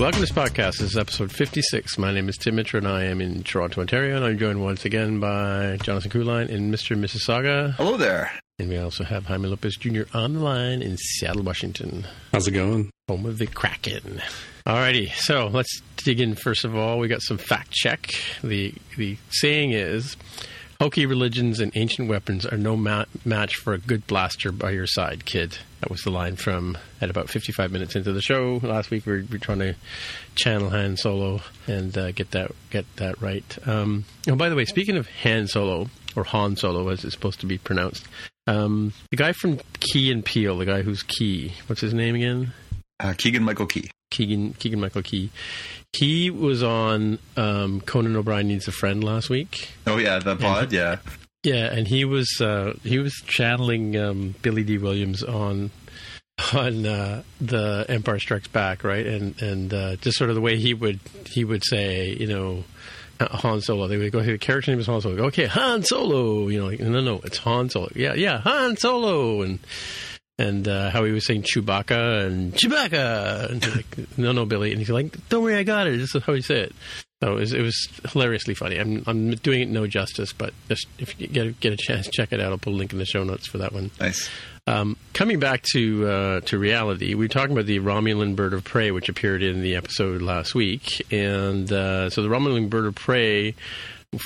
[0.00, 0.78] Welcome to this podcast.
[0.78, 1.98] This is episode 56.
[1.98, 4.86] My name is Tim Mitra and I am in Toronto, Ontario, and I'm joined once
[4.86, 6.98] again by Jonathan Kuline in Mr.
[6.98, 7.74] Mississauga.
[7.74, 8.32] Hello there.
[8.58, 10.04] And we also have Jaime Lopez Jr.
[10.14, 12.90] on the line in Seattle, Washington, How's it going?
[13.08, 14.22] home of the Kraken.
[14.66, 16.98] Alrighty, so let's dig in first of all.
[16.98, 18.14] We got some fact check.
[18.42, 20.16] The the saying is
[20.80, 24.86] hokey religions and ancient weapons are no ma- match for a good blaster by your
[24.86, 25.58] side, kid.
[25.80, 29.06] That was the line from at about 55 minutes into the show last week.
[29.06, 29.74] We were, we trying to
[30.34, 33.58] channel Han Solo and uh, get that get that right.
[33.66, 37.40] Um, oh, by the way, speaking of Han Solo or Han Solo, as it's supposed
[37.40, 38.06] to be pronounced,
[38.46, 42.52] um, the guy from Key and Peele, the guy who's Key, what's his name again?
[42.98, 43.90] Uh, Keegan Michael Key.
[44.10, 45.30] Keegan Keegan Michael Key.
[45.92, 49.70] He was on um, Conan O'Brien Needs a Friend last week.
[49.86, 50.72] Oh yeah, the pod.
[50.72, 50.98] Yeah.
[51.42, 55.70] Yeah, and he was uh, he was channeling um, Billy Dee Williams on
[56.52, 59.06] on uh, the Empire Strikes Back, right?
[59.06, 62.64] And and uh, just sort of the way he would he would say, you know,
[63.20, 63.88] Han Solo.
[63.88, 65.16] They would go, the character name is Han Solo.
[65.16, 66.48] Go, okay, Han Solo.
[66.48, 67.88] You know, like, no, no, it's Han Solo.
[67.94, 69.42] Yeah, yeah, Han Solo.
[69.42, 69.60] And
[70.40, 73.50] and uh, how he was saying Chewbacca and Chewbacca.
[73.50, 74.70] And like, no, no, Billy.
[74.70, 75.98] And he's like, don't worry, I got it.
[75.98, 76.72] This is how he said it.
[77.22, 78.78] So it was, it was hilariously funny.
[78.78, 82.08] I'm, I'm doing it no justice, but just if you get a, get a chance,
[82.08, 82.52] check it out.
[82.52, 83.90] I'll put a link in the show notes for that one.
[84.00, 84.30] Nice.
[84.66, 88.64] Um, coming back to uh, to reality, we were talking about the Romulan bird of
[88.64, 92.94] prey, which appeared in the episode last week, and uh, so the Romulan bird of
[92.94, 93.54] prey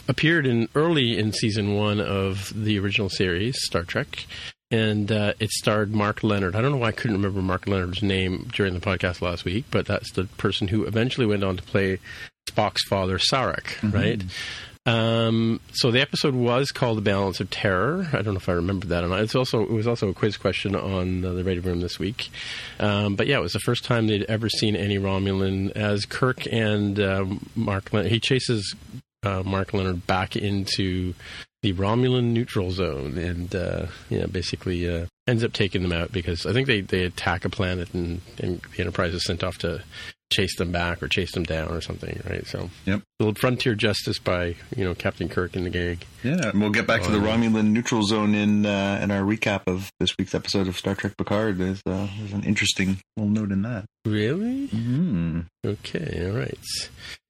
[0.07, 4.27] appeared in early in season one of the original series, Star Trek,
[4.75, 6.57] and uh, it starred Mark Lenard.
[6.57, 9.67] I don't know why I couldn't remember Mark Lenard's name during the podcast last week,
[9.71, 12.01] but that's the person who eventually went on to play
[12.51, 14.21] Spock's father, Sarek, right?
[14.87, 18.53] Um, so the episode was called "The Balance of Terror." I don't know if I
[18.53, 19.21] remember that or not.
[19.21, 22.29] It's also it was also a quiz question on uh, the Radio Room this week.
[22.81, 26.53] Um, but yeah, it was the first time they'd ever seen any Romulan as Kirk
[26.53, 27.25] and uh,
[27.55, 27.93] Mark.
[27.93, 28.75] Leonard, he chases
[29.23, 31.15] uh, Mark Lenard back into
[31.65, 33.87] the Romulan neutral zone, and uh,
[34.31, 37.95] basically uh, ends up taking them out because I think they, they attack a planet,
[37.95, 39.83] and, and the Enterprise is sent off to
[40.31, 42.47] chase them back or chase them down or something, right?
[42.47, 43.01] So, Yep.
[43.21, 45.99] A little frontier justice by you know Captain Kirk and the gang.
[46.25, 47.37] Yeah, and we'll get back to the Oh, yeah.
[47.37, 51.17] Romulan neutral zone in uh, in our recap of this week's episode of Star Trek
[51.17, 51.59] Picard.
[51.59, 53.85] There's, uh, there's an interesting little note in that.
[54.05, 54.69] Really?
[54.69, 55.41] Mm-hmm.
[55.65, 56.59] Okay, all right.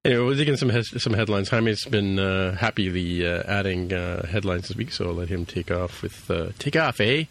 [0.06, 1.48] Anyway, we'll dig in some hes- some headlines.
[1.48, 5.70] Jaime's been uh, happily uh, adding uh, headlines this week, so I'll let him take
[5.70, 7.24] off with uh, take off, eh?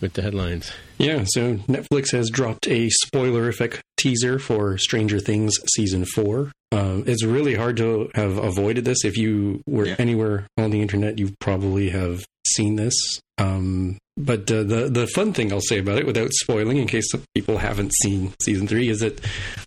[0.00, 0.72] With the headlines.
[0.98, 6.52] Yeah, so Netflix has dropped a spoilerific teaser for Stranger Things season four.
[6.74, 9.04] Um, it's really hard to have avoided this.
[9.04, 9.96] If you were Yeah.
[9.98, 12.94] anywhere on the internet, you probably have seen this.
[13.38, 17.10] Um, but uh, the the fun thing I'll say about it, without spoiling, in case
[17.10, 19.20] some people haven't seen season three, is that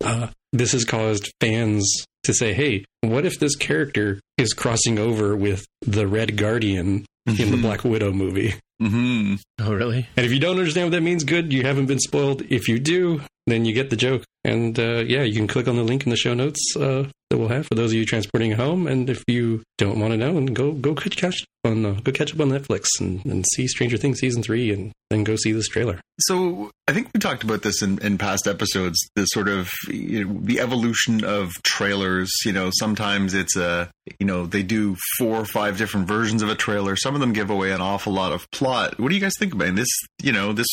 [0.03, 1.85] uh, this has caused fans
[2.23, 7.51] to say, "Hey, what if this character is crossing over with the Red Guardian in
[7.51, 9.35] the Black Widow movie?" Mm-hmm.
[9.59, 10.07] Oh, really?
[10.15, 12.43] And if you don't understand what that means, good, you haven't been spoiled.
[12.49, 14.23] If you do, then you get the joke.
[14.43, 17.37] And uh, yeah, you can click on the link in the show notes uh, that
[17.37, 18.87] we'll have for those of you transporting home.
[18.87, 22.13] And if you don't want to know, and go go catch catch on uh, go
[22.13, 25.51] catch up on Netflix and, and see Stranger Things season three, and then go see
[25.51, 25.99] this trailer.
[26.21, 28.97] So I think we talked about this in, in past episodes.
[29.15, 32.31] The sort of you know, the evolution of trailers.
[32.45, 36.49] You know, sometimes it's a you know they do four or five different versions of
[36.49, 36.95] a trailer.
[36.95, 38.97] Some of them give away an awful lot of plot.
[38.97, 39.75] What do you guys think about it?
[39.75, 39.89] this?
[40.21, 40.67] You know, this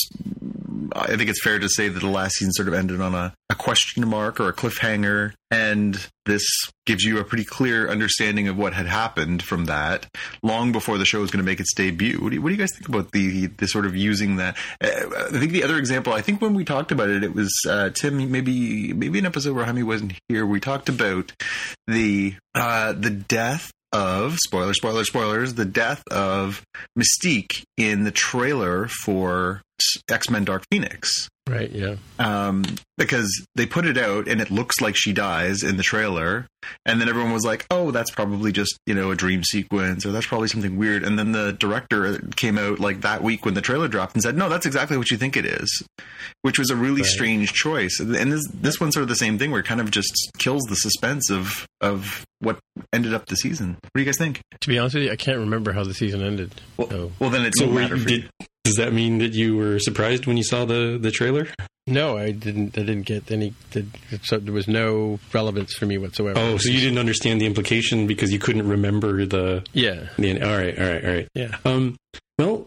[0.92, 3.34] I think it's fair to say that the last season sort of ended on a,
[3.50, 6.44] a question mark or a cliffhanger, and this
[6.86, 10.06] gives you a pretty clear understanding of what had happened from that
[10.42, 12.18] long before the show was going to make its debut.
[12.20, 14.56] What do, you, what do you guys think about the the sort of using that?
[14.80, 17.52] Uh, I think the other example, I think when we talked about it, it was
[17.68, 20.46] uh, Tim, maybe maybe an episode where Jaime wasn't here.
[20.46, 21.32] We talked about
[21.86, 26.62] the uh, the death of spoiler, spoiler, spoilers, the death of
[26.98, 29.62] Mystique in the trailer for
[30.10, 31.28] X Men Dark Phoenix.
[31.46, 31.96] Right, yeah.
[32.18, 32.64] Um,
[32.96, 36.46] because they put it out and it looks like she dies in the trailer.
[36.86, 40.12] And then everyone was like, oh, that's probably just, you know, a dream sequence or
[40.12, 41.02] that's probably something weird.
[41.04, 44.38] And then the director came out like that week when the trailer dropped and said,
[44.38, 45.82] no, that's exactly what you think it is,
[46.40, 47.10] which was a really Right.
[47.10, 48.00] strange choice.
[48.00, 50.62] And this, this one's sort of the same thing where it kind of just kills
[50.70, 52.58] the suspense of, of what
[52.94, 53.76] ended up the season.
[53.82, 54.40] What do you guys think?
[54.62, 56.54] To be honest with you, I can't remember how the season ended.
[56.78, 58.46] Well, So- well then it So won't matter for did, you.
[58.64, 61.46] Does that mean that you were surprised when you saw the, the trailer?
[61.86, 62.78] No, I didn't.
[62.78, 63.52] I didn't get any.
[63.70, 63.90] Did,
[64.22, 66.38] so there was no relevance for me whatsoever.
[66.40, 69.64] Oh, so you didn't understand the implication because you couldn't remember the.
[69.74, 71.28] Yeah, the all right, all right, all right.
[71.34, 71.56] yeah.
[71.66, 71.96] Um,
[72.38, 72.66] well,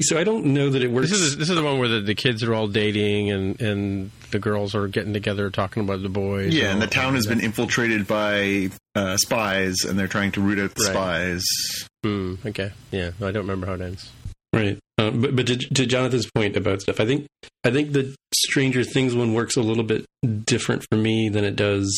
[0.00, 1.10] so I don't know that it works.
[1.10, 4.10] This is this is the one where the, the kids are all dating and and
[4.30, 6.54] the girls are getting together talking about the boys.
[6.54, 10.58] Yeah, and the town has been infiltrated by uh, spies, and they're trying to root
[10.58, 10.92] out the Right.
[10.92, 11.44] spies.
[12.02, 13.10] Hmm, okay, yeah.
[13.20, 14.10] I don't remember how it ends.
[14.52, 14.78] Right.
[14.98, 17.26] Um, but but to, to Jonathan's point about stuff, I think
[17.64, 20.04] I think the Stranger Things one works a little bit
[20.44, 21.88] different for me than it does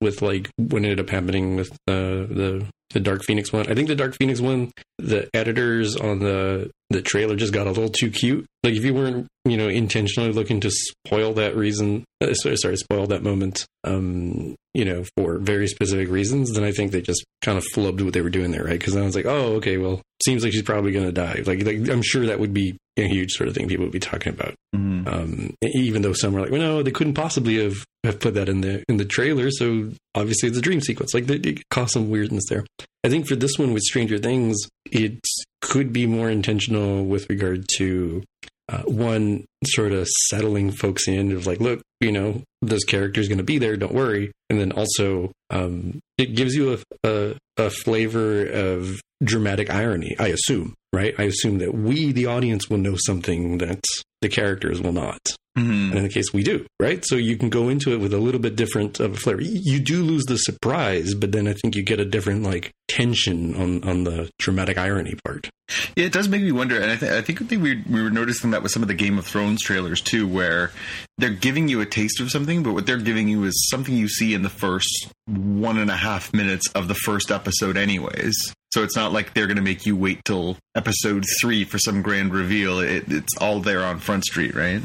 [0.00, 3.70] with like what ended up happening with uh, the the Dark Phoenix one.
[3.70, 7.70] I think the Dark Phoenix one, the editors on the the trailer just got a
[7.70, 8.46] little too cute.
[8.62, 12.76] Like if you weren't you know intentionally looking to spoil that reason, uh, sorry, sorry,
[12.76, 17.24] spoil that moment, um, you know, for very specific reasons, then I think they just
[17.42, 18.78] kind of flubbed what they were doing there, right?
[18.78, 21.42] Because I was like, oh, okay, well, seems like she's probably going to die.
[21.44, 23.98] Like, like I'm sure that would be a huge sort of thing people would be
[23.98, 24.54] talking about.
[24.74, 25.06] Mhm.
[25.06, 28.48] Um, even though some were like, well, no, they couldn't possibly have, have put that
[28.48, 31.14] in the in the trailer, so obviously it's a dream sequence.
[31.14, 32.64] Like, they, it caused some weirdness there.
[33.04, 34.56] I think for this one with Stranger Things,
[34.86, 35.18] it
[35.60, 38.22] could be more intentional with regard to
[38.68, 43.28] uh, one sort of settling folks in of like, look, you know, this character is
[43.28, 43.76] going to be there.
[43.76, 44.32] Don't worry.
[44.50, 46.78] And then also, um, it gives you a,
[47.08, 50.16] a a flavor of dramatic irony.
[50.18, 51.14] I assume, right?
[51.18, 53.80] I assume that we, the audience, will know something that
[54.20, 55.20] the characters will not.
[55.58, 55.88] Mhm.
[55.90, 57.04] And in the case we do, right?
[57.06, 59.42] So you can go into it with a little bit different of a flavor.
[59.42, 63.54] You do lose the surprise, but then I think you get a different like tension
[63.54, 65.50] on on the dramatic irony part.
[65.96, 68.50] Yeah, it does make me wonder, and I, th- I think we we were noticing
[68.52, 70.70] that with some of the Game of Thrones trailers too, where
[71.18, 74.08] they're giving you a taste of something, but what they're giving you is something you
[74.08, 78.34] see in the first one and a half minutes of the first episode, anyways.
[78.72, 82.00] So it's not like they're going to make you wait till episode three for some
[82.00, 82.80] grand reveal.
[82.80, 84.80] It, it's all there on Front Street, right?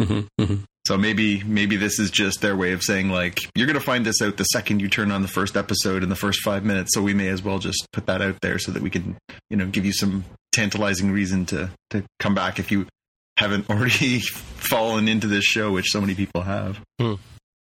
[0.00, 0.54] Hmm hmm
[0.86, 4.04] So maybe maybe this is just their way of saying like you're going to find
[4.06, 6.94] this out the second you turn on the first episode in the first 5 minutes
[6.94, 9.16] so we may as well just put that out there so that we can
[9.50, 12.86] you know give you some tantalizing reason to to come back if you
[13.36, 16.80] haven't already fallen into this show which so many people have.
[17.00, 17.14] Hmm.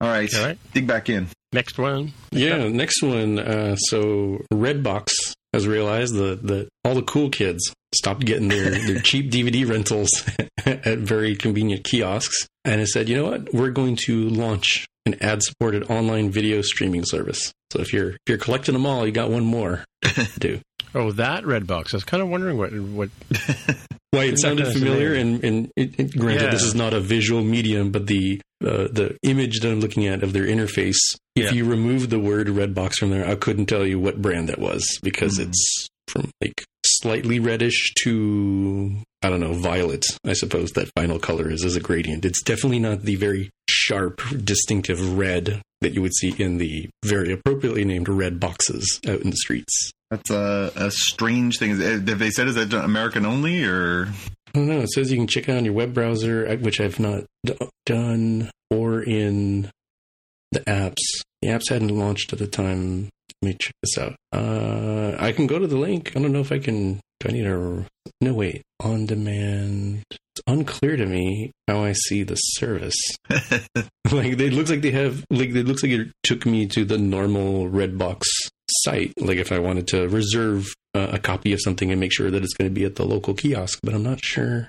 [0.01, 0.29] All right.
[0.35, 0.59] All right.
[0.75, 1.29] Dig back in.
[1.53, 2.13] Next one.
[2.33, 3.39] Yeah, next one.
[3.39, 5.11] Uh, so Redbox
[5.53, 10.11] has realized that that all the cool kids stopped getting their, their cheap DVD rentals
[10.67, 15.17] at very convenient kiosks, and has said, you know what, we're going to launch an
[15.21, 17.53] ad-supported online video streaming service.
[17.73, 20.61] So if you're if you're collecting them all, you got one more to do.
[20.95, 21.95] Oh, that red box.
[21.95, 23.09] I was kind of wondering what what.
[24.11, 26.51] Why it sounded familiar, and, and it, it, granted, Yeah.
[26.51, 30.23] this is not a visual medium, but the uh, the image that I'm looking at
[30.23, 30.99] of their interface,
[31.35, 31.51] if Yeah.
[31.53, 34.85] you remove the word Redbox from there, I couldn't tell you what brand that was
[35.03, 35.45] because Hmm.
[35.45, 36.63] it's from like
[37.03, 40.05] slightly reddish to I don't know violet.
[40.25, 42.25] I suppose that final color is as a gradient.
[42.25, 47.33] It's definitely not the very sharp, distinctive red that you would see in the very
[47.33, 49.91] appropriately named red boxes out in the streets.
[50.11, 51.79] That's a, a strange thing.
[51.81, 54.09] Have they said is that American only or
[54.55, 54.81] I don't know.
[54.81, 57.57] It says you can check it on your web browser, which I've not d-
[57.87, 59.71] done, or in
[60.51, 61.01] the apps.
[61.41, 63.09] The apps hadn't launched at the time.
[63.43, 64.15] Let me check this out.
[64.33, 66.13] Uh, I can go to the link.
[66.15, 67.01] I don't know if I can.
[67.19, 67.85] Do I need a?
[68.21, 68.63] No, wait.
[68.81, 70.05] On demand.
[70.11, 72.95] It's unclear to me how I see the service.
[73.31, 75.25] like it looks like they have.
[75.29, 78.23] Like it looks like it took me to the normal Redbox
[78.71, 79.13] site.
[79.19, 82.45] Like if I wanted to reserve uh, a copy of something and make sure that
[82.45, 84.69] it's going to be at the local kiosk, but I'm not sure.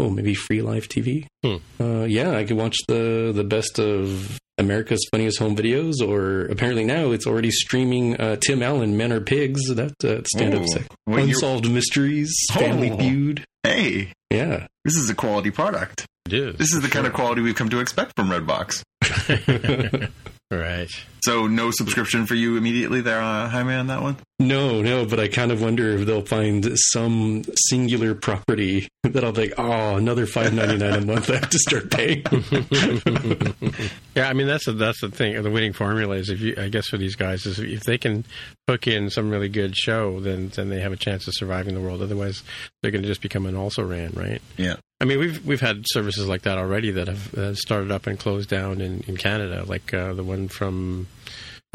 [0.00, 1.26] Oh, maybe free live TV.
[1.44, 1.56] Hmm.
[1.78, 6.84] Uh, yeah, I could watch the the best of America's Funniest Home Videos, or apparently
[6.84, 10.86] now it's already streaming uh, Tim Allen, Men Are Pigs, that uh, stand up sec-
[11.06, 12.98] well, you're- Unsolved Mysteries, Family Oh.
[12.98, 13.44] Feud.
[13.64, 16.06] hey, Yeah, this is a quality product.
[16.26, 16.56] It is.
[16.56, 18.82] This is the kind of quality we've come to expect from Redbox.
[20.50, 20.88] right.
[21.24, 24.16] So no subscription for you immediately there, uh, Jaime, on that one.
[24.38, 29.32] No, no, but I kind of wonder if they'll find some singular property that I'll
[29.32, 32.24] think, oh, another five ninety nine a month I have to start paying.
[34.14, 35.40] yeah, I mean that's the that's the thing.
[35.40, 38.24] The winning formula is if you, I guess, for these guys is if they can
[38.68, 41.80] hook in some really good show, then then they have a chance of surviving the
[41.80, 42.02] world.
[42.02, 42.42] Otherwise,
[42.82, 44.42] they're going to just become an also ran, right?
[44.56, 44.76] Yeah.
[45.00, 48.18] I mean, we've we've had services like that already that have uh, started up and
[48.18, 51.06] closed down in in Canada, like uh, the one from.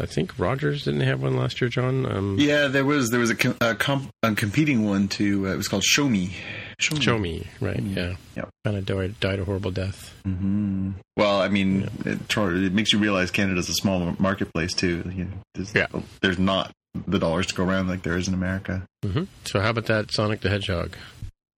[0.00, 2.10] I think Rogers didn't have one last year, John.
[2.10, 5.52] Um, yeah, there was there was a, com- a, comp- a competing one to uh,
[5.52, 6.34] it was called Show Me.
[6.78, 7.76] Show Me, Show Me right?
[7.76, 7.98] Mm-hmm.
[7.98, 8.48] Yeah, yep.
[8.64, 10.14] kind of died, died a horrible death.
[10.26, 10.92] Mm-hmm.
[11.18, 12.12] Well, I mean, yeah.
[12.12, 15.02] it, it, makes you realize Canada's a small marketplace too.
[15.14, 15.86] You know, there's, yeah,
[16.22, 16.72] there's not
[17.06, 18.86] the dollars to go around like there is in America.
[19.04, 19.24] Mm-hmm.
[19.44, 20.96] So, how about that Sonic the Hedgehog?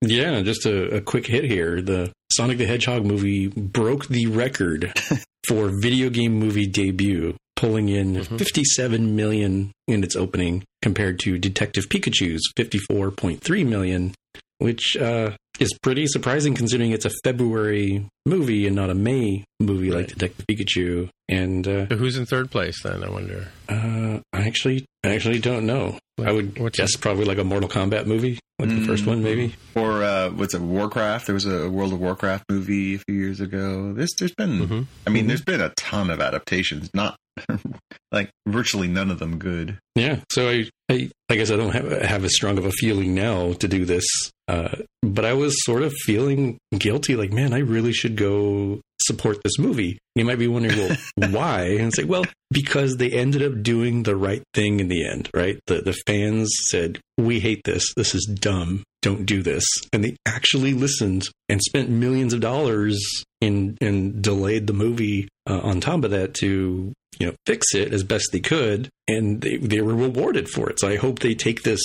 [0.01, 1.81] Yeah, just a, a, quick hit here.
[1.81, 4.93] The Sonic the Hedgehog movie broke the record
[5.47, 8.37] for video game movie debut, pulling in mm-hmm.
[8.37, 14.13] 57 million in its opening compared to Detective Pikachu's 54.3 million,
[14.59, 19.89] which uh, is pretty surprising considering it's a February movie and not a May movie
[19.89, 19.97] right.
[19.97, 21.09] like Detective Pikachu.
[21.29, 23.03] And uh, so who's in third place then?
[23.03, 23.47] I wonder.
[23.69, 25.97] Uh, I actually, I actually don't know.
[26.17, 27.01] Like, I would what's guess it?
[27.01, 28.81] probably like a Mortal Kombat movie, like mm-hmm.
[28.81, 29.55] the first one, maybe.
[29.75, 30.61] Or uh, what's it?
[30.61, 31.25] Warcraft.
[31.25, 33.93] There was a World of Warcraft movie a few years ago.
[33.93, 34.59] There's, there's been.
[34.59, 34.81] Mm-hmm.
[35.07, 35.27] I mean, mm-hmm.
[35.27, 36.89] there's been a ton of adaptations.
[36.93, 37.17] Not
[38.11, 39.79] like virtually none of them good.
[39.95, 40.19] Yeah.
[40.31, 43.53] So I, I, I guess I don't have, have as strong of a feeling now
[43.53, 44.05] to do this.
[44.47, 49.37] Uh, but I was sort of feeling guilty, like, man, I really should go support
[49.43, 49.99] this movie.
[50.15, 50.97] You might be wondering, well,
[51.31, 51.63] why?
[51.63, 55.29] And it's like, well, because they ended up doing the right thing in the end,
[55.33, 55.59] right?
[55.67, 57.93] The the fans said, "We hate this.
[57.95, 58.83] This is dumb.
[59.01, 62.99] Don't do this." And they actually listened and spent millions of dollars
[63.41, 67.91] in and delayed the movie uh, on top of that to you know fix it
[67.91, 70.79] as best they could, and they they were rewarded for it.
[70.79, 71.81] So I hope they take this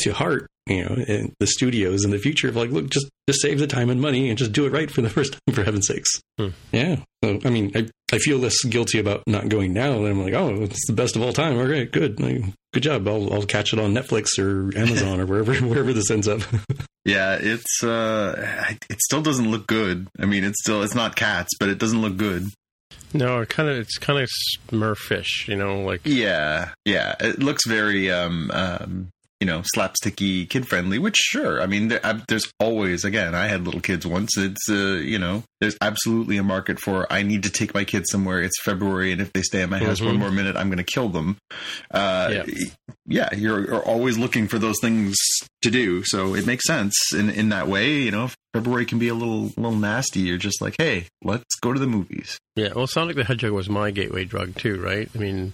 [0.00, 3.40] to heart you know, in the studios in the future of like, look, just just
[3.40, 5.64] save the time and money and just do it right for the first time, for
[5.64, 6.20] heaven's sakes.
[6.38, 6.48] Hmm.
[6.72, 6.96] Yeah.
[7.24, 9.94] So, I mean, I, I feel less guilty about not going now.
[9.94, 11.58] And I'm like, oh, it's the best of all time.
[11.58, 12.20] All right, good.
[12.20, 13.08] Like, good job.
[13.08, 16.40] I'll, I'll catch it on Netflix or Amazon or wherever, wherever this ends up.
[17.04, 17.38] yeah.
[17.40, 20.08] It's, uh, it still doesn't look good.
[20.20, 22.48] I mean, it's still, it's not cats, but it doesn't look good.
[23.14, 24.28] No, it kind of it's kind of
[24.68, 27.14] Smurfish, you know, like yeah, yeah.
[27.20, 29.08] It looks very um, um
[29.40, 31.60] you know, slapsticky, kid friendly, which sure.
[31.60, 34.36] I mean, there, I, there's always, again, I had little kids once.
[34.38, 38.06] It's, uh, you know, there's absolutely a market for, I need to take my kids
[38.10, 38.40] somewhere.
[38.40, 39.12] It's February.
[39.12, 40.06] And if they stay at my house mm-hmm.
[40.06, 41.36] one more minute, I'm going to kill them.
[41.90, 42.64] Uh, yeah.
[43.06, 45.14] yeah, you're, you're, always looking for those things
[45.62, 46.02] to do.
[46.04, 47.92] So it makes sense in, in that way.
[47.92, 50.20] You know, February can be a little, little nasty.
[50.20, 52.38] You're just like, hey, let's go to the movies.
[52.56, 52.72] Yeah.
[52.74, 55.10] Well, Sonic the Hedgehog was my gateway drug too, right?
[55.14, 55.52] I mean,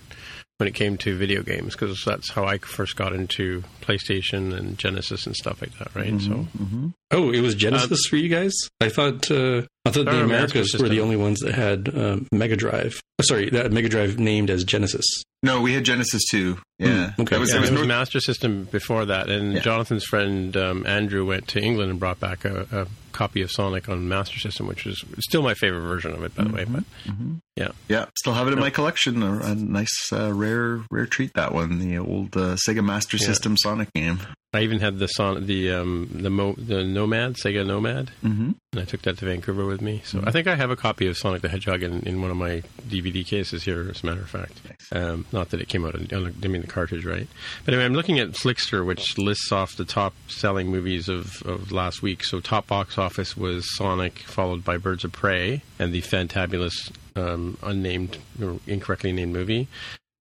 [0.59, 4.79] when it came to video games because that's how I first got into PlayStation and
[4.79, 6.13] Genesis and stuff like that, right?
[6.13, 6.89] Mm-hmm, so, mm-hmm.
[7.11, 8.53] oh, it was Genesis uh, for you guys.
[8.81, 12.57] I thought uh, I thought the Americas were the only ones that had uh, Mega
[12.57, 13.01] Drive.
[13.19, 15.05] Oh, sorry, that Mega Drive named as Genesis.
[15.43, 16.59] No, we had Genesis too.
[16.79, 17.35] Yeah, mm, okay.
[17.35, 19.61] That was, yeah, was, was Master System before that, and yeah.
[19.61, 23.89] Jonathan's friend um, Andrew went to England and brought back a, a, copy of Sonic
[23.89, 26.53] on Master System, which is still my favorite version of it, by mm-hmm.
[26.53, 26.65] the way.
[26.65, 26.75] Mm-hmm.
[26.75, 27.35] But mm-hmm.
[27.57, 29.23] yeah, yeah, still have it in my collection.
[29.23, 31.35] A, a nice, uh, rare, rare treat.
[31.35, 33.27] That one, the old uh, Sega Master yeah.
[33.27, 34.21] System Sonic game.
[34.55, 38.51] I even had the son, the um, the Mo, the Nomad Sega Nomad, mm-hmm.
[38.73, 40.03] and I took that to Vancouver with me.
[40.05, 40.29] So mm-hmm.
[40.29, 42.63] I think I have a copy of Sonic the Hedgehog in, in one of my
[42.87, 43.89] DVD cases here.
[43.89, 45.03] As a matter of fact, nice.
[45.03, 45.95] um, not that it came out.
[45.95, 47.27] On, I mean the cartridge, right?
[47.65, 51.73] But anyway, I'm looking at Flixster, which lists off the top selling movies of, of
[51.73, 52.23] last week.
[52.23, 57.57] So top box office was Sonic, followed by Birds of Prey and the fantabulous um,
[57.63, 59.69] unnamed or incorrectly named movie.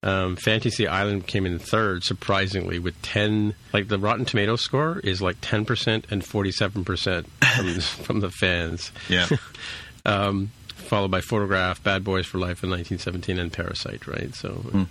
[0.04, 3.56] Um, Fantasy Island came in third, surprisingly, with 10.
[3.74, 8.92] Like the Rotten Tomato score is like 10% and 47% from, from the fans.
[9.10, 9.28] Yeah.
[10.06, 14.34] um, followed by Photograph, Bad Boys for Life in 1917, and Parasite, right?
[14.34, 14.50] So.
[14.50, 14.88] Mm.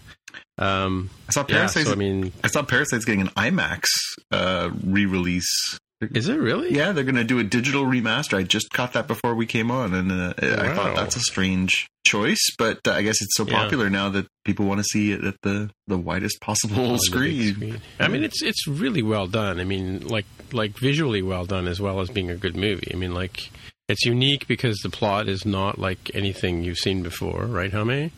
[0.58, 1.84] Um, I saw Parasite.
[1.84, 3.84] Yeah, so, I mean, I saw Parasite's getting an IMAX
[4.30, 6.74] uh, re-release is it really?
[6.74, 8.38] Yeah, they're going to do a digital remaster.
[8.38, 10.58] I just caught that before we came on, and uh, wow.
[10.58, 13.90] I thought that's a strange choice, but uh, I guess it's so popular yeah.
[13.90, 17.54] now that people want to see it at the, the widest possible screen.
[17.54, 17.80] screen.
[17.98, 19.60] I mean, it's it's really well done.
[19.60, 22.90] I mean, like like visually well done as well as being a good movie.
[22.92, 23.50] I mean, like
[23.88, 28.12] it's unique because the plot is not like anything you've seen before, right, Jaime?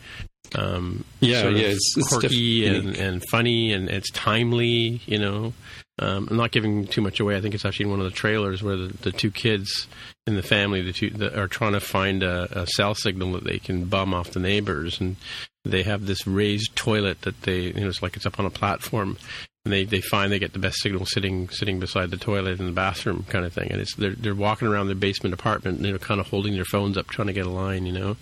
[0.55, 5.01] Um, yeah, yeah, it's, quirky it's and, and funny, and it's timely.
[5.05, 5.53] You know,
[5.99, 7.35] Um, I'm not giving too much away.
[7.35, 9.87] I think it's actually in one of the trailers where the, the two kids
[10.25, 13.43] in the family, the two that are trying to find a, a cell signal that
[13.43, 15.17] they can bum off the neighbors, and
[15.63, 18.49] they have this raised toilet that they, you know, it's like it's up on a
[18.49, 19.17] platform,
[19.65, 22.65] and they, they find they get the best signal sitting sitting beside the toilet in
[22.65, 25.85] the bathroom kind of thing, and it's they're they're walking around their basement apartment, and
[25.85, 28.15] they're kind of holding their phones up trying to get a line, you know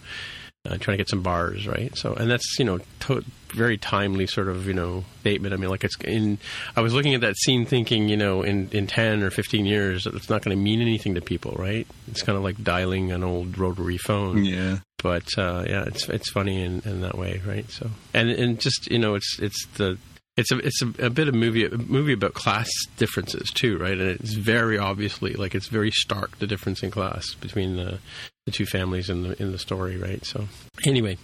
[0.65, 1.95] uh, trying to get some bars, right?
[1.97, 5.53] So, and that's you know to- very timely sort of you know statement.
[5.53, 6.37] I mean, like it's in.
[6.75, 10.05] I was looking at that scene, thinking you know in in ten or fifteen years,
[10.05, 11.87] it's not going to mean anything to people, right?
[12.07, 14.45] It's kind of like dialing an old rotary phone.
[14.45, 14.79] Yeah.
[15.01, 17.69] But uh, yeah, it's it's funny in, in that way, right?
[17.71, 19.97] So, and and just you know, it's it's the
[20.37, 23.97] it's a it's a, a, bit of movie a movie about class differences too, right?
[23.97, 27.99] And it's very obviously like it's very stark the difference in class between the
[28.45, 30.25] the two families in the in the story, right?
[30.25, 30.47] So
[30.85, 31.17] anyway,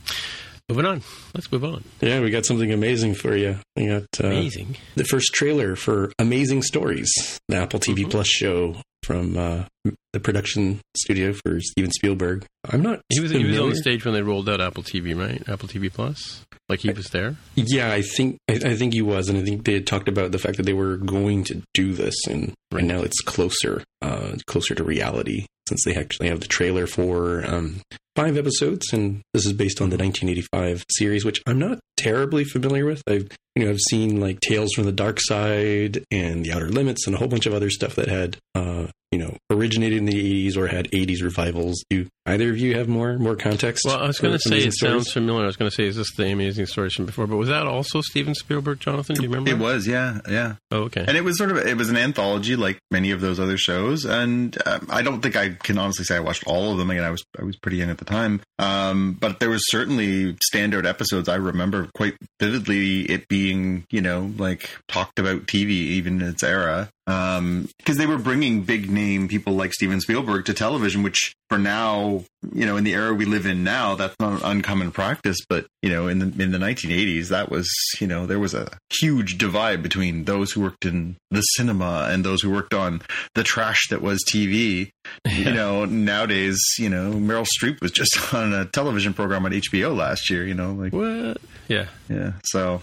[0.70, 1.02] moving on.
[1.34, 1.84] Let's move on.
[2.02, 3.60] Yeah, we got something amazing for you.
[3.76, 7.12] We got uh, amazing the first trailer for Amazing Stories,
[7.48, 8.10] the Apple TV mm-hmm.
[8.10, 9.64] Plus show from uh,
[10.12, 12.46] the production studio for Steven Spielberg.
[12.70, 13.00] I'm not.
[13.10, 15.42] He was, he was on the stage when they rolled out Apple TV, right?
[15.48, 16.46] Apple TV Plus.
[16.68, 17.38] Like he was there.
[17.56, 20.34] Yeah, I think I, I, think he was, and I think they had talked about
[20.34, 22.80] the fact that they were going to do this, and right.
[22.80, 27.46] and now it's closer, uh, closer to reality since they actually have the trailer for
[27.46, 27.82] um,
[28.18, 32.84] five episodes, and this is based on the 1985 series, which I'm not terribly familiar
[32.84, 33.04] with.
[33.08, 37.06] I've you know I've seen like Tales from the Dark Side and The Outer Limits
[37.06, 40.48] and a whole bunch of other stuff that had uh, you know originated in the
[40.48, 41.84] 80s or had 80s revivals.
[41.90, 43.84] Do either of you have more more context?
[43.86, 44.80] Well, I was going to say it stories?
[44.80, 45.44] sounds familiar.
[45.44, 47.26] I was going to say is this the Amazing Stories from before?
[47.26, 49.16] But was that also Steven Spielberg, Jonathan?
[49.16, 49.52] Do you remember?
[49.52, 50.56] It was, yeah, yeah.
[50.72, 51.06] Oh, okay.
[51.08, 54.06] And it was sort of it was an anthology like many of those other shows,
[54.06, 56.92] and um, I don't think I can honestly say I watched all of them.
[56.92, 60.36] Again, I was I was pretty young at the time, um, but there was certainly
[60.52, 61.30] standout episodes.
[61.30, 66.44] I remember quite vividly it being you know like talked about TV even in its
[66.44, 71.34] era because um, they were bringing big name people like Steven Spielberg to television, which
[71.48, 74.92] for now, you know, in the era we live in now, that's not an uncommon
[74.92, 75.38] practice.
[75.48, 77.70] But you know, in the in the 1980s, that was
[78.02, 82.26] you know there was a huge divide between those who worked in the cinema and
[82.26, 83.02] those who worked on
[83.36, 84.90] the trash that was TV.
[85.24, 85.32] Yeah.
[85.32, 89.96] You know, nowadays, you know, Meryl Streep was just on a television program on HBO
[89.96, 90.46] last year.
[90.46, 91.38] You know, like what?
[91.70, 92.34] Yeah, yeah.
[92.44, 92.82] So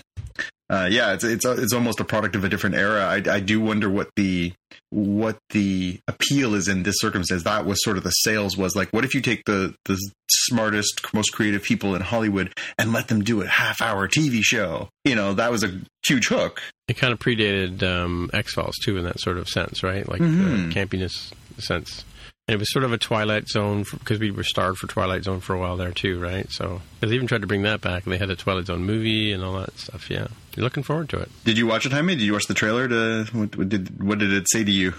[0.75, 3.05] uh, yeah, it's it's it's almost a product of a different era.
[3.05, 4.53] I, I do wonder what the
[4.91, 7.45] what the appeal is in this circumstance.
[7.45, 11.15] That was sort of the sales was like, what if you take the the smartest,
[11.15, 14.89] most creative people in Hollywood and let them do a half hour TV show?
[15.05, 16.61] You know, that was a huge hook.
[16.89, 20.09] It kind of predated um, X Files too, in that sort of sense, right?
[20.09, 20.71] Like mm-hmm.
[20.71, 22.05] the campiness sense.
[22.47, 25.41] And it was sort of a Twilight Zone because we were starved for Twilight Zone
[25.41, 26.51] for a while there too, right?
[26.51, 29.33] So they even tried to bring that back, and they had a Twilight Zone movie
[29.33, 30.11] and all that stuff.
[30.11, 31.31] Yeah, you're looking forward to it.
[31.45, 32.14] Did you watch it, Jaime?
[32.14, 32.88] Did you watch the trailer?
[32.88, 34.95] To what, what did what did it say to you?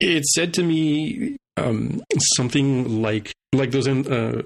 [0.00, 2.02] It said to me um,
[2.36, 4.42] something like like those uh,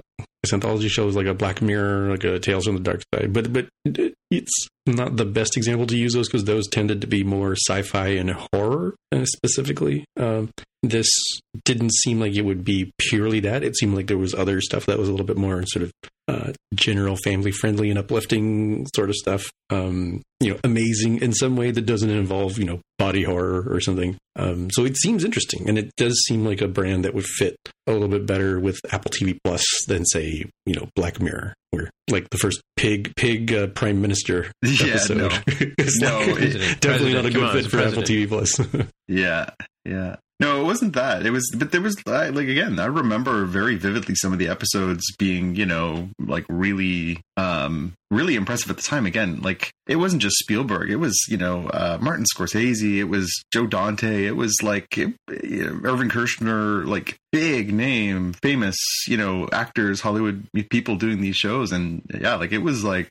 [0.52, 3.32] anthology shows, like a Black Mirror, like a Tales from the Dark Side.
[3.32, 3.66] But but
[4.30, 8.08] it's not the best example to use those because those tended to be more sci-fi
[8.08, 10.04] and horror uh, specifically.
[10.16, 10.50] Um,
[10.82, 11.08] this
[11.64, 13.64] didn't seem like it would be purely that.
[13.64, 15.92] It seemed like there was other stuff that was a little bit more sort of
[16.28, 19.50] uh, general family friendly and uplifting sort of stuff.
[19.70, 23.80] Um, you know, amazing in some way that doesn't involve you know body horror or
[23.80, 24.16] something.
[24.36, 27.56] Um, so it seems interesting, and it does seem like a brand that would fit
[27.86, 31.90] a little bit better with Apple TV Plus than say you know Black Mirror, where
[32.10, 35.32] like the first pig pig uh, prime minister episode.
[35.48, 38.60] Yeah, no, no like, definitely not a good fit for Apple TV Plus.
[39.08, 39.50] yeah,
[39.84, 40.16] yeah.
[40.40, 41.26] No, it wasn't that.
[41.26, 42.78] It was, but there was like again.
[42.78, 48.36] I remember very vividly some of the episodes being, you know, like really, um, really
[48.36, 49.04] impressive at the time.
[49.04, 50.90] Again, like it wasn't just Spielberg.
[50.90, 52.98] It was, you know, uh, Martin Scorsese.
[52.98, 54.26] It was Joe Dante.
[54.26, 58.76] It was like it, you know, Irvin Kershner, like big name, famous,
[59.08, 63.08] you know, actors, Hollywood people doing these shows, and yeah, like it was like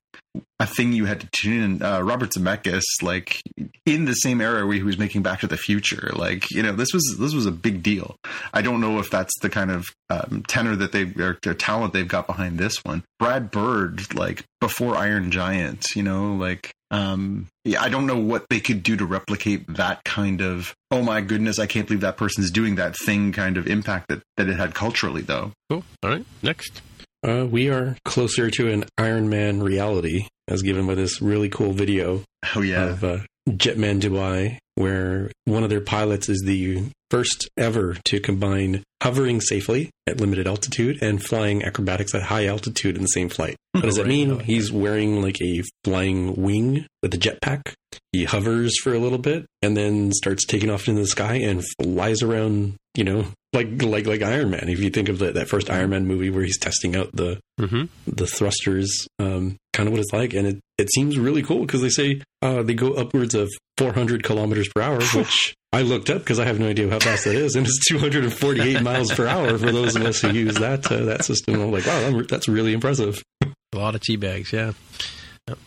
[0.59, 1.83] a thing you had to tune in.
[1.83, 3.41] Uh, Robert Zemeckis, like
[3.85, 6.73] in the same era where he was making Back to the Future, like you know,
[6.73, 8.15] this was this was a big deal.
[8.53, 12.07] I don't know if that's the kind of um, tenor that they or talent they've
[12.07, 13.03] got behind this one.
[13.19, 18.47] Brad Bird, like before Iron Giant, you know, like um yeah i don't know what
[18.49, 22.15] they could do to replicate that kind of oh my goodness i can't believe that
[22.15, 26.09] person's doing that thing kind of impact that that it had culturally though cool all
[26.09, 26.81] right next
[27.23, 31.73] uh, we are closer to an iron man reality as given by this really cool
[31.73, 32.23] video
[32.55, 37.95] oh yeah of uh, jetman dubai where one of their pilots is the first ever
[38.05, 43.07] to combine hovering safely at limited altitude and flying acrobatics at high altitude in the
[43.07, 43.55] same flight.
[43.77, 44.39] What does that mean?
[44.39, 47.73] He's wearing like a flying wing with a jetpack.
[48.11, 51.63] He hovers for a little bit and then starts taking off into the sky and
[51.81, 54.69] flies around, you know, like like like Iron Man.
[54.69, 57.39] If you think of the, that first Iron Man movie where he's testing out the
[57.59, 61.61] hmm the thrusters, um, kind of what it's like, and it, it seems really cool
[61.61, 66.09] because they say uh, they go upwards of 400 kilometers per hour, which I looked
[66.09, 69.27] up because I have no idea how fast that is, and it's 248 miles per
[69.27, 71.61] hour for those of us who use that uh, that system.
[71.61, 73.21] I'm like, wow, that's really impressive.
[73.43, 74.73] A lot of tea bags, yeah.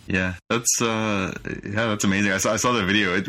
[0.07, 1.33] Yeah, that's uh,
[1.65, 2.33] yeah, that's amazing.
[2.33, 3.15] I saw I saw the video.
[3.17, 3.27] It,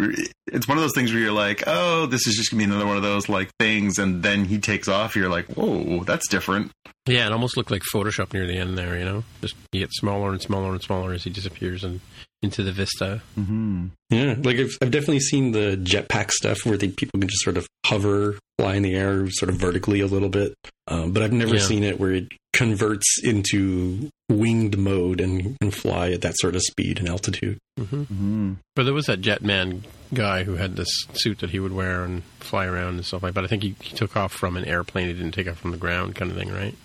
[0.48, 2.86] it's one of those things where you're like, oh, this is just gonna be another
[2.86, 5.16] one of those like things, and then he takes off.
[5.16, 6.72] You're like, whoa, that's different.
[7.08, 9.24] Yeah, it almost looked like Photoshop near the end there, you know?
[9.42, 12.00] Just he gets smaller and smaller and smaller as he disappears and
[12.42, 13.22] into the vista.
[13.38, 13.88] Mm-hmm.
[14.10, 17.58] Yeah, like I've, I've definitely seen the jetpack stuff where they, people can just sort
[17.58, 20.54] of hover, fly in the air, sort of vertically a little bit.
[20.88, 21.62] Um, but I've never Yeah.
[21.62, 26.62] seen it where it converts into winged mode and can fly at that sort of
[26.64, 27.58] speed and altitude.
[27.78, 28.54] hmm Mm-hmm.
[28.76, 29.82] But there was that Jetman
[30.14, 33.34] guy who had this suit that he would wear and fly around and stuff like.
[33.34, 35.08] But I think he, he took off from an airplane.
[35.08, 36.76] He didn't take off from the ground, kind of thing, right?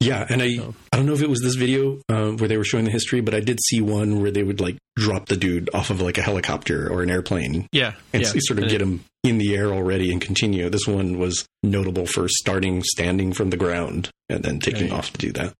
[0.00, 2.56] Yeah, and I So- I don't know if it was this video uh, where they
[2.56, 5.36] were showing the history, but I did see one where they would like drop the
[5.36, 8.28] dude off of like a helicopter or an airplane Yeah, and yeah.
[8.40, 10.68] sort of And get him in the air already and continue.
[10.70, 14.98] This one was notable for starting standing from the ground and then taking Right.
[14.98, 15.54] off to do that.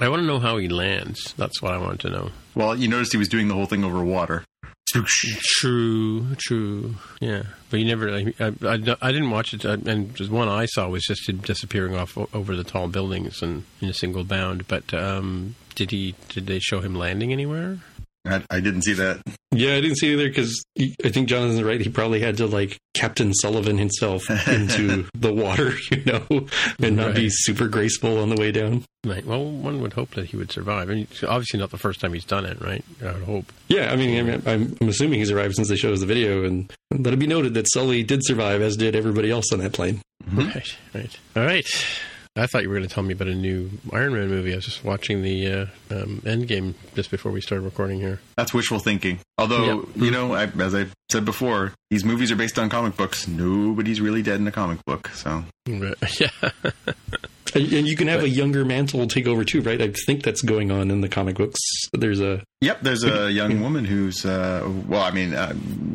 [0.00, 1.34] I want to know how he lands.
[1.36, 2.30] That's what I want to know.
[2.54, 4.44] Well, you noticed he was doing the whole thing over water.
[4.92, 6.96] True, true.
[7.20, 8.10] Yeah, but you never.
[8.10, 11.38] I, I, I, didn't watch it, uh, and just one I saw was just him
[11.38, 14.66] disappearing off over the tall buildings and in a single bound.
[14.66, 16.16] But um, did he?
[16.28, 17.78] Did they show him landing anywhere?
[18.24, 19.22] I, I didn't see that.
[19.52, 21.80] Yeah, I didn't see either because I think Jonathan's right.
[21.80, 26.46] He probably had to like Captain Sullivan himself into the water, you know,
[26.80, 28.84] and not be super graceful on the way down.
[29.04, 29.24] Right.
[29.24, 30.90] Well, one would hope that he would survive.
[30.90, 32.84] I mean, it's obviously not the first time he's done it, right?
[33.02, 33.52] I would hope.
[33.68, 36.06] Yeah, I mean, I mean I'm, I'm assuming he's arrived since they showed us the
[36.06, 39.60] video, and let it be noted that Sully did survive, as did everybody else on
[39.60, 40.02] that plane.
[40.30, 40.76] Right.
[40.94, 41.18] Right.
[41.34, 41.66] All right.
[42.36, 44.52] I thought you were going to tell me about a new Iron Man movie.
[44.52, 48.20] I was just watching the uh, um, Endgame just before we started recording here.
[48.36, 49.18] That's wishful thinking.
[49.36, 53.26] Although, you know, I, as I said before, these movies are based on comic books.
[53.26, 55.08] Nobody's really dead in a comic book.
[55.08, 56.28] So, yeah.
[57.54, 59.80] And, and you can have a younger Mantle take over too, right?
[59.80, 61.58] I think that's going on in the comic books.
[61.92, 65.54] There's a yep, there's a young woman who's, uh, well, I mean, uh,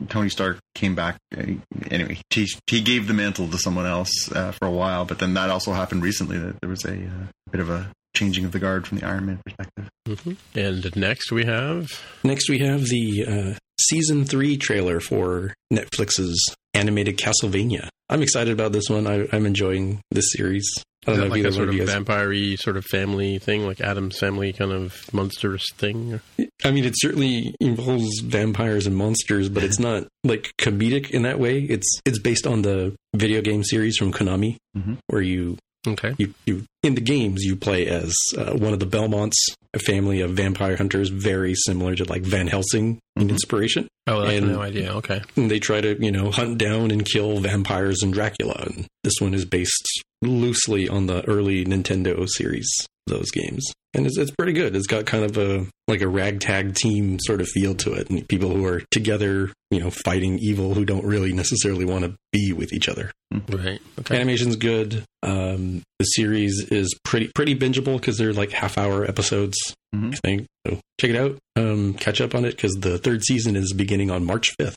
[0.10, 1.18] Tony Stark came back.
[1.36, 1.54] Uh,
[1.90, 5.34] anyway, he, he gave the mantle to someone else uh, for a while, but then
[5.36, 8.60] that also happened recently that there was a uh, bit of a changing of the
[8.60, 9.90] guard from the Iron Man perspective.
[10.08, 12.02] hmm And next we have.
[12.24, 16.42] next we have the uh, season three trailer for Netflix's
[16.74, 17.90] animated Castlevania.
[18.10, 19.08] I'm excited about this one.
[19.08, 20.72] I, I'm enjoying this series.
[21.08, 24.18] I don't that know like a sort of vampire sort of family thing, like Addams
[24.20, 26.20] family kind of monstrous thing?
[26.64, 31.40] I mean, it certainly involves vampires and monsters, but it's not like comedic in that
[31.40, 31.60] way.
[31.60, 34.98] It's it's based on the video game series from Konami, Mhm.
[35.08, 36.16] where you Okay.
[36.18, 39.36] you, you in the games you play as uh, one of the Belmonts,
[39.76, 43.32] a family of vampire hunters, very similar to like Van Helsing in Mhm.
[43.32, 43.88] inspiration.
[44.08, 44.94] Oh, that's And- no idea.
[44.96, 45.22] Okay.
[45.36, 48.64] And they try to you know hunt down and kill vampires and Dracula.
[48.66, 49.86] And this one is based
[50.26, 52.68] loosely on the early Nintendo series,
[53.08, 54.76] those games, and it's it's pretty good.
[54.76, 58.28] It's got kind of a like a ragtag team sort of feel to it, and
[58.28, 62.54] people who are together, you know, fighting evil who don't really necessarily want to be
[62.54, 63.12] with each other.
[63.50, 63.80] Right.
[64.00, 64.16] Okay.
[64.16, 65.04] Animation's good.
[65.24, 69.58] Um, the series is pretty pretty bingeable because they're like half hour episodes.
[69.96, 70.14] Mhm.
[70.14, 70.80] I think so.
[71.00, 71.38] Check it out.
[71.56, 74.76] Um, catch up on it because the third season is beginning on March fifth.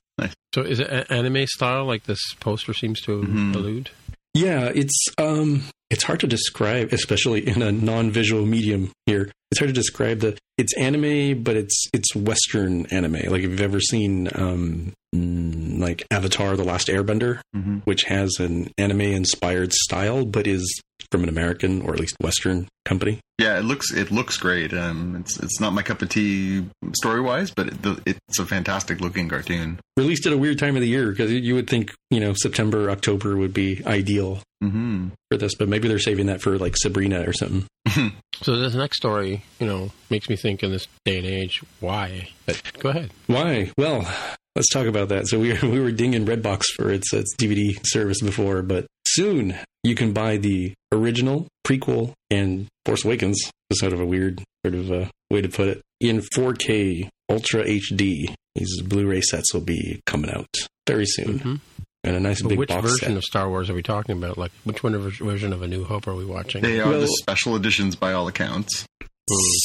[0.55, 3.55] So is it anime style, like this poster seems to Mhm.
[3.55, 3.91] allude?
[4.35, 8.93] Yeah, it's um, it's hard to describe, especially in a non-visual medium.
[9.07, 10.37] Here, it's hard to describe the.
[10.57, 13.13] It's anime, but it's it's Western anime.
[13.13, 17.79] Like if you've ever seen um, mm, like Avatar: The Last Airbender, Mm-hmm.
[17.85, 20.81] which has an anime-inspired style, but is
[21.13, 23.21] from an American or at least Western company.
[23.39, 24.75] Yeah, it looks it looks great.
[24.75, 28.45] Um, it's it's not my cup of tea story wise, but it, the, it's a
[28.45, 29.79] fantastic looking cartoon.
[29.97, 32.91] Released at a weird time of the year because you would think you know September,
[32.91, 35.11] October would be ideal Mm-hmm.
[35.31, 37.65] for this, but maybe they're saving that for like Sabrina or something.
[38.41, 42.29] So this next story, you know, makes me think in this day and age, why?
[42.47, 43.11] But go ahead.
[43.27, 43.73] Why?
[43.77, 44.07] Well,
[44.55, 45.27] let's talk about that.
[45.27, 49.57] So we were, we were dinging Redbox for its its DVD service before, but soon
[49.83, 53.51] you can buy the original, prequel, and Force Awakens.
[53.71, 57.65] Is sort of a weird sort of uh, way to put it in 4K Ultra
[57.65, 60.47] HD these Blu-ray sets will be coming out
[60.87, 61.61] very soon, Mhm.
[62.05, 63.17] And a nice But big which box version set.
[63.17, 64.39] of Star Wars are we talking about?
[64.39, 66.63] Like, which one of version of A New Hope are we watching?
[66.63, 68.87] They are Well- the special editions by all accounts.
[69.01, 69.07] Hmm.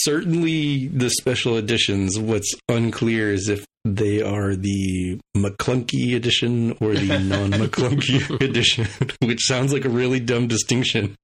[0.01, 2.19] Certainly, the special editions.
[2.19, 8.87] What's unclear is if they are the Maclunkey edition or the non-Maclunkey edition,
[9.27, 11.15] which sounds like a really dumb distinction,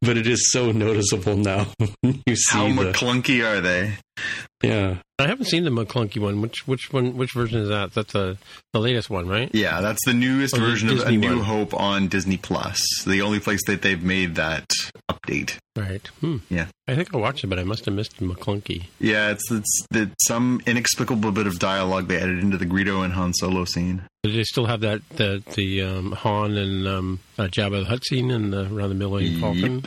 [0.00, 1.66] but it is so noticeable now.
[2.02, 3.94] you see How the Maclunkey are they?
[4.62, 4.98] yeah.
[5.18, 6.40] I haven't seen the Maclunkey one.
[6.42, 7.16] Which which one?
[7.16, 7.94] Which version is that?
[7.94, 8.36] That's the
[8.72, 9.48] the latest one, right?
[9.54, 11.44] Yeah, that's the newest Oh, the version of A New one.
[11.44, 12.80] Hope on Disney Plus.
[13.06, 14.68] The only place that they've made that
[15.08, 15.58] update.
[15.76, 16.04] Right.
[16.20, 16.38] Hmm.
[16.50, 16.66] Yeah.
[16.88, 18.86] I think I watched it, but I must have missed Maclunkey.
[18.98, 23.12] Yeah, it's it's, it's some inexplicable bit of dialogue they added into the Greedo and
[23.14, 24.02] Han Solo scene.
[24.22, 28.04] Do they still have that the the um, Han and um, uh, Jabba the Hutt
[28.04, 29.84] scene in the, around the Millennium Falcon?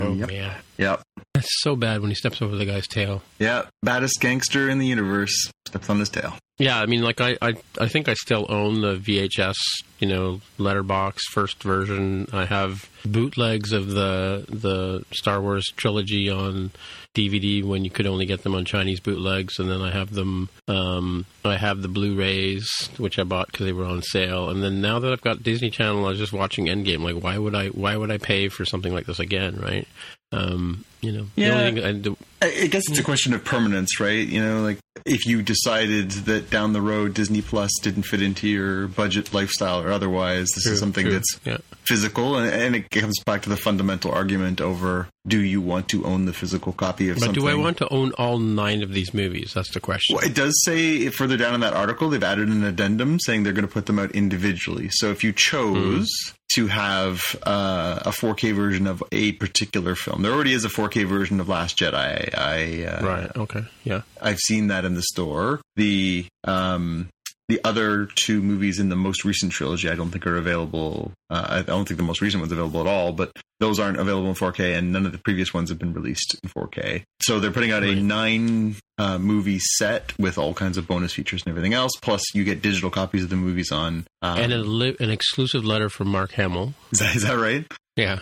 [0.00, 0.28] Oh yep.
[0.28, 1.02] man, Yep.
[1.34, 3.22] that's so bad when he steps over the guy's tail.
[3.38, 6.34] Yeah, baddest gangster in the universe steps on his tail.
[6.58, 9.56] Yeah, I mean, like I, I, I think I still own the VHS,
[10.00, 12.28] you know, letterbox first version.
[12.32, 16.72] I have bootlegs of the the Star Wars trilogy on
[17.14, 20.48] DVD when you could only get them on Chinese bootlegs, and then I have them.
[20.66, 24.80] Um, I have the Blu-rays which I bought because they were on sale, and then
[24.80, 27.02] now that I've got Disney Channel, I was just watching Endgame.
[27.02, 27.68] Like, why would I?
[27.68, 29.60] Why would I pay for something like this again?
[29.60, 29.86] Right?
[30.32, 31.52] Um, you know, the Yeah.
[31.54, 34.26] only thing I do, I I guess it's a question of permanence, right?
[34.26, 38.48] You know, like if you decided that down the road Disney Plus didn't fit into
[38.48, 41.12] your budget lifestyle or otherwise, this True, is something true.
[41.14, 41.58] that's yeah.
[41.86, 46.04] physical, and, and it comes back to the fundamental argument over do you want to
[46.06, 47.42] own the physical copy of But something?
[47.42, 49.52] do I want to own all nine of these movies?
[49.54, 50.16] That's the question.
[50.16, 53.52] Well, it does say further down in that article they've added an addendum saying they're
[53.52, 54.88] going to put them out individually.
[54.90, 56.08] So if you chose
[56.54, 60.87] to have uh, a 4K version of a particular film, there already is a 4K
[60.94, 62.34] version of Last Jedi.
[62.36, 63.36] I uh, Right.
[63.36, 63.64] Okay.
[63.84, 64.02] Yeah.
[64.20, 65.60] I've seen that in the store.
[65.76, 67.08] The um,
[67.48, 71.12] the other two movies in the most recent trilogy, I don't think are available.
[71.30, 74.28] Uh, I don't think the most recent one's available at all, but those aren't available
[74.28, 77.04] in 4K, and none of the previous ones have been released in 4K.
[77.22, 81.42] So they're putting out a nine uh, movie set with all kinds of bonus features
[81.46, 81.92] and everything else.
[82.02, 84.06] Plus, you get digital copies of the movies on.
[84.20, 86.74] Um, and a li- an exclusive letter from Mark Hamill.
[86.92, 87.66] is, that, is that right?
[87.96, 88.20] Yeah.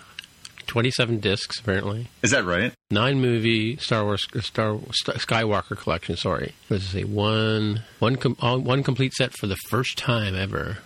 [0.77, 2.07] 27 discs, apparently.
[2.23, 2.75] Is that right?
[2.91, 6.19] Nine movie Star Wars uh, Star St- Skywalker collection.
[6.19, 7.05] Sorry, does it say?
[7.05, 10.77] One one com- one complete set for the first time ever.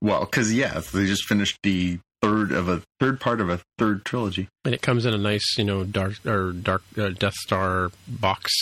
[0.00, 4.04] Well, because yeah, they just finished the third of a third part of a third
[4.04, 4.48] trilogy.
[4.64, 8.52] And it comes in a nice, you know, dark or dark uh, Death Star box,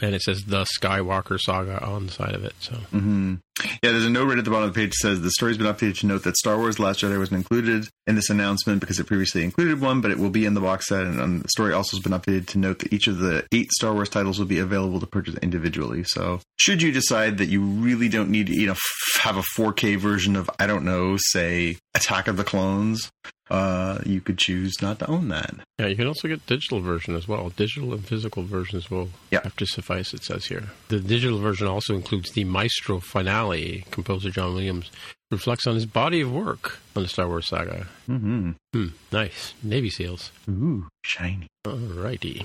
[0.00, 2.54] and it says the Skywalker Saga on the side of it.
[2.60, 3.34] So hmm
[3.82, 5.58] Yeah, there's a note right at the bottom of the page that says the story's
[5.58, 8.80] been updated to note that Star Wars: The Last Jedi wasn't included in this announcement
[8.80, 11.02] because it previously included one, but it will be in the box set.
[11.02, 13.70] And um, the story also has been updated to note that each of the eight
[13.72, 16.04] Star Wars titles will be available to purchase individually.
[16.04, 19.42] So, should you decide that you really don't need to, you know, f- have a
[19.58, 23.10] 4K version of, I don't know, say Attack of the Clones,
[23.50, 25.54] uh, you could choose not to own that.
[25.78, 27.50] yeah, you can also get digital version as well.
[27.50, 29.40] Digital and physical versions will Yeah.
[29.44, 30.14] have to suffice.
[30.14, 30.68] It says here.
[30.88, 33.84] The digital version also includes the Maestro finale.
[33.90, 34.90] Composer John Williams
[35.30, 37.86] reflects on his body of work on the Star Wars saga.
[38.08, 38.50] Mm-hmm.
[38.72, 39.54] Hmm, nice.
[39.62, 40.30] Navy SEALs.
[40.48, 41.46] Ooh, shiny.
[41.66, 42.44] Alrighty.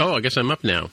[0.00, 0.90] Oh, I guess I'm up now.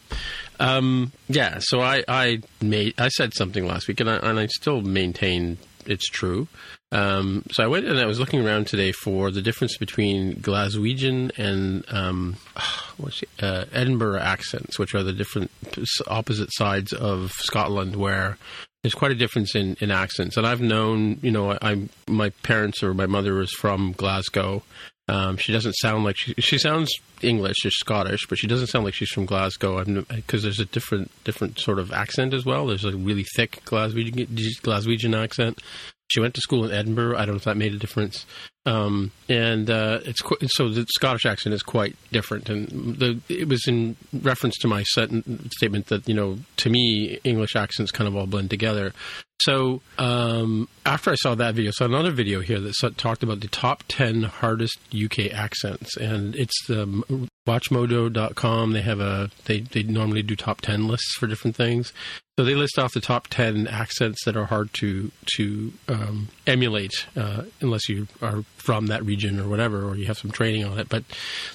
[0.60, 4.46] Um, yeah, so I, I made I said something last week, and I, and I
[4.46, 6.48] still maintain it's true.
[6.92, 11.38] Um, so I went and I was looking around today for the difference between Glaswegian
[11.38, 12.36] and um,
[13.42, 15.52] uh, Edinburgh accents, which are the different
[16.08, 18.38] opposite sides of Scotland, where
[18.84, 20.38] there's quite a difference in, in accents.
[20.38, 24.64] And I've known, you know, I my parents or my mother was from Glasgow.
[25.12, 26.90] Um, she doesn't sound like she, she sounds
[27.22, 31.12] English or Scottish, but she doesn't sound like she's from Glasgow because there's a different
[31.26, 32.68] different sort of accent as well.
[32.68, 34.28] There's a really thick Glaswegian,
[34.62, 35.62] Glaswegian accent.
[36.12, 37.16] She went to school in Edinburgh.
[37.16, 38.26] I don't know if that made a difference.
[38.66, 42.50] Um, and uh, it's qu- so the Scottish accent is quite different.
[42.50, 47.56] And the it was in reference to my statement that you know to me English
[47.56, 48.94] accents kind of all blend together.
[49.42, 53.48] So um, after I saw that video, saw another video here that talked about the
[53.48, 55.98] top 10 hardest UK accents.
[55.98, 58.74] And it's the m- watchmojo.com.
[58.74, 61.94] They have a, they, they normally do top 10 lists for different things.
[62.38, 67.08] So they list off the top 10 accents that are hard to, to um, emulate
[67.16, 70.80] uh, unless you are from that region or whatever, or you have some training on
[70.80, 70.90] it.
[70.90, 71.04] But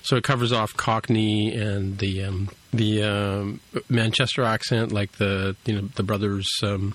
[0.03, 5.75] so it covers off Cockney and the, um, the um, Manchester accent, like the, you
[5.75, 6.94] know, the brothers, um,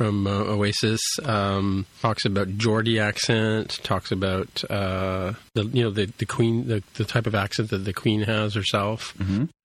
[0.00, 6.06] from uh, Oasis um, talks about Geordie accent, talks about uh, the you know the
[6.16, 9.14] the Queen the, the type of accent that the Queen has herself,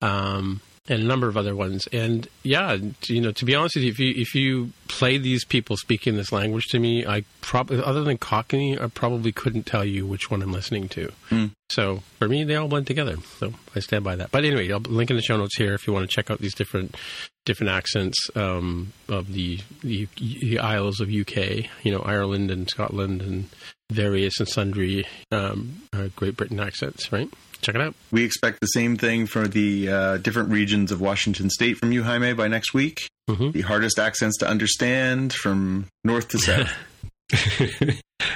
[0.01, 1.87] um, and a number of other ones.
[1.91, 5.43] And yeah, you know, to be honest with you, if you if you play these
[5.43, 9.83] people speaking this language to me, I probably, other than Cockney, I probably couldn't tell
[9.83, 11.11] you which one I'm listening to.
[11.29, 11.51] Mm.
[11.69, 13.17] So for me, they all blend together.
[13.39, 14.31] So I stand by that.
[14.31, 16.39] But anyway, I'll link in the show notes here if you want to check out
[16.39, 16.95] these different
[17.45, 21.65] different accents um, of the, the the Isles of UK.
[21.83, 23.49] You know, Ireland and Scotland and
[23.89, 27.11] various and sundry um, uh, Great Britain accents.
[27.11, 27.29] Right.
[27.65, 27.95] Check it out.
[28.11, 32.03] We expect the same thing for the uh, different regions of Washington State from you,
[32.03, 33.07] Jaime, by next week.
[33.27, 33.53] Mhm.
[33.53, 36.69] The hardest accents to understand from north to south.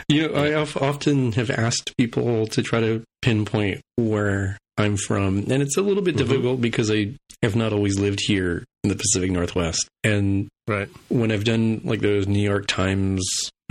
[0.10, 5.40] you know, I of- often have asked people to try to pinpoint where I'm from,
[5.52, 6.20] and it's a little bit Mhm.
[6.20, 7.14] difficult because I
[7.44, 9.88] have not always lived here in the Pacific Northwest.
[10.04, 10.90] And Right.
[11.10, 13.22] when I've done like those New York Times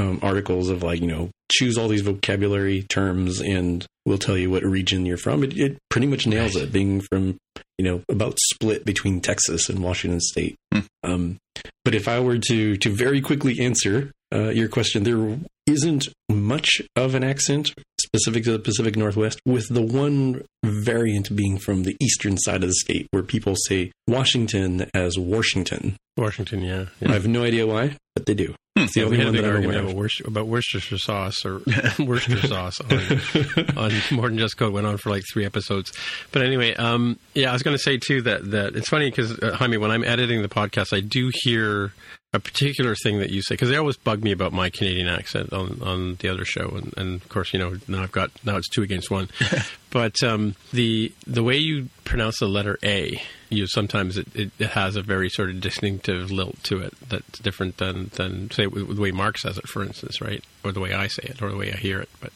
[0.01, 4.51] um, articles of like, you know, choose all these vocabulary terms and we'll tell you
[4.51, 7.37] what region you're from, it, it pretty much nails it, being from,
[7.77, 10.57] you know, about split between Texas and Washington State.
[10.73, 10.81] Hmm.
[11.05, 11.39] Um,
[11.85, 16.83] but if I were to to very quickly answer uh, your question, there isn't much
[16.97, 21.97] of an accent specific to the Pacific Northwest, with the one variant being from the
[22.01, 25.97] eastern side of the state, where people say Washington as Washington.
[26.17, 26.87] Washington, yeah.
[27.05, 28.55] I have no idea why, but they do.
[28.85, 29.97] It's the Yeah, we only one that I'm argument aware of.
[29.97, 31.61] Worcester, about Worcestershire sauce or
[31.99, 34.73] Worcester sauce on, on More Than Just Code.
[34.73, 35.93] Went on for like three episodes.
[36.33, 39.39] But anyway, um, yeah, I was going to say too that, that it's funny because,
[39.41, 41.93] uh, Jaime, when I'm editing the podcast, I do hear
[42.35, 45.53] a particular thing that you say because they always bug me about my Canadian accent
[45.53, 46.69] on, on the other show.
[46.69, 49.29] And, and of course, you know, now I've got, now it's two against one.
[49.91, 54.97] but um, the the way you pronounce the letter A, you sometimes it, it, has
[54.97, 59.11] a very sort of distinctive lilt to it that's different than than say the way
[59.11, 61.73] Mark says it, for instance, right, or the way I say it, or the way
[61.73, 62.11] I hear it.
[62.21, 62.33] But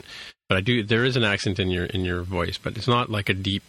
[0.48, 3.10] but I do there is an accent in your in your voice, but it's not
[3.10, 3.62] like a deep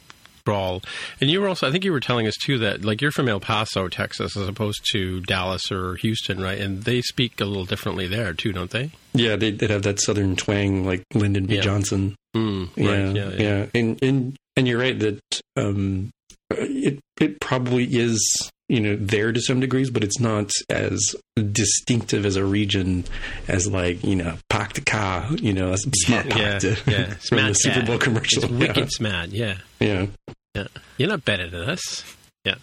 [0.46, 0.82] drawl.
[1.22, 3.30] And you were also I think you were telling us too that like you're from
[3.30, 6.60] El Paso, Texas, as opposed to Dallas or Houston, right?
[6.60, 8.92] And they speak a little differently there too, don't they?
[9.14, 11.56] Yeah, they they have that southern twang like Lyndon B.
[11.56, 11.62] Yeah.
[11.62, 12.16] Johnson.
[12.36, 13.16] Mm, Yeah, right.
[13.16, 13.38] yeah, Yeah.
[13.58, 13.66] Yeah.
[13.76, 15.20] And and and you're right that
[15.56, 16.10] um,
[16.52, 21.16] it it probably is you know there to some degrees, but it's not as
[21.52, 23.06] distinctive as a region
[23.48, 27.06] as like you know Park the car, you know, smart Yeah, Park yeah.
[27.28, 27.86] from the Smart Super.
[27.86, 28.44] Bowl commercial.
[28.44, 28.60] It's yeah.
[28.60, 29.30] wicked smart.
[29.30, 29.58] Yeah.
[29.80, 30.08] yeah.
[30.56, 30.68] Yeah.
[30.98, 32.04] You're not better than us.
[32.46, 32.56] Yeah.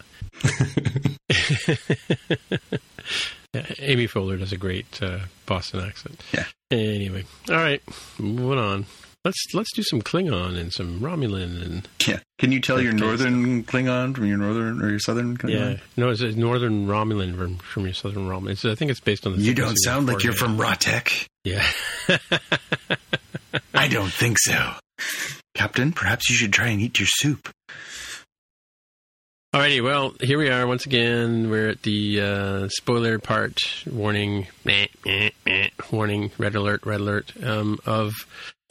[3.53, 3.65] yeah.
[3.79, 6.23] Amy Fowler does a great uh, Boston accent.
[6.31, 6.45] Yeah.
[6.71, 7.81] Anyway, all right,
[8.17, 8.85] moving on.
[9.23, 12.19] Let's let's do some Klingon and some Romulan and Yeah.
[12.39, 15.73] Can you tell your northern Klingon from your northern or your southern Klingon?
[15.73, 15.77] yeah.
[15.95, 18.51] No, it's a Northern Romulan from, from your Southern Romulan.
[18.51, 19.41] It's, I think it's based on the.
[19.43, 21.27] You don't sound like you're from Ratek.
[21.43, 21.65] Yeah.
[23.75, 24.73] I don't think so.
[25.53, 27.49] Captain, perhaps you should try and eat your soup.
[29.53, 31.49] Alrighty, well, here we are once again.
[31.49, 33.57] We're at the uh, spoiler part.
[33.85, 38.13] Warning, meh, meh, meh, warning, red alert, red alert um, of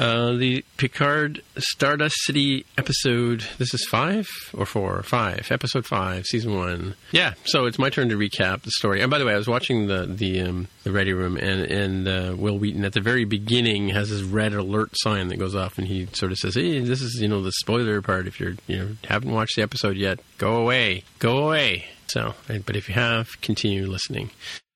[0.00, 3.44] uh, the Picard Stardust City episode.
[3.58, 5.02] This is five or four?
[5.02, 5.48] Five.
[5.50, 6.94] Episode five, season one.
[7.12, 9.02] Yeah, so it's my turn to recap the story.
[9.02, 12.08] And by the way, I was watching the the um, the Ready Room, and and
[12.08, 15.76] uh, Wil Wheaton at the very beginning has this red alert sign that goes off,
[15.76, 18.26] and he sort of says, "Hey, this is you know the spoiler part.
[18.26, 22.34] If you're you know haven't watched the episode yet, go away, go away." So,
[22.66, 24.30] but if you have, continue listening.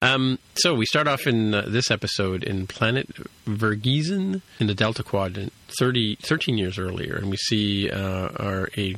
[0.05, 3.09] Um, so we start off in uh, this episode in planet
[3.47, 8.97] Vergessen in the Delta Quadrant, 30, 13 years earlier, and we see uh, our a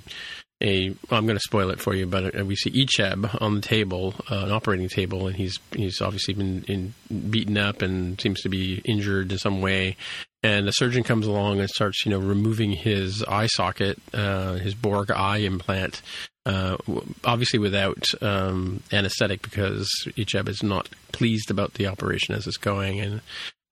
[0.63, 0.89] a.
[1.11, 4.15] I'm going to spoil it for you, but uh, we see Icheb on the table,
[4.31, 6.95] uh, an operating table, and he's he's obviously been in,
[7.31, 9.97] beaten up and seems to be injured in some way.
[10.43, 14.75] And the surgeon comes along and starts, you know, removing his eye socket, uh, his
[14.75, 16.03] Borg eye implant,
[16.47, 16.77] uh,
[17.25, 23.01] obviously without um, anesthetic because Icheb is not pleased about the operation as it's going.
[23.01, 23.21] And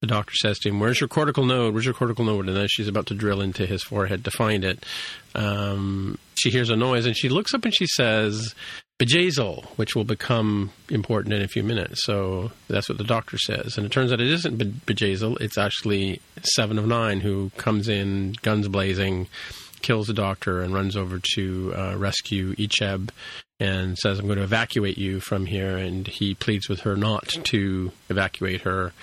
[0.00, 1.72] the doctor says to him, "Where's your cortical node?
[1.72, 4.64] Where's your cortical node?" And then she's about to drill into his forehead to find
[4.64, 4.84] it.
[5.36, 8.56] Um, she hears a noise and she looks up and she says,
[8.98, 12.04] "Bjayzl," which will become important in a few minutes.
[12.04, 13.78] So that's what the doctor says.
[13.78, 17.88] And it turns out it isn't Be- Bjayzl; it's actually Seven of Nine who comes
[17.88, 19.28] in, guns blazing
[19.84, 23.10] kills the doctor and runs over to uh, rescue Icheb
[23.60, 25.76] and says, I'm going to evacuate you from here.
[25.76, 28.94] And he pleads with her not to evacuate her.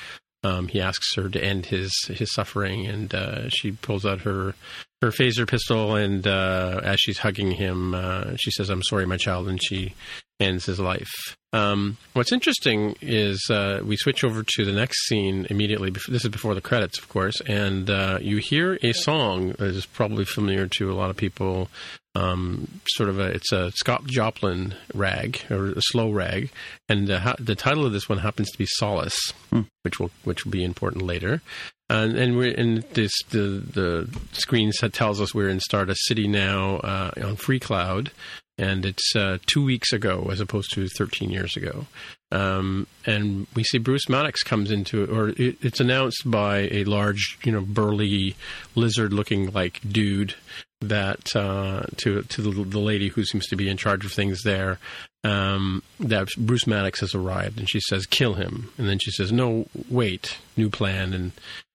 [0.44, 4.56] Um, he asks her to end his, his suffering, and uh, she pulls out her
[5.04, 5.96] her phaser pistol.
[5.96, 9.94] And uh, as she's hugging him, uh, she says, "I'm sorry, my child," and she
[10.42, 11.10] ends his life.
[11.54, 15.92] Um, what's interesting is uh, we switch over to the next scene immediately.
[16.08, 19.86] This is before the credits, of course, and uh, you hear a song that is
[19.86, 21.68] probably familiar to a lot of people
[22.16, 26.52] um, sort of a it's a Scott Joplin rag or a slow rag,
[26.90, 29.20] and the, ha- the title of this one happens to be Solace,
[29.50, 29.62] Hmm.
[29.84, 31.42] which will which will be important later.
[31.90, 36.28] And, and we're in this the the screen set tells us we're in Stardust City
[36.28, 38.12] now uh, on Free Cloud,
[38.58, 41.86] and it's uh, two weeks ago as opposed to 13 years ago.
[42.32, 46.86] Um, and we see Bruce Maddox comes into it, or it, it's announced by a
[46.86, 48.36] large, you know, burly,
[48.76, 50.36] lizard-looking like dude
[50.82, 54.44] that uh, to to the, the lady who seems to be in charge of things
[54.44, 54.80] there.
[55.24, 59.32] Um, that Bruce Maddox has arrived, and she says, "Kill him." And then she says,
[59.32, 61.32] "No, wait, new plan." And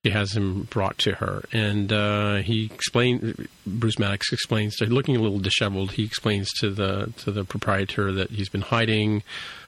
[0.06, 3.48] she has him brought to her, and uh, he explained.
[3.66, 8.12] Bruce Maddox explains, to, looking a little disheveled, he explains to the to the proprietor
[8.12, 9.22] that he's been hiding.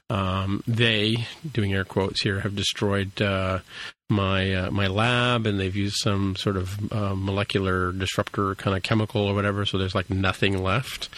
[0.09, 3.59] Um, they, doing air quotes here, have destroyed uh,
[4.09, 8.83] my uh, my lab, and they've used some sort of uh, molecular disruptor kind of
[8.83, 9.65] chemical or whatever.
[9.65, 11.09] So there's like nothing left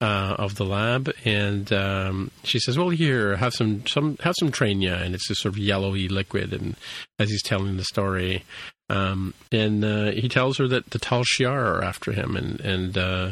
[0.00, 1.12] uh, of the lab.
[1.24, 5.40] And um, she says, "Well, here, have some some have some Trainia," and it's this
[5.40, 6.52] sort of yellowy liquid.
[6.52, 6.76] And
[7.18, 8.44] as he's telling the story,
[8.90, 12.98] um, and uh, he tells her that the Tal Shiar are after him, and and
[12.98, 13.30] uh,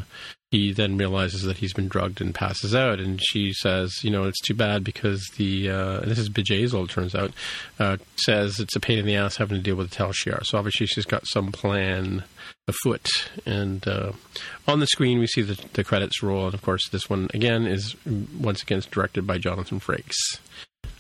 [0.50, 3.00] he then realizes that he's been drugged and passes out.
[3.00, 6.90] And she says, you know, it's too bad because the uh, this is Bjayzl, it
[6.90, 7.32] turns out,
[7.78, 10.44] uh, says it's a pain in the ass having to deal with the Tal Shiar.
[10.44, 12.24] So obviously she's got some plan
[12.68, 13.06] afoot.
[13.44, 14.12] And uh,
[14.66, 17.66] on the screen we see the, the credits roll, and of course this one again
[17.66, 17.94] is
[18.38, 20.38] once again directed by Jonathan Frakes.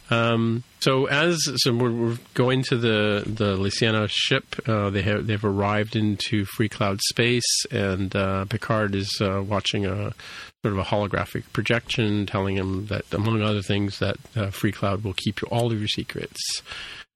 [0.08, 5.02] Um, so as so we're, we're going to the the La Sirena ship, uh, they
[5.02, 10.12] have they've arrived into free cloud space, and uh, Picard is uh, watching a
[10.62, 15.02] sort of a holographic projection, telling him that among other things that uh, free cloud
[15.02, 16.62] will keep all of your secrets.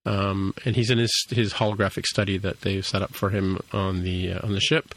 [0.06, 4.02] Um, and he's in his his holographic study that they've set up for him on
[4.02, 4.94] the uh, on the ship.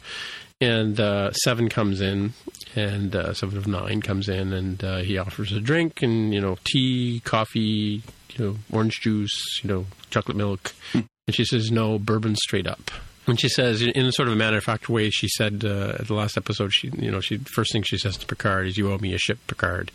[0.60, 2.32] And uh, seven comes in,
[2.74, 6.40] and uh, seven of nine comes in, and uh, he offers a drink, and you
[6.40, 11.98] know, tea, coffee, you know, orange juice, you know, chocolate milk, and she says no,
[11.98, 12.90] bourbon straight up.
[13.26, 15.96] And she says, in a sort of a matter of fact way, she said uh,
[15.98, 18.76] at the last episode, she, you know, she first thing she says to Picard is,
[18.76, 19.90] "You owe me a ship, Picard."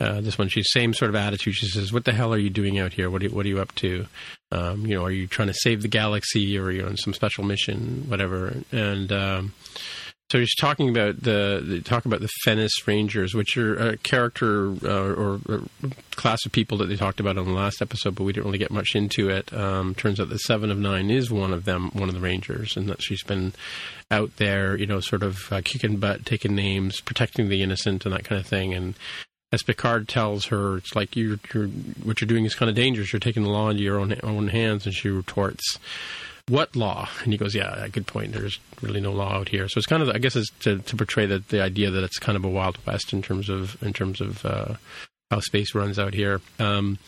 [0.00, 1.54] Uh, this one, she's same sort of attitude.
[1.54, 3.10] She says, "What the hell are you doing out here?
[3.10, 4.06] What are, what are you up to?
[4.52, 7.14] Um, you know, are you trying to save the galaxy, or are you on some
[7.14, 9.54] special mission, whatever?" And um,
[10.30, 14.74] so he's talking about the, the talk about the Fenris Rangers, which are a character
[14.84, 15.62] uh, or, or
[16.10, 18.58] class of people that they talked about on the last episode, but we didn't really
[18.58, 19.50] get much into it.
[19.54, 22.76] Um, turns out the Seven of Nine is one of them, one of the Rangers,
[22.76, 23.54] and that she's been
[24.10, 28.14] out there, you know, sort of uh, kicking butt, taking names, protecting the innocent, and
[28.14, 28.74] that kind of thing.
[28.74, 28.94] And
[29.50, 31.68] as Picard tells her, it's like you're, you're
[32.04, 33.14] what you're doing is kind of dangerous.
[33.14, 35.78] You're taking the law into your own own hands, and she retorts
[36.48, 37.08] what law?
[37.22, 38.32] And he goes, yeah, good point.
[38.32, 39.68] There's really no law out here.
[39.68, 42.18] So it's kind of, I guess, it's to, to portray the, the idea that it's
[42.18, 44.74] kind of a wild west in terms of in terms of uh,
[45.30, 46.40] how space runs out here.
[46.58, 46.98] Um,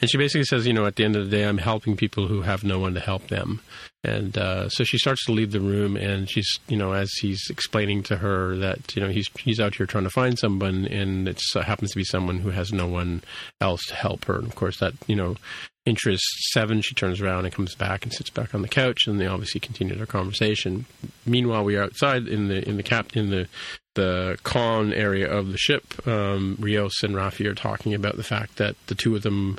[0.00, 2.26] and she basically says, you know, at the end of the day, I'm helping people
[2.26, 3.60] who have no one to help them.
[4.02, 7.50] And uh, so she starts to leave the room, and she's, you know, as he's
[7.50, 11.28] explaining to her that, you know, he's he's out here trying to find someone, and
[11.28, 13.22] it uh, happens to be someone who has no one
[13.60, 14.36] else to help her.
[14.36, 15.36] And of course, that, you know,
[15.84, 16.80] interest seven.
[16.80, 19.60] She turns around and comes back and sits back on the couch, and they obviously
[19.60, 20.86] continue their conversation.
[21.26, 23.48] Meanwhile, we are outside in the in the cap in the
[23.96, 26.06] the con area of the ship.
[26.06, 29.58] Um, Rios and Rafi are talking about the fact that the two of them,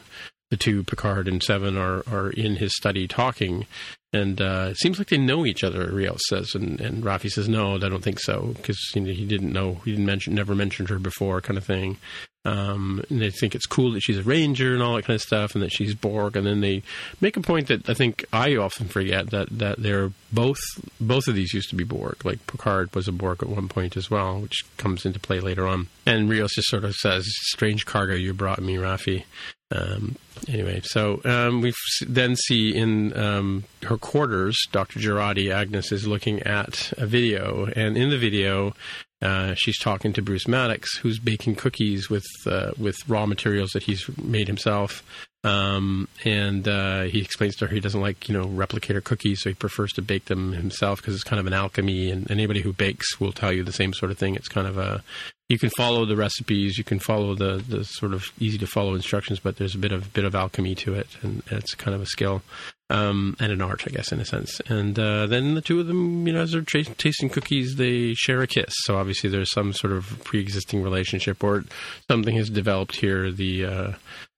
[0.49, 3.67] the two Picard and Seven, are are in his study talking.
[4.13, 5.89] And uh, it seems like they know each other.
[5.89, 9.25] Rios says, and, and Rafi says, "No, I don't think so," because you know, he
[9.25, 11.97] didn't know, he didn't mention, never mentioned her before, kind of thing.
[12.43, 15.21] Um, and they think it's cool that she's a ranger and all that kind of
[15.21, 16.35] stuff, and that she's Borg.
[16.35, 16.83] And then they
[17.21, 20.59] make a point that I think I often forget that that they're both
[20.99, 22.25] both of these used to be Borg.
[22.25, 25.67] Like Picard was a Borg at one point as well, which comes into play later
[25.67, 25.87] on.
[26.05, 29.23] And Rios just sort of says, "Strange cargo you brought me, Rafi."
[29.71, 30.17] Um,
[30.47, 31.73] anyway, so um, we
[32.05, 34.99] then see in um, her quarters, Dr.
[34.99, 38.73] Jurati, Agnes is looking at a video, and in the video,
[39.21, 43.83] uh, she's talking to Bruce Maddox, who's baking cookies with uh, with raw materials that
[43.83, 45.03] he's made himself.
[45.43, 49.49] Um, and uh, he explains to her he doesn't like you know replicator cookies, so
[49.49, 52.11] he prefers to bake them himself because it's kind of an alchemy.
[52.11, 54.35] And anybody who bakes will tell you the same sort of thing.
[54.35, 55.03] It's kind of a
[55.51, 58.95] you can follow the recipes, you can follow the, the sort of easy to follow
[58.95, 62.01] instructions, but there's a bit of bit of alchemy to it, and it's kind of
[62.01, 62.41] a skill
[62.89, 64.61] um, and an art, I guess, in a sense.
[64.67, 68.41] And uh, then the two of them, you know, as they're tasting cookies, they share
[68.41, 68.73] a kiss.
[68.83, 71.65] So obviously, there's some sort of pre-existing relationship, or
[72.09, 73.29] something has developed here.
[73.29, 73.91] The uh,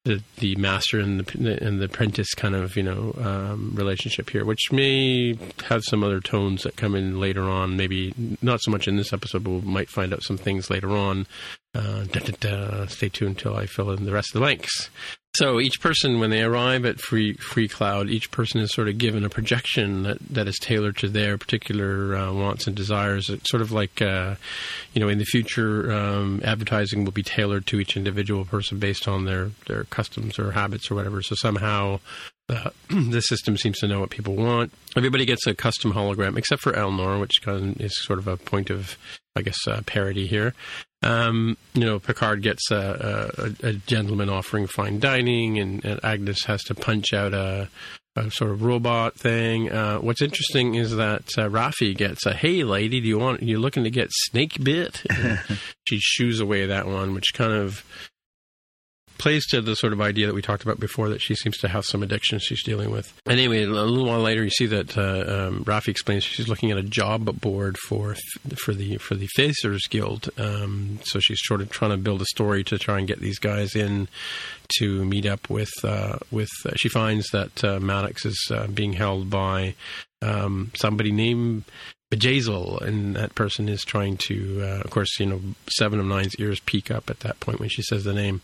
[0.05, 4.43] the, the master and the and the apprentice kind of you know um, relationship here,
[4.43, 7.77] which may have some other tones that come in later on.
[7.77, 10.91] Maybe not so much in this episode, but we might find out some things later
[10.91, 11.25] on.
[11.73, 12.85] Uh, da, da, da.
[12.87, 14.89] Stay tuned until I fill in the rest of the blanks.
[15.35, 18.99] So each person, when they arrive at Free Free Cloud, each person is sort of
[18.99, 23.31] given a projection that, that is tailored to their particular uh, wants and desires.
[23.31, 24.35] It's sort of like, uh,
[24.93, 29.07] you know, in the future, um, advertising will be tailored to each individual person based
[29.07, 31.23] on their their customs or habits or whatever.
[31.23, 31.99] So somehow.
[32.89, 34.71] The system seems to know what people want.
[34.95, 37.39] Everybody gets a custom hologram, except for Elnor, which
[37.79, 38.97] is sort of a point of,
[39.35, 40.53] I guess, uh, parody here.
[41.01, 46.45] Um, you know, Picard gets a, a, a, gentleman offering fine dining, and, and Agnes
[46.45, 47.67] has to punch out a,
[48.15, 49.71] a sort of robot thing.
[49.71, 53.43] Uh, what's interesting is that uh, Raffi gets a "Hey, lady, do you want?
[53.43, 55.01] You looking to get snake bit?"
[55.89, 57.83] she shoos away that one, which kind of
[59.23, 61.69] plays to the sort of idea that we talked about before that she seems to
[61.69, 63.13] have some addiction she's dealing with.
[63.25, 66.71] And Anyway, a little while later, you see that uh, um, Raffi explains she's looking
[66.71, 68.17] at a job board for
[68.57, 70.29] for the for the Facers Guild.
[70.37, 73.39] Um, so she's sort of trying to build a story to try and get these
[73.39, 74.09] guys in
[74.79, 76.51] to meet up with uh, with.
[76.65, 79.75] Uh, she finds that uh, Maddox is uh, being held by
[80.21, 81.63] um, somebody named
[82.17, 86.35] Bjayzl, and that person is trying to, uh, of course, you know, Seven of Nine's
[86.37, 88.41] ears peak up at that point when she says the name,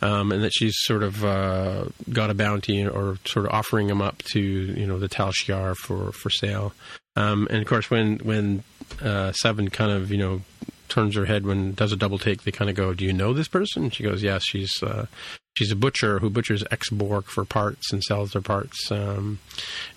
[0.00, 4.02] um, and that she's sort of uh, got a bounty or sort of offering him
[4.02, 6.72] up to, you know, the Tal Shiar for for sale.
[7.16, 8.64] Um, and of course, when when
[9.02, 10.42] uh, Seven kind of, you know,
[10.88, 13.32] turns her head when does a double take, they kind of go, "Do you know
[13.32, 15.06] this person?" She goes, "Yes, she's uh,
[15.54, 18.90] she's a butcher who butchers ex Borg for parts and sells their parts.
[18.90, 19.38] Um,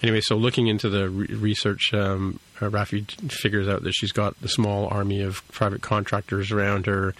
[0.01, 4.36] anyway, so looking into the re- research, um, uh, Raffi figures out that she's got
[4.43, 7.14] a small army of private contractors around her.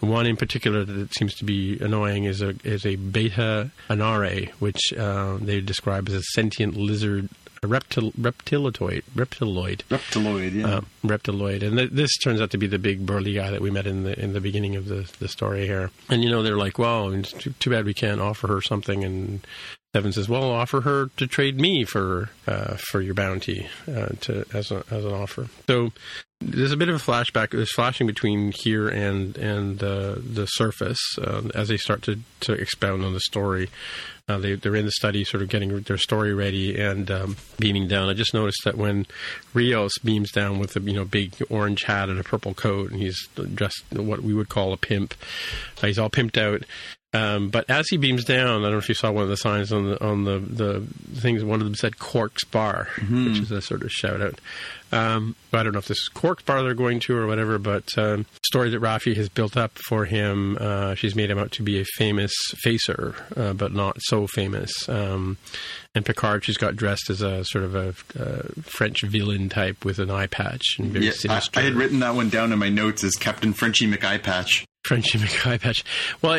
[0.00, 4.92] One in particular that seems to be annoying is a is a Beta Annari, which
[4.96, 7.28] uh, they describe as a sentient lizard
[7.62, 12.78] reptil, reptiloid, reptiloid, reptiloid, yeah, uh, reptiloid, and th- this turns out to be the
[12.78, 15.66] big burly guy that we met in the in the beginning of the the story
[15.66, 15.90] here.
[16.08, 19.46] And you know, they're like, "Well, too, too bad we can't offer her something." And
[19.94, 24.44] Seven says, "Well, offer her to trade me for uh, for your bounty uh, to
[24.52, 25.92] as a, as an offer." So
[26.40, 27.50] there's a bit of a flashback.
[27.50, 32.52] There's flashing between here and and uh, the surface uh, as they start to to
[32.52, 33.70] expound on the story.
[34.28, 37.88] Uh, they, they're in the study, sort of getting their story ready and um, beaming
[37.88, 38.10] down.
[38.10, 39.06] I just noticed that when
[39.54, 43.00] Rios beams down with a you know big orange hat and a purple coat, and
[43.00, 45.14] he's dressed what we would call a pimp.
[45.82, 46.62] Uh, he's all pimped out.
[47.14, 49.36] Um, but as he beams down, I don't know if you saw one of the
[49.38, 50.86] signs on the on the, the
[51.20, 51.42] things.
[51.42, 53.24] One of them said Cork's Bar, mm-hmm.
[53.26, 54.38] which is a sort of shout out.
[54.92, 57.86] Um, I don't know if this is Quark's Bar they're going to or whatever, but
[57.96, 60.58] um, story that Rafi has built up for him.
[60.60, 62.32] Uh, she's made him out to be a famous
[62.62, 64.86] facer, uh, but not so famous.
[64.86, 65.38] Um,
[65.94, 67.94] and Picard, she's got dressed as a sort of a,
[68.62, 71.58] French villain type with an eye patch and very yeah, sinister.
[71.58, 73.86] I, I, had written that one down in my notes as Captain Frenchy
[74.84, 74.86] McEyepatch.
[74.86, 75.84] Frenchy McEyepatch.
[76.22, 76.34] Well,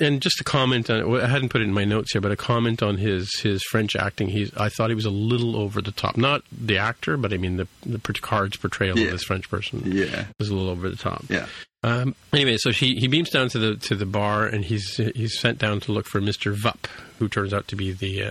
[0.00, 2.36] and just a comment on I hadn't put it in my notes here, but a
[2.36, 4.28] comment on his his French acting.
[4.28, 6.16] He's I thought he was a little over the top.
[6.16, 9.06] Not the actor, but I mean the the Picard's portrayal yeah.
[9.06, 9.82] of this French person.
[9.84, 11.24] Yeah, was a little over the top.
[11.28, 11.46] Yeah.
[11.82, 15.38] Um, anyway, so he, he beams down to the to the bar, and he's he's
[15.38, 16.86] sent down to look for Mister Vup,
[17.18, 18.30] who turns out to be the uh,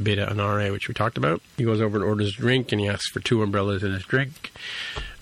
[0.00, 1.42] Beta Annari, which we talked about.
[1.56, 4.04] He goes over and orders a drink, and he asks for two umbrellas and his
[4.04, 4.52] drink.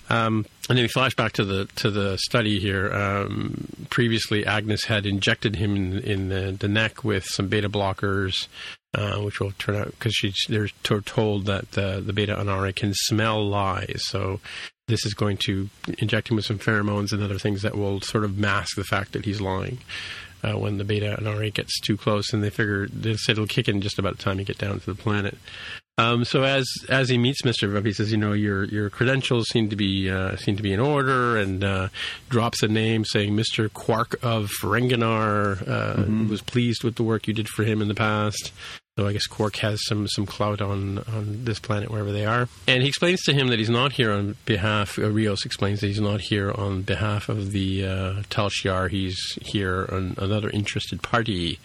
[0.09, 2.93] Um, and then we flash back to the to the study here.
[2.93, 8.47] Um, previously, Agnes had injected him in, in the, the, neck with some beta blockers,
[8.93, 10.15] uh, which will turn out because
[10.47, 10.67] they're
[11.01, 14.01] told that the, the Beta Annari can smell lies.
[14.05, 14.39] So
[14.87, 18.23] this is going to inject him with some pheromones and other things that will sort
[18.23, 19.79] of mask the fact that he's lying.
[20.43, 23.67] Uh, when the Beta Annari gets too close, and they figure they said it'll kick
[23.67, 25.39] in just about the time you get down to the planet.
[25.97, 29.47] Um, so as as he meets Mister Vup, he says, "You know, your your credentials
[29.47, 31.87] seem to be uh, seem to be in order," and uh,
[32.27, 36.27] drops a name saying Mister Quark of Ferenginar uh, mm-hmm.
[36.27, 38.51] was pleased with the work you did for him in the past.
[38.97, 42.47] So I guess Quark has some some clout on on this planet wherever they are.
[42.65, 44.97] And he explains to him that he's not here on behalf.
[44.97, 48.89] Uh, Rios explains that he's not here on behalf of the uh, Tal Shiar.
[48.89, 51.59] He's here on another interested party.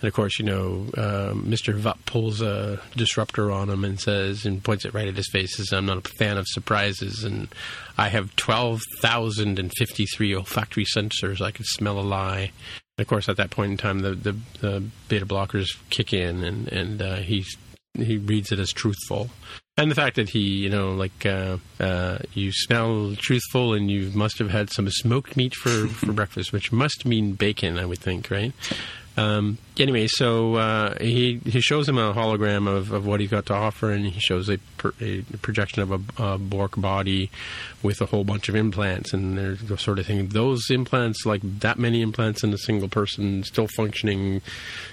[0.00, 1.80] And of course, you know, uh, Mr.
[1.80, 5.56] Vup pulls a disruptor on him and says, and points it right at his face,
[5.56, 7.22] says, I'm not a fan of surprises.
[7.22, 7.46] And
[7.96, 11.40] I have 12,053 olfactory sensors.
[11.40, 12.50] I can smell a lie
[12.98, 16.68] of course, at that point in time, the, the, the beta blockers kick in, and
[16.68, 17.44] and uh, he
[17.94, 19.30] he reads it as truthful.
[19.76, 24.10] And the fact that he, you know, like uh, uh, you smell truthful, and you
[24.14, 27.98] must have had some smoked meat for, for breakfast, which must mean bacon, I would
[27.98, 28.52] think, right?
[29.16, 33.46] Um, anyway, so uh, he he shows him a hologram of, of what he's got
[33.46, 34.58] to offer, and he shows a,
[35.00, 37.30] a projection of a, a Borg body
[37.82, 40.28] with a whole bunch of implants, and they're the sort of thing.
[40.28, 44.42] Those implants, like that many implants in a single person, still functioning,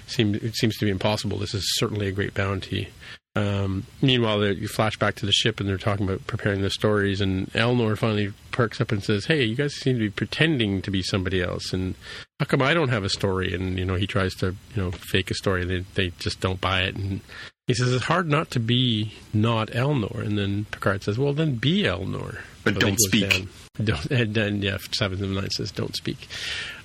[0.05, 1.39] seem it seems to be impossible.
[1.39, 2.89] This is certainly a great bounty.
[3.33, 7.21] Um, meanwhile, you flash back to the ship and they're talking about preparing their stories,
[7.21, 10.91] and Elnor finally perks up and says, "Hey, you guys seem to be pretending to
[10.91, 11.95] be somebody else, and
[12.39, 14.91] how come I don't have a story?" And you know, he tries to you know
[14.91, 17.21] fake a story, and they they just don't buy it, and
[17.67, 21.55] he says it's hard not to be not Elnor, and then Picard says, "Well, then
[21.55, 23.49] be Elnor, but so don't speak." Down.
[23.81, 26.27] Don't, and then yeah, Seventh of Nine says, "Don't speak."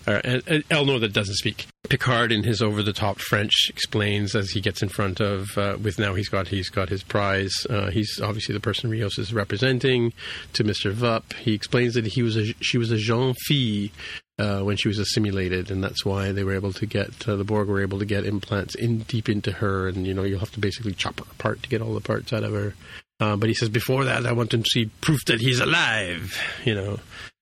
[0.06, 1.66] Uh, and, and Elnor that doesn't speak.
[1.88, 6.14] Picard, in his over-the-top French, explains as he gets in front of uh, with now
[6.14, 7.54] he's got he's got his prize.
[7.68, 10.12] Uh, he's obviously the person Rios is representing
[10.52, 11.32] to Mister Vup.
[11.34, 13.90] He explains that he was a she was a jeune fille
[14.38, 17.44] uh, when she was assimilated, and that's why they were able to get uh, the
[17.44, 20.52] Borg were able to get implants in deep into her, and you know you'll have
[20.52, 22.74] to basically chop her apart to get all the parts out of her.
[23.18, 26.36] Uh, but he says before that, I want to see proof that he's alive.
[26.64, 26.98] You know,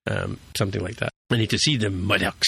[0.07, 1.11] um, something like that.
[1.31, 2.47] I need to see the Maddox.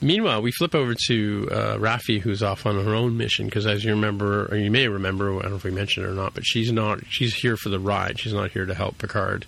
[0.00, 3.46] Meanwhile, we flip over to uh, Raffi, who's off on her own mission.
[3.46, 6.10] Because as you remember, or you may remember, I don't know if we mentioned it
[6.10, 7.00] or not, but she's not.
[7.08, 8.18] She's here for the ride.
[8.18, 9.46] She's not here to help Picard.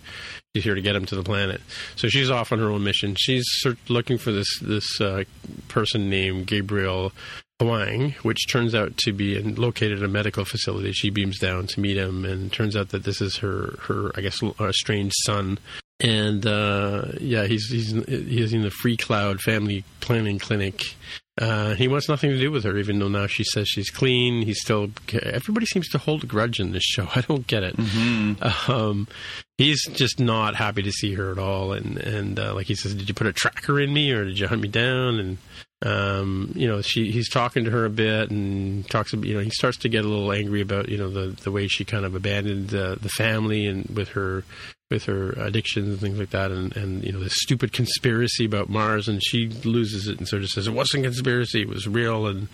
[0.55, 1.61] She's here to get him to the planet.
[1.97, 3.15] So she's off on her own mission.
[3.19, 3.47] She's
[3.89, 5.25] looking for this this uh,
[5.69, 7.13] person named Gabriel
[7.61, 10.93] Hwang, which turns out to be located at a medical facility.
[10.93, 14.21] She beams down to meet him, and turns out that this is her her I
[14.21, 15.59] guess estranged son
[16.01, 20.95] and uh, yeah, he's he's he's in the Free Cloud Family Planning Clinic.
[21.41, 24.43] Uh, he wants nothing to do with her, even though now she says she's clean.
[24.43, 24.91] He's still.
[25.23, 27.09] Everybody seems to hold a grudge in this show.
[27.15, 27.77] I don't get it.
[27.77, 28.71] Mm-hmm.
[28.71, 29.09] Um,
[29.57, 32.95] he's just not happy to see her at all, and and uh, like he says,
[32.95, 35.19] did you put a tracker in me, or did you hunt me down?
[35.19, 35.39] And
[35.83, 39.13] um, you know, she he's talking to her a bit and talks.
[39.13, 41.69] You know, he starts to get a little angry about you know the the way
[41.69, 44.43] she kind of abandoned uh, the family and with her
[44.91, 48.69] with her addictions and things like that, and, and you know this stupid conspiracy about
[48.69, 52.27] Mars, and she loses it and sort of says it wasn't conspiracy, it was real,
[52.27, 52.49] and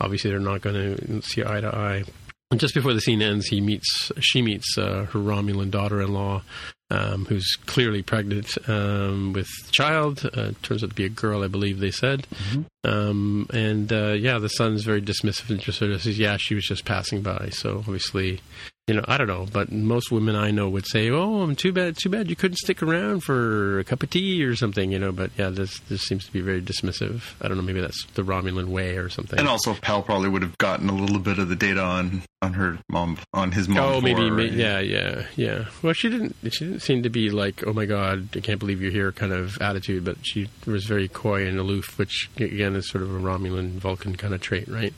[0.00, 2.04] obviously they're not going to see eye to eye.
[2.50, 6.42] And just before the scene ends, he meets she meets uh, her Romulan daughter-in-law,
[6.90, 10.30] um, who's clearly pregnant um, with child.
[10.32, 12.26] Uh, turns out to be a girl, I believe they said.
[12.30, 12.62] Mm-hmm.
[12.88, 16.54] Um, and uh, yeah, the son's very dismissive and just sort of says, "Yeah, she
[16.54, 18.40] was just passing by." So obviously,
[18.86, 21.72] you know, I don't know, but most women I know would say, "Oh, I'm too
[21.72, 24.98] bad, too bad you couldn't stick around for a cup of tea or something," you
[25.00, 25.10] know.
[25.10, 27.22] But yeah, this this seems to be very dismissive.
[27.42, 29.40] I don't know, maybe that's the Romulan way or something.
[29.40, 32.52] And also, Pal probably would have gotten a little bit of the data on on
[32.52, 33.78] her mom, on his mom.
[33.78, 35.64] Oh, maybe, maybe yeah, yeah, yeah.
[35.82, 36.36] Well, she didn't.
[36.52, 39.32] She didn't seem to be like, "Oh my God, I can't believe you're here," kind
[39.32, 40.04] of attitude.
[40.04, 44.14] But she was very coy and aloof, which again is sort of a Romulan Vulcan
[44.14, 44.94] kind of trait, right?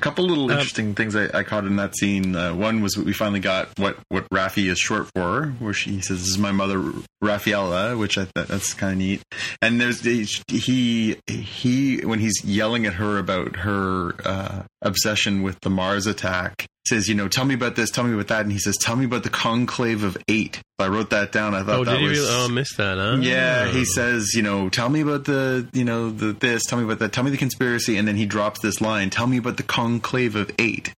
[0.00, 2.34] A couple little um, interesting things I, I, caught in that scene.
[2.34, 6.20] Uh, one was we finally got what what Raffi is short for, where she says,
[6.20, 6.78] "This is my mother,
[7.22, 9.22] Raffaella," which I thought that's kind of neat.
[9.60, 15.70] And there's he he when he's yelling at her about her uh, obsession with the
[15.70, 18.58] Mars attack, says, you know, tell me about this, tell me about that, and he
[18.58, 20.60] says, tell me about the conclave of eight.
[20.78, 21.54] I wrote that down.
[21.54, 22.18] I thought oh, that did was.
[22.18, 22.32] Really?
[22.32, 22.96] Oh, I missed that.
[22.96, 23.18] Huh?
[23.20, 26.84] Yeah, he says, you know, tell me about the, you know, the this, tell me
[26.84, 29.56] about that, tell me the conspiracy, and then he drops this line, tell me about
[29.56, 30.92] the conclave of eight.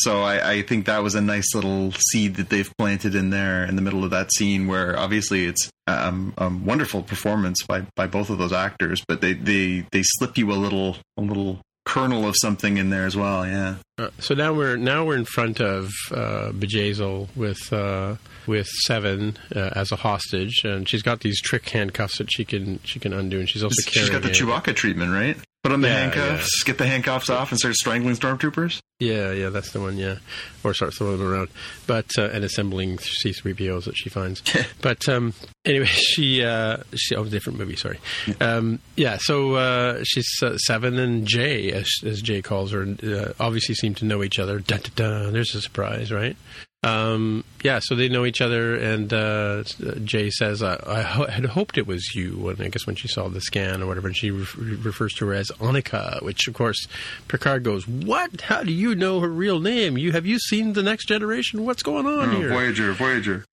[0.00, 3.64] So I, I think that was a nice little seed that they've planted in there
[3.64, 8.06] in the middle of that scene, where obviously it's um, a wonderful performance by by
[8.06, 12.26] both of those actors, but they they they slip you a little a little kernel
[12.26, 13.46] of something in there as well.
[13.46, 13.76] Yeah.
[13.98, 18.16] Uh, so now we're now we're in front of uh, Bjayzl with uh,
[18.46, 22.80] with Seven uh, as a hostage, and she's got these trick handcuffs that she can
[22.84, 24.12] she can undo, and she's also she's carrying.
[24.12, 25.36] She's got the Chewbacca treatment, right?
[25.62, 26.66] Put on the yeah, handcuffs, yeah.
[26.72, 28.80] get the handcuffs off, and start strangling stormtroopers.
[28.98, 29.96] Yeah, yeah, that's the one.
[29.96, 30.16] Yeah,
[30.64, 31.50] or start throwing them around,
[31.86, 34.42] but uh, and assembling C three POs that she finds.
[34.82, 35.34] but um,
[35.64, 37.76] anyway, she uh, she oh different movie.
[37.76, 38.00] Sorry.
[38.40, 43.32] Um, yeah, so uh, she's uh, seven and Jay, as, as Jay calls her, uh,
[43.38, 44.58] obviously seem to know each other.
[44.58, 46.36] Da, da, da, there's a surprise, right?
[46.84, 49.62] Um, yeah, so they know each other, and uh,
[50.02, 53.06] Jay says, I, I ho- had hoped it was you, and I guess when she
[53.06, 56.54] saw the scan or whatever, and she re- refers to her as Annika, which, of
[56.54, 56.88] course,
[57.28, 58.40] Picard goes, What?
[58.40, 59.96] How do you know her real name?
[59.96, 61.64] You Have you seen The Next Generation?
[61.64, 62.48] What's going on oh, here?
[62.48, 63.44] Voyager, Voyager.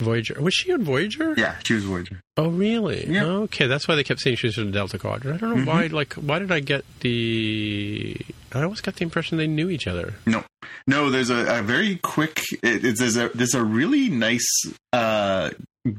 [0.00, 0.40] Voyager.
[0.40, 1.34] Was she on Voyager?
[1.36, 2.20] Yeah, she was Voyager.
[2.36, 3.06] Oh, really?
[3.06, 3.24] Yeah.
[3.24, 5.36] Okay, that's why they kept saying she was from Delta Quadrant.
[5.36, 5.66] I don't know mm-hmm.
[5.66, 5.86] why.
[5.86, 8.16] Like, why did I get the?
[8.52, 10.14] I always got the impression they knew each other.
[10.26, 10.44] No,
[10.86, 11.10] no.
[11.10, 12.40] There's a, a very quick.
[12.62, 14.48] It, there's a there's a really nice
[14.92, 15.50] uh,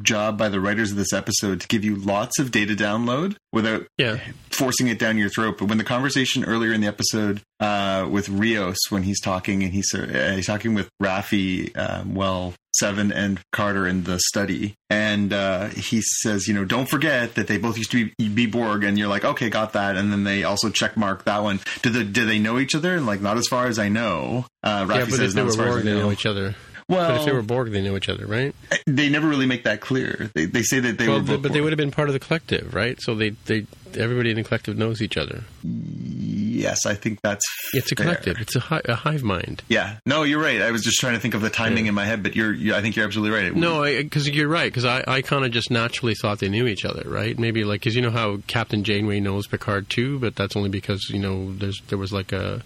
[0.03, 3.86] job by the writers of this episode to give you lots of data download without
[3.97, 4.19] Yeah.
[4.49, 5.57] forcing it down your throat.
[5.57, 9.73] But when the conversation earlier in the episode uh, with Rios, when he's talking and
[9.73, 15.34] he's uh, he's talking with Rafi, um, well, Seven and Carter in the study, and
[15.34, 18.84] uh, he says, you know, don't forget that they both used to be, be Borg,
[18.86, 21.59] and you're like, okay, got that, and then they also check mark that one.
[21.82, 22.95] Do the do they know each other?
[22.95, 24.45] And like, not as far as I know.
[24.63, 26.01] Uh, Rafi yeah, says, they not as far Borg, as they I know.
[26.03, 26.55] know each other.
[26.92, 28.54] Well, But if they were Borg, they know each other, right?
[28.86, 30.30] they never really make that clear.
[30.36, 32.10] They, they say that they well, were, th- both but they would have been part
[32.10, 33.02] of the collective, right?
[33.02, 33.66] So they, they,
[33.98, 35.44] everybody in the collective knows each other.
[35.64, 38.06] Yes, I think that's It's a fair.
[38.06, 38.38] collective.
[38.39, 39.64] It's a, hi- a hive mind.
[39.68, 40.62] Yeah, no, you're right.
[40.62, 41.89] I was just trying to think of the timing Yeah.
[41.89, 43.46] in my head, but you're, you I think you're absolutely right.
[43.46, 44.72] It No, because you're right.
[44.72, 47.38] Because I, I kind of just naturally thought they knew each other, right?
[47.39, 51.10] Maybe like because you know how Captain Janeway knows Picard too, but that's only because
[51.10, 52.62] you know there's there was like a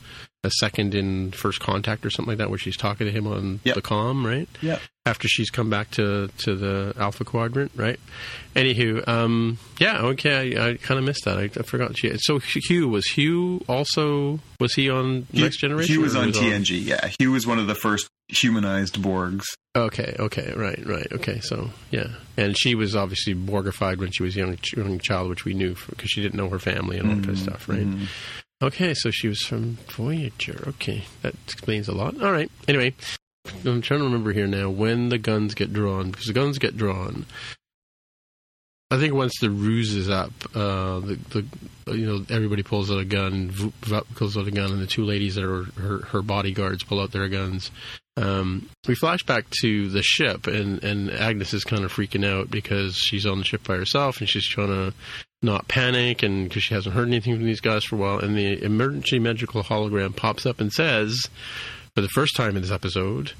[0.46, 3.60] a second in First Contact or something like that where she's talking to him on
[3.64, 3.76] Yep.
[3.76, 4.48] the comm, right?
[4.62, 4.80] Yeah.
[5.08, 8.00] After she's come back to to the Alpha Quadrant, right?
[8.56, 11.38] Anywho, um, yeah, okay, I, I kind of missed that.
[11.38, 11.96] I, I forgot.
[11.98, 15.93] She, so Hugh was Hugh also was he on Hugh- Next Generation?
[15.93, 16.84] Hugh was on TNG.
[16.84, 19.43] Yeah, Hugh was one of the first humanized Borgs.
[19.76, 21.39] Okay, okay, right, right, okay.
[21.41, 25.46] So yeah, and she was obviously Borgified when she was a young, young child, which
[25.46, 27.86] we knew because she didn't know her family and all that kind of stuff, right?
[27.86, 28.08] Mhm.
[28.62, 30.64] Okay, so she was from Voyager.
[30.68, 32.22] Okay, that explains a lot.
[32.22, 32.49] All right.
[32.68, 32.93] Anyway,
[33.66, 36.78] I'm trying to remember here now when the guns get drawn because the guns get
[36.78, 37.26] drawn.
[38.91, 41.20] I think once the ruse is up, uh, the,
[41.86, 44.88] the you know everybody pulls out a gun, Vup pulls out a gun, and the
[44.88, 47.72] two ladies that are her, her bodyguards pull out their guns.
[48.16, 52.49] Um, we flash back to the ship, and, and Agnes is kind of freaking out
[52.49, 54.93] because she's on the ship by herself, and she's trying to
[55.46, 58.20] not panic, and because she hasn't heard anything from these guys for a while.
[58.20, 61.30] And the emergency medical hologram pops up and says,
[61.93, 63.32] for the first time in this episode,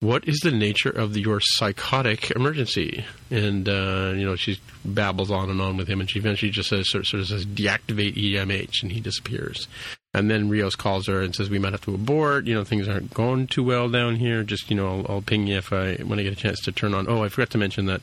[0.00, 3.04] what is the nature of your psychotic emergency?
[3.30, 6.68] And uh, you know, she babbles on and on with him, and she eventually just
[6.68, 9.66] says, sort, sort of says, deactivate EMH, and he disappears.
[10.14, 12.46] And then Rios calls her and says, we might have to abort.
[12.46, 14.42] You know, things aren't going too well down here.
[14.42, 16.72] Just you know, I'll, I'll ping you if I when I get a chance to
[16.72, 17.08] turn on.
[17.08, 18.00] Oh, I forgot to mention that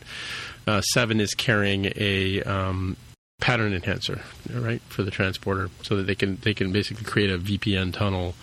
[0.68, 2.98] uh, Seven is carrying a um,
[3.40, 4.22] pattern enhancer,
[4.52, 8.36] right, for the transporter, so that they can they can basically create a VPN tunnel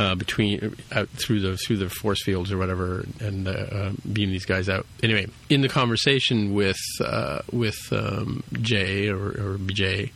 [0.00, 4.30] uh, between out through the through the force fields or whatever, and uh, uh, beam
[4.30, 4.86] these guys out.
[5.02, 10.10] Anyway, in the conversation with uh, with um, Jay or, or BJ.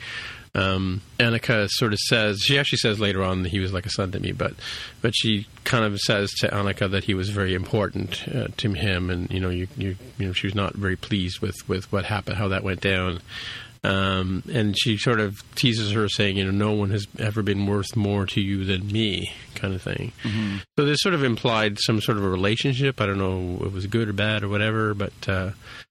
[0.57, 3.91] Um, Annika sort of says she actually says later on that he was like a
[3.91, 4.55] son to me, but
[5.03, 9.11] but she kind of says to Annika that he was very important uh, to him,
[9.11, 12.05] and you know you, you you know she was not very pleased with with what
[12.05, 13.20] happened, how that went down.
[13.85, 17.66] Um, and she sort of teases her, saying, "You know, no one has ever been
[17.66, 20.12] worth more to you than me," kind of thing.
[20.78, 23.01] So this sort of implied some sort of a relationship.
[23.01, 25.51] I don't know if it was good or bad or whatever, but uh,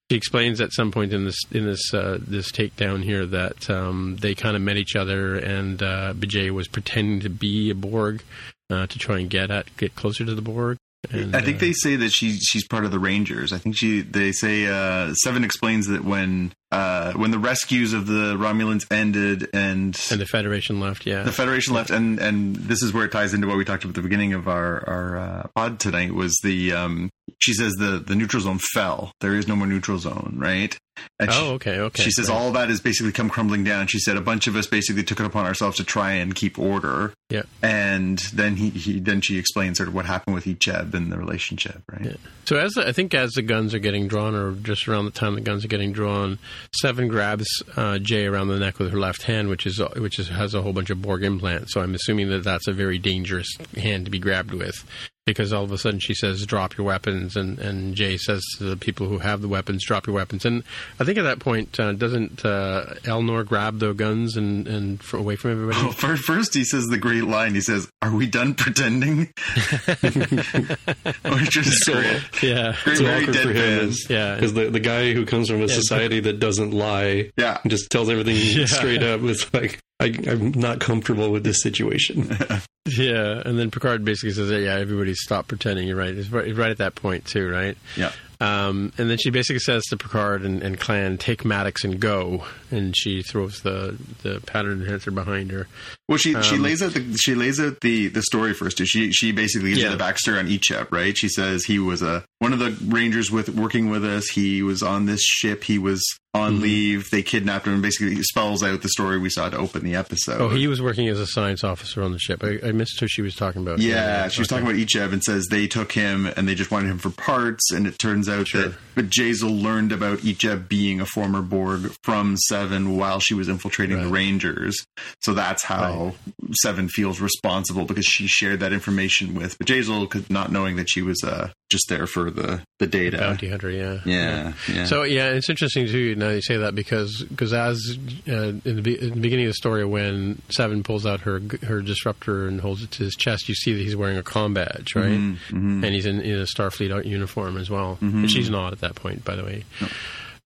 [0.09, 4.17] she explains at some point in this in this uh, this takedown here that um,
[4.19, 8.23] they kind of met each other, and uh, Bijay was pretending to be a Borg
[8.69, 10.77] uh, to try and get at get closer to the Borg.
[11.11, 13.51] And, I think uh, they say that she she's part of the Rangers.
[13.51, 18.07] I think she they say uh, Seven explains that when uh, when the rescues of
[18.07, 21.05] the Romulans ended and and the Federation left.
[21.05, 23.83] Yeah, the Federation left, and and this is where it ties into what we talked
[23.83, 26.13] about at the beginning of our our uh, pod tonight.
[26.13, 29.11] Was the um, she says the the neutral zone fell.
[29.21, 30.75] There is no more neutral zone, right?
[31.19, 32.03] And she, oh, okay, okay.
[32.03, 32.35] she says right.
[32.35, 33.87] all that has basically come crumbling down.
[33.87, 36.59] She said a bunch of us basically took it upon ourselves to try and keep
[36.59, 37.13] order.
[37.29, 37.43] Yeah.
[37.61, 41.17] And then he, he then she explains sort of what happened with Icheb and the
[41.17, 42.05] relationship, right?
[42.05, 42.15] Yeah.
[42.45, 45.11] So as the, I think as the guns are getting drawn, or just around the
[45.11, 46.37] time the guns are getting drawn,
[46.71, 50.29] Seven grabs uh, Jay around the neck with her left hand, which is which is,
[50.29, 51.73] has a whole bunch of Borg implants.
[51.73, 54.85] So I'm assuming that that's a very dangerous hand to be grabbed with,
[55.25, 58.63] because all of a sudden she says, "Drop your weapons," and and Jay says to
[58.65, 60.63] the people who have the weapons, "Drop your weapons." And
[60.99, 65.13] I think at that point, uh, doesn't uh, Elnor grab the guns and and f-
[65.13, 65.81] away from everybody?
[65.81, 67.53] Well, fir- first he says the great line.
[67.55, 69.29] He says, "Are we done pretending?"
[70.03, 72.43] Which is So- great.
[72.43, 74.09] yeah, Great, So very awkward for him deadpan.
[74.09, 74.35] yeah.
[74.35, 77.59] because the the guy who comes from a Yeah, society that doesn't lie Yeah.
[77.67, 78.65] just tells everything Yeah.
[78.65, 79.21] straight up.
[79.23, 82.35] It's like I, I'm not comfortable with this situation.
[82.85, 86.13] Yeah, and then Picard basically says, "Yeah, everybody stop pretending." You're right.
[86.13, 87.77] It's right, right at that point too, right?
[87.95, 88.11] Yeah.
[88.41, 92.43] Um, and then she basically says to Picard and, and Clan, "Take Maddox and go."
[92.71, 95.67] And she throws the the pattern enhancer behind her.
[96.09, 98.77] Well, she she Um, lays out the she lays out the the story first.
[98.79, 98.85] Too.
[98.85, 99.91] She she basically gives Yeah.
[99.91, 101.17] you the backstory on Icheb, right?
[101.17, 104.27] She says he was a one of the rangers with working with us.
[104.27, 105.63] He was on this ship.
[105.63, 106.03] He was
[106.35, 106.61] on Mhm.
[106.61, 107.09] leave.
[107.11, 107.73] They kidnapped him.
[107.73, 110.41] and Basically, spells out the story we saw to open the episode.
[110.41, 112.43] Oh, he was working as a science officer on the ship.
[112.43, 113.79] I, I missed who she was talking about.
[113.79, 114.61] Yeah, she was okay.
[114.61, 117.71] talking about Icheb and says they took him and they just wanted him for parts.
[117.71, 118.73] And it turns out Sure.
[118.95, 124.01] that Bjayzl learned about Icheb being a former Borg from Seven while she was infiltrating
[124.01, 124.75] the Rangers.
[125.21, 126.15] So that's how
[126.61, 131.23] Seven feels responsible because she shared that information with Bjayzl, not knowing that she was
[131.23, 133.17] uh, just there for the the data.
[133.17, 133.69] bounty hunter.
[133.69, 134.85] Yeah, Yeah, yeah.
[134.85, 136.15] So yeah, it's interesting too.
[136.15, 137.97] Now you say that because because as
[138.27, 138.31] uh,
[138.63, 142.47] in, the, in the beginning of the story, when Seven pulls out her her disruptor
[142.47, 145.11] and holds it to his chest, you see that he's wearing a com badge, right?
[145.11, 145.83] Mhm, mhm.
[145.83, 147.97] And he's in, in a Starfleet uniform as well.
[148.01, 148.13] Mhm.
[148.13, 149.63] And she's not at that point, by the way.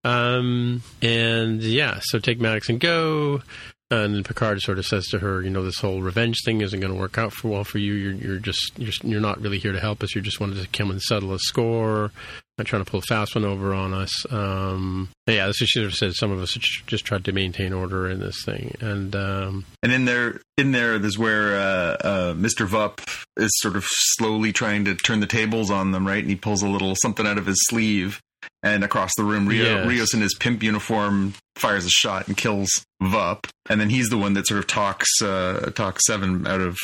[0.03, 3.41] Um, and yeah, so take Maddox and go.
[3.89, 6.91] And Picard sort of says to her, you know, this whole revenge thing isn't going
[6.93, 7.93] to work out for well for you.
[7.93, 10.13] You're, you're just you're, you're not really here to help us.
[10.13, 12.11] You're just wanted to come and settle a score.
[12.57, 14.11] Not trying to pull a fast one over on us.
[14.33, 16.51] Um, yeah, so she sort of said some of us
[16.87, 18.75] just tried to maintain order in this thing.
[18.81, 22.67] And um, And in there, in there, is where uh, uh, Mr.
[22.67, 22.99] Vup
[23.37, 26.19] is sort of slowly trying to turn the tables on them, right?
[26.21, 28.19] And he pulls a little something out of his sleeve,
[28.63, 29.87] and across the room, Rio, Yes.
[29.87, 32.69] Rios in his pimp uniform fires a shot and kills
[33.01, 36.77] Vup, and then he's the one that sort of talks uh, talks Seven out of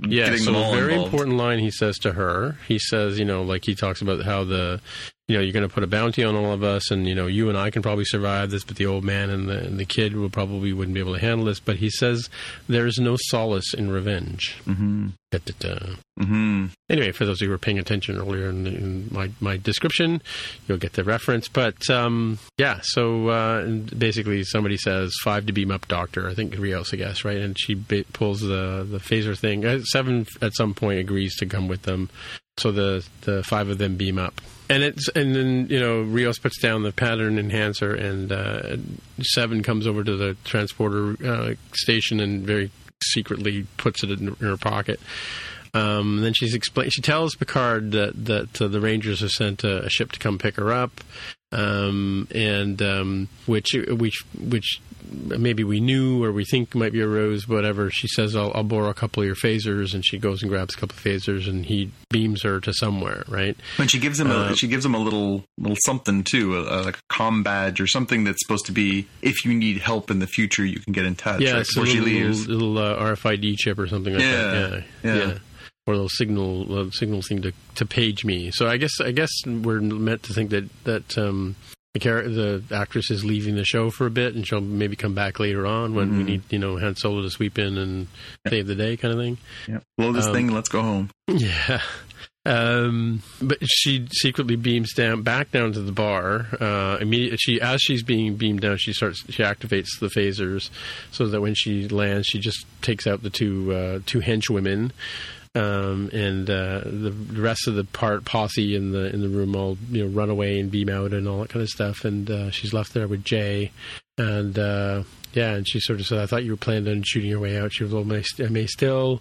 [0.00, 1.12] Yeah, getting so a very involved.
[1.12, 2.56] important line he says to her.
[2.66, 4.80] He says, you know, like he talks about how the,
[5.28, 7.28] you know, you're going to put a bounty on all of us, and you know,
[7.28, 9.84] you and I can probably survive this, but the old man and the and the
[9.84, 11.60] kid will probably wouldn't be able to handle this.
[11.60, 12.28] But he says
[12.68, 14.60] there is no solace in revenge.
[14.66, 15.08] Mm-hmm.
[16.18, 16.66] Mm-hmm.
[16.90, 20.20] Anyway, for those who were paying attention earlier in, in my my description,
[20.66, 21.46] you'll get the reference.
[21.46, 23.86] But um, yeah, so uh, and
[24.20, 26.28] basically somebody says five to beam up doctor.
[26.28, 27.38] I think Rios, I guess, right?
[27.38, 29.64] And she ba- pulls the the phaser thing.
[29.64, 32.10] Uh, Seven at some point agrees to come with them,
[32.58, 34.40] so the the five of them beam up.
[34.68, 38.76] And it's and then you know Rios puts down the pattern enhancer, and uh,
[39.22, 42.70] Seven comes over to the transporter uh, station and very
[43.02, 45.00] secretly puts it in, in her pocket.
[45.72, 46.90] Um, then she's explain.
[46.90, 50.36] She tells Picard that that uh, the Rangers have sent a, a ship to come
[50.36, 51.00] pick her up,
[51.52, 54.80] um, and um, which which which
[55.12, 57.90] maybe we knew or we think might be a rose, whatever.
[57.90, 60.74] She says, "I'll, I'll borrow a couple of your phasers," and she goes and grabs
[60.74, 63.56] a couple of phasers, and he beams her to somewhere, right?
[63.78, 66.60] And she gives him a Uh, she gives him a little little something too, a,
[66.62, 70.10] a, like a com badge or something that's supposed to be if you need help
[70.10, 71.40] in the future, you can get in touch.
[71.40, 72.48] yeah, right, a before she little, leaves.
[72.48, 74.84] little, uh, RFID chip or something like Yeah, that.
[75.02, 75.34] Yeah, yeah.
[75.90, 78.50] Or little signal uh, signal thing to, to page me.
[78.52, 81.56] So I guess I guess we're meant to think that that um,
[81.94, 85.14] the char- the actress is leaving the show for a bit, and she'll maybe come
[85.14, 86.26] back later on when we Mhm.
[86.26, 88.06] need you know Han Solo to sweep in and
[88.48, 89.38] save the day, kind of thing.
[89.66, 89.80] Yeah.
[89.98, 91.10] Blow this Um, thing, let's go home.
[91.28, 91.80] Yeah.
[92.46, 96.46] Um, but she secretly beams down back down to the bar.
[96.58, 100.70] Uh, immediately, she as she's being beamed down, she starts she activates the phasers,
[101.10, 104.90] so that when she lands, she just takes out the two uh, two henchwomen,
[105.54, 109.76] um, and uh, the rest of the part posse in the in the room all
[109.90, 112.04] you know run away and beam out and all that kind of stuff.
[112.04, 113.72] And uh, she's left there with Jay,
[114.16, 117.30] and uh, yeah, and she sort of said, "I thought you were planning on shooting
[117.30, 119.20] your way out." She was, "Well, I may still."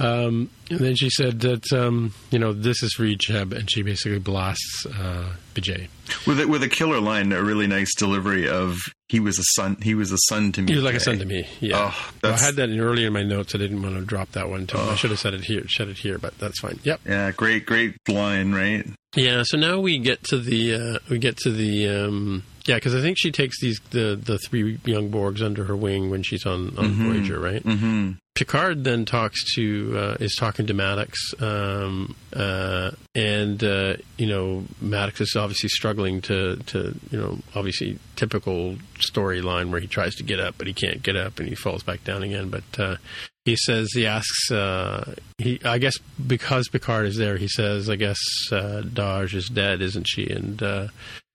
[0.00, 3.82] Um, and then she said that um, you know this is for Icheb, and she
[3.82, 5.88] basically blasts uh, Vijay.
[6.26, 8.78] With a, with a killer line, a really nice delivery of
[9.08, 9.76] he was a son.
[9.82, 10.72] He was a son to me.
[10.72, 11.46] He was like a son to me.
[11.60, 13.54] Yeah, Oh, Well, I had that in earlier in my notes.
[13.54, 14.66] I didn't want to drop that one.
[14.66, 14.78] Too.
[14.78, 15.68] I should have said it here.
[15.68, 16.80] Said it here, but that's fine.
[16.82, 17.00] Yep.
[17.06, 18.86] Yeah, great, great line, right?
[19.14, 19.42] Yeah.
[19.44, 23.00] So now we get to the uh, we get to the um, yeah because I
[23.00, 26.76] think she takes these the the three young Borgs under her wing when she's on
[26.78, 27.06] on Mhm.
[27.06, 27.62] Voyager, right?
[27.64, 28.12] Mm-hmm.
[28.36, 34.64] Picard then talks to uh, is talking to Maddox, um, uh, and uh, you know
[34.80, 38.76] Maddox is obviously struggling to to you know obviously typical
[39.12, 41.82] storyline where he tries to get up but he can't get up and he falls
[41.82, 42.48] back down again.
[42.48, 42.96] But uh,
[43.44, 45.98] he says he asks uh, he I guess
[46.34, 48.20] because Picard is there he says I guess
[48.52, 50.26] uh, Dahj is dead, isn't she?
[50.30, 50.86] And uh,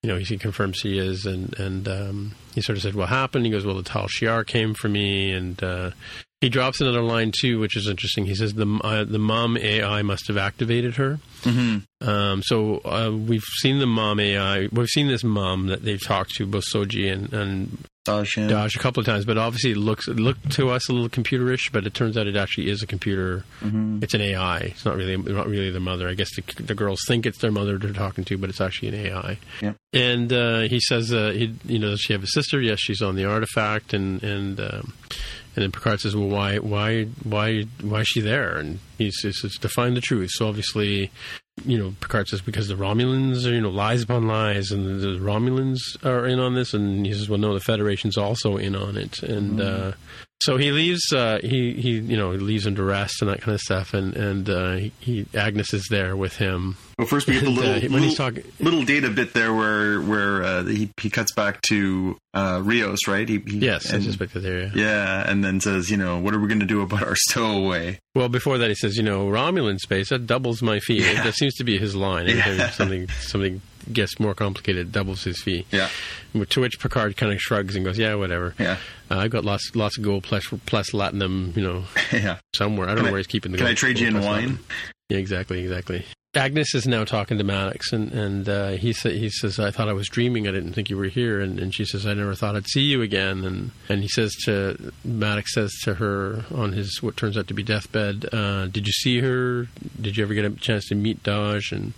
[0.05, 3.43] you know, he confirms he is, and and um, he sort of said, "What happened?"
[3.43, 5.91] He goes, "Well, the Tal Shiar came for me," and uh,
[6.41, 8.27] he drops another line too, which is interesting.
[8.27, 12.07] He says, "the uh, the mom AI must have activated her." Mm-hmm.
[12.07, 14.67] Um, so uh, we've seen the mom AI.
[14.71, 17.85] We've seen this mom that they've talked to, both Soji and, and
[18.47, 21.09] Dahj, a couple of times, but obviously it looks it looked to us a little
[21.09, 23.43] computerish, but it turns out it actually is a computer.
[23.61, 23.99] Mm-hmm.
[24.03, 24.57] It's an AI.
[24.59, 26.07] It's not really not really the mother.
[26.07, 28.89] I guess the, the girls think it's their mother they're talking to, but it's actually
[28.89, 29.37] an AI.
[29.61, 29.73] Yeah.
[29.93, 32.61] And uh, he says, uh, he, you know, does she have a sister?
[32.61, 34.93] Yes, she's on the artifact, and and um,
[35.55, 38.57] and then Picard says, well, why why why why is she there?
[38.57, 40.31] And he says, it's to find the truth.
[40.33, 41.11] So obviously.
[41.63, 45.07] You know, Picard says because the Romulans are, you know, lies upon lies, and the,
[45.07, 48.75] the Romulans are in on this, and he says, "Well, no, the Federation's also in
[48.75, 49.91] on it." And uh,
[50.45, 51.11] so he leaves.
[51.11, 53.93] Uh, he he you know he leaves him to rest and that kind of stuff.
[53.93, 56.77] And and uh, he, Agnes is there with him.
[56.97, 59.33] Well, first we get the And, uh, little, when little, he's talking- little data bit
[59.33, 63.27] there where where uh, he he cuts back to uh, Rios, right?
[63.27, 64.61] He, he, Yes, I and, suspected there.
[64.61, 64.69] Yeah.
[64.75, 67.99] yeah, and then says, you know, what are we going to do about our stowaway?
[68.13, 71.01] Well, before that, he says, you know, Romulan space that doubles my fee.
[71.01, 71.23] Yeah.
[71.23, 72.27] That seems to be his line.
[72.35, 72.69] Yeah.
[72.71, 75.65] something something gets more complicated, doubles his fee.
[75.71, 75.89] Yeah,
[76.49, 78.53] To which Picard kind of shrugs and goes, "Yeah, whatever.
[78.59, 78.77] yeah,
[79.09, 82.37] Uh, I've got lots lots of gold plus plus latinum, you know, yeah.
[82.55, 82.87] somewhere.
[82.87, 83.71] I don't Can know I- where he's keeping the Can gold.
[83.71, 84.23] I trade you in wine?
[84.23, 84.59] platinum.
[85.09, 86.05] Yeah, exactly, exactly.
[86.33, 89.87] Agnes is now talking to Maddox, and and uh, he sa- he says, "I thought
[89.87, 90.49] I was dreaming.
[90.49, 92.81] I didn't think you were here." And, and she says, "I never thought I'd see
[92.81, 97.37] you again." And and he says to Maddox says to her on his what turns
[97.37, 99.67] out to be deathbed, uh, "Did you see her?
[100.01, 101.93] Did you ever get a chance to meet Dahj?" And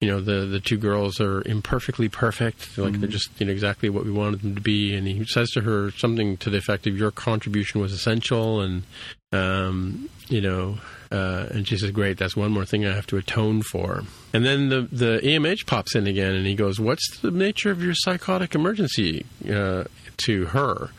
[0.00, 3.88] you know the the two girls are imperfectly perfect, like they're just you know exactly
[3.88, 4.94] what we wanted them to be.
[4.94, 8.84] And he says to her something to the effect of, "Your contribution was essential," and
[9.32, 10.78] um, you know,
[11.10, 14.44] uh, and she says, "Great, that's one more thing I have to atone for." And
[14.44, 17.94] then the the EMH pops in again, and he goes, "What's the nature of your
[17.94, 19.84] psychotic emergency?" Uh,
[20.18, 20.90] to her.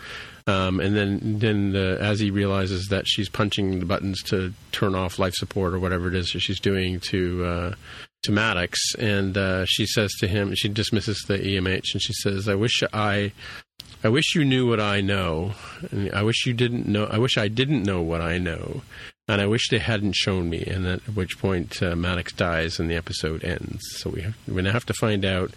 [0.48, 4.96] Um, and then, then the, as he realizes that she's punching the buttons to turn
[4.96, 7.76] off life support or whatever it is that she's doing to uh,
[8.24, 12.48] to Maddox, and uh, she says to him, she dismisses the EMH, and she says,
[12.48, 13.32] "I wish I,
[14.04, 15.54] I wish you knew what I know,
[15.92, 17.06] and I wish you didn't know.
[17.06, 18.82] I wish I didn't know what I know,
[19.28, 22.90] and I wish they hadn't shown me." And at which point uh, Maddox dies, and
[22.90, 23.82] the episode ends.
[23.98, 25.52] So we have, going to have to find out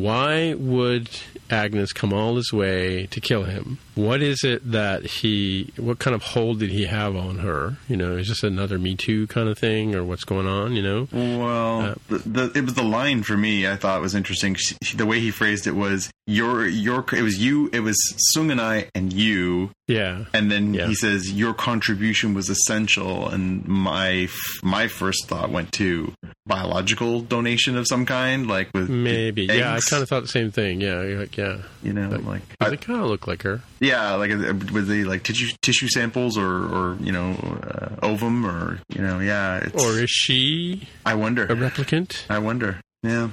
[0.00, 1.08] why would
[1.50, 3.78] Agnes come all this way to kill him?
[3.94, 5.72] What is it that he?
[5.76, 7.76] What kind of hold did he have on her?
[7.88, 10.72] You know, is this another Me Too kind of thing, or what's going on?
[10.74, 13.68] You know, Well, Uh, the, the, it was the line for me.
[13.68, 14.54] I thought was interesting.
[14.54, 17.04] She, the way he phrased it was your your.
[17.12, 17.68] It was you.
[17.72, 17.96] It was
[18.32, 19.70] Sung and I and you.
[19.92, 20.86] Yeah, And then Yeah.
[20.86, 23.28] he says your contribution was essential.
[23.28, 24.28] And my
[24.62, 26.12] my first thought went to
[26.46, 29.42] biological donation of some kind, like with maybe.
[29.44, 30.80] Yeah, I kind of thought the same thing.
[30.80, 33.60] Yeah, like, yeah, you know like, like I- they kind of look like her.
[33.80, 37.32] yeah, like uh, was they like tissue tissue samples or or you know
[37.62, 39.68] uh, ovum or you know yeah.
[39.74, 41.44] Or is she I wonder.
[41.44, 42.24] a replicant?
[42.30, 42.80] I wonder.
[43.02, 43.28] Yeah.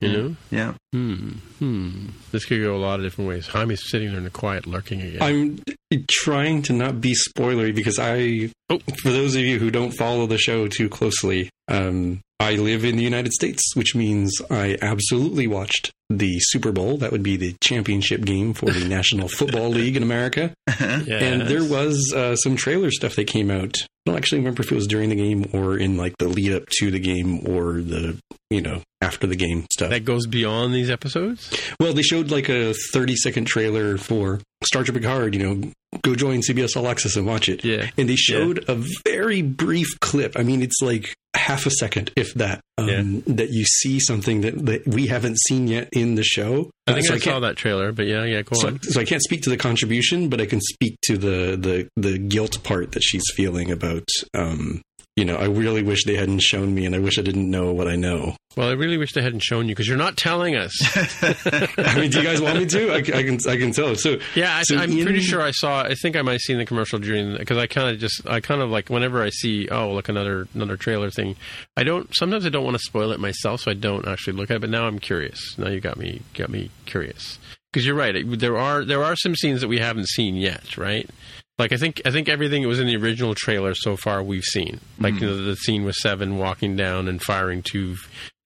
[0.00, 0.74] You know, Yeah.
[0.92, 1.90] hmm, hmm.
[2.30, 3.46] This could go a lot of different ways.
[3.46, 5.22] Jaime's sitting there in the quiet, lurking again.
[5.22, 5.58] I'm
[6.10, 8.78] trying to not be spoilery because I, Oh.
[9.02, 12.96] for those of you who don't follow the show too closely, um, I live in
[12.96, 16.98] the United States, which means I absolutely watched the Super Bowl.
[16.98, 20.52] That would be the championship game for the National Football League in America.
[20.78, 23.74] And there was uh, some trailer stuff that came out.
[23.80, 26.52] I don't actually remember if it was during the game or in like the lead
[26.52, 28.18] up to the game or the,
[28.50, 29.85] you know, after the game stuff.
[29.88, 31.50] That goes beyond these episodes.
[31.80, 35.70] Well, they showed like a 30 second trailer for Star Trek Picard, you know,
[36.02, 37.64] go join CBS All Access and watch it.
[37.64, 37.90] Yeah.
[37.98, 40.38] And they showed a very brief clip.
[40.38, 44.64] I mean, it's like half a second, if that, um, that you see something that,
[44.66, 46.70] that we haven't seen yet in the show.
[46.86, 48.80] I Uh, think so I, I saw that trailer, but yeah, yeah, go so, on.
[48.82, 52.18] so I can't speak to the contribution, but I can speak to the, the, the
[52.18, 54.80] guilt part that she's feeling about, um,
[55.16, 57.72] you know, I really wish they hadn't shown me and I wish I didn't know
[57.72, 58.36] what I know.
[58.54, 60.72] Well, I really wish they hadn't shown you because you're not telling us.
[61.78, 62.92] I mean, do you guys want me to?
[62.92, 63.94] I, I can, I can tell.
[63.96, 65.82] So, Yeah, I, So I'm in- pretty sure I saw.
[65.82, 68.40] I think I might have seen the commercial during because I kind of just I
[68.40, 71.36] kind of like whenever I see oh look another another trailer thing,
[71.76, 74.50] I don't sometimes I don't want to spoil it myself, so I don't actually look
[74.50, 74.60] at it.
[74.60, 75.56] But now I'm curious.
[75.58, 77.38] Now you got me got me curious
[77.72, 78.14] because you're right.
[78.38, 81.08] There are there are some scenes that we haven't seen yet, right?
[81.58, 84.44] Like I think I think everything that was in the original trailer so far we've
[84.44, 84.80] seen.
[84.98, 87.96] Like you know, the scene with Seven walking down and firing two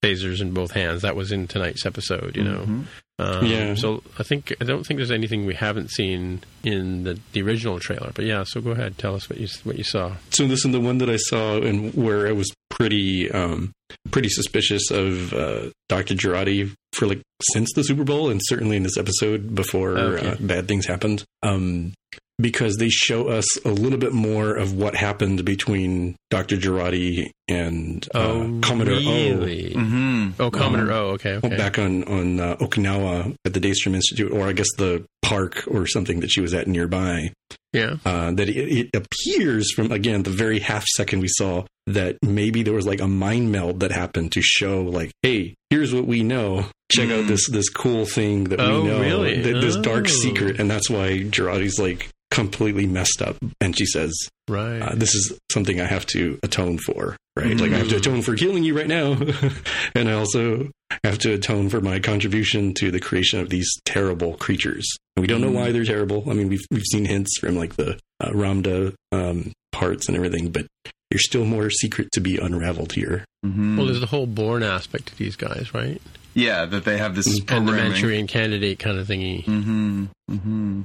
[0.02, 1.02] phasers in both hands.
[1.02, 2.36] That was in tonight's episode.
[2.36, 2.84] You know.
[3.18, 3.74] Um, Yeah.
[3.74, 7.78] So I think I don't think there's anything we haven't seen in the, the original
[7.80, 8.12] trailer.
[8.14, 10.12] But yeah, so go ahead, tell us what you what you saw.
[10.30, 13.72] So this is the one that I saw and where I was pretty um,
[14.12, 16.14] pretty suspicious of uh, Dr.
[16.14, 17.20] Jurati for like
[17.52, 20.28] since the Super Bowl and certainly in this episode before Okay.
[20.30, 21.24] uh, bad things happened.
[21.42, 21.92] Um,
[22.40, 26.56] because they show us a little bit more of what happened between Dr.
[26.56, 29.74] Jurati and uh, oh, Commodore really?
[29.74, 29.78] O.
[29.78, 30.30] Mm-hmm.
[30.42, 31.06] Oh, Commodore O.
[31.14, 31.56] Okay, okay.
[31.56, 35.86] Back on on uh, Okinawa at the Daystrom Institute, or I guess the park or
[35.86, 37.32] something that she was at nearby.
[37.72, 37.96] Yeah.
[38.04, 42.62] Uh, that it, it appears from again the very half second we saw that maybe
[42.62, 46.22] there was like a mind meld that happened to show like, hey, here's what we
[46.22, 46.66] know.
[46.90, 47.28] Check out Mm.
[47.28, 49.42] this this cool thing that Oh, we know, really?
[49.42, 50.08] th- this dark Oh.
[50.10, 54.12] secret, and that's why Jurati's like completely messed up, and she says,
[54.48, 54.80] Right.
[54.80, 57.98] uh, "This is something I have to atone for." Right, like I have to Mm.
[57.98, 59.16] atone for killing you right now,
[59.94, 60.70] and I also
[61.04, 64.86] have to atone for my contribution to the creation of these terrible creatures.
[65.16, 65.54] And we don't know Mm.
[65.54, 66.24] why they're terrible.
[66.28, 70.50] I mean, we've we've seen hints from like the uh, Ramdha um, parts and everything,
[70.50, 70.66] but
[71.10, 73.24] there's still more secret to be unraveled here.
[73.46, 73.76] Mm-hmm.
[73.78, 76.00] well, there's the whole born aspect to these guys, right?
[76.34, 77.92] yeah, that they have this And the programming.
[77.92, 79.44] Manchurian candidate kind of thingy.
[79.44, 80.04] Mm-hmm.
[80.30, 80.82] Mm-hmm.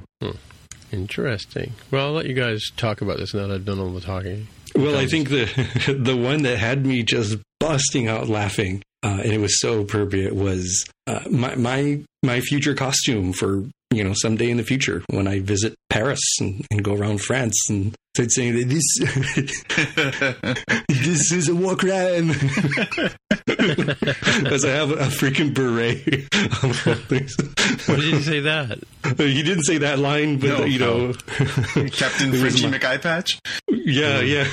[0.92, 1.72] Interesting.
[1.90, 4.46] Well, I'll let you guys talk about this now that I've done all the talking.
[4.74, 9.32] Well, I think the the one that had me just busting out laughing, uh, and
[9.32, 14.50] it was so appropriate, was uh, my my my future costume for you know someday
[14.50, 18.54] in the future when I visit Paris and, and go around France and start saying
[18.56, 18.98] that this
[20.88, 22.28] this is a war crime
[23.46, 26.06] because I have a, freaking beret.
[26.62, 26.86] of.
[27.88, 28.78] Why did you say that?
[29.18, 30.64] he didn't say that line, but No.
[30.64, 31.12] you know,
[31.92, 33.38] Captain It was Frenchie my- McEye Patch.
[33.68, 34.44] Yeah, yeah.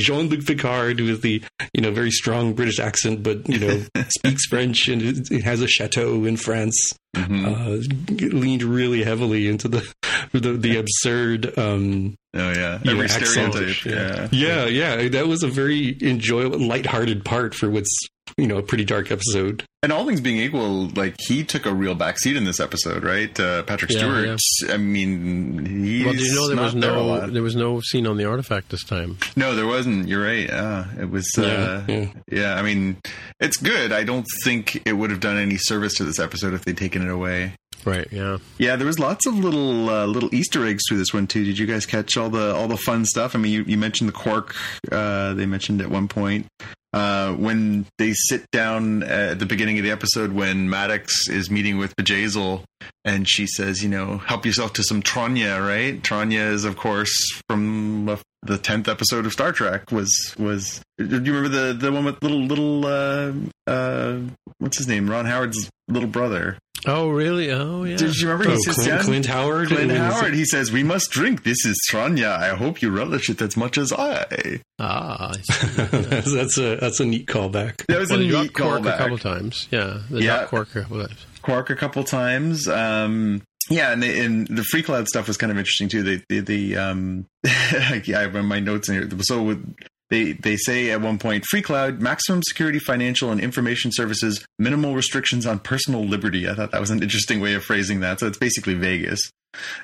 [0.00, 1.42] Jean Luc Picard with the
[1.74, 5.60] you know very strong British accent, but you know speaks French and it, it has
[5.60, 6.76] a chateau in France.
[7.16, 7.46] Mm-hmm.
[7.46, 9.86] Uh, leaned really heavily into the
[10.32, 11.58] the, the absurd.
[11.58, 13.26] Um, Oh yeah, every accent.
[13.54, 13.84] stereotype.
[13.84, 14.28] Yeah.
[14.30, 17.90] yeah, yeah, that was a very enjoyable, lighthearted part for what's
[18.36, 19.64] you know a pretty dark episode.
[19.82, 23.38] And all things being equal, like he took a real backseat in this episode, right?
[23.38, 24.74] Uh, Patrick Yeah, Stewart.
[24.74, 27.32] I mean, he's well, you know there was there no lot.
[27.32, 29.16] there was no scene on the artifact this time?
[29.36, 30.08] No, there wasn't.
[30.08, 30.48] You're right.
[30.48, 31.26] Yeah, it was.
[31.38, 32.06] Uh, yeah.
[32.30, 32.54] yeah.
[32.56, 32.98] I mean,
[33.40, 33.92] it's good.
[33.92, 37.02] I don't think it would have done any service to this episode if they'd taken
[37.02, 37.52] it away.
[37.86, 38.08] Right.
[38.10, 38.38] Yeah.
[38.58, 41.44] Yeah, there was lots of little uh, little Easter eggs through this one too.
[41.44, 43.36] Did you guys catch all the all the fun stuff?
[43.36, 44.56] I mean, you, you mentioned the quark.
[44.90, 46.48] Uh, they mentioned at one point
[46.92, 51.78] uh, when they sit down at the beginning of the episode when Maddox is meeting
[51.78, 52.64] with Bjayzl,
[53.04, 56.02] and she says, "You know, help yourself to some Tranya." Right?
[56.02, 57.14] Tranya is, of course,
[57.48, 59.90] from the tenth episode of Star Trek.
[59.92, 60.80] Was was?
[60.98, 63.32] Do you remember the the one with little little uh,
[63.66, 64.18] uh,
[64.58, 65.08] what's his name?
[65.10, 66.58] Ron Howard's little brother.
[66.88, 67.50] Oh, really?
[67.50, 67.96] Oh, yeah.
[67.96, 68.52] Did you remember?
[68.52, 69.68] Oh, he sits Clint, Clint Howard.
[69.68, 71.42] Clint and- Howard, he says, We must drink.
[71.42, 72.36] This is Tranya.
[72.38, 74.60] I hope you relish it as much as I.
[74.78, 75.82] Ah, I see.
[75.90, 77.84] that's, that's a that's a neat callback.
[77.88, 79.20] That was well, a neat dropped Quark a couple callback.
[79.22, 79.68] times.
[79.72, 80.44] Yeah, they Yeah.
[80.44, 81.26] Quark a couple times.
[81.42, 82.68] Quark a couple times.
[82.68, 86.02] Um, yeah, and, they, and the free cloud stuff was kind of interesting too.
[86.02, 89.08] They, they, the um, yeah, I have my notes in here.
[89.22, 89.76] So with,
[90.08, 94.94] they they say at one point, free cloud, maximum security, financial and information services, minimal
[94.94, 96.48] restrictions on personal liberty.
[96.48, 98.20] I thought that was an interesting way of phrasing that.
[98.20, 99.20] So it's basically Vegas.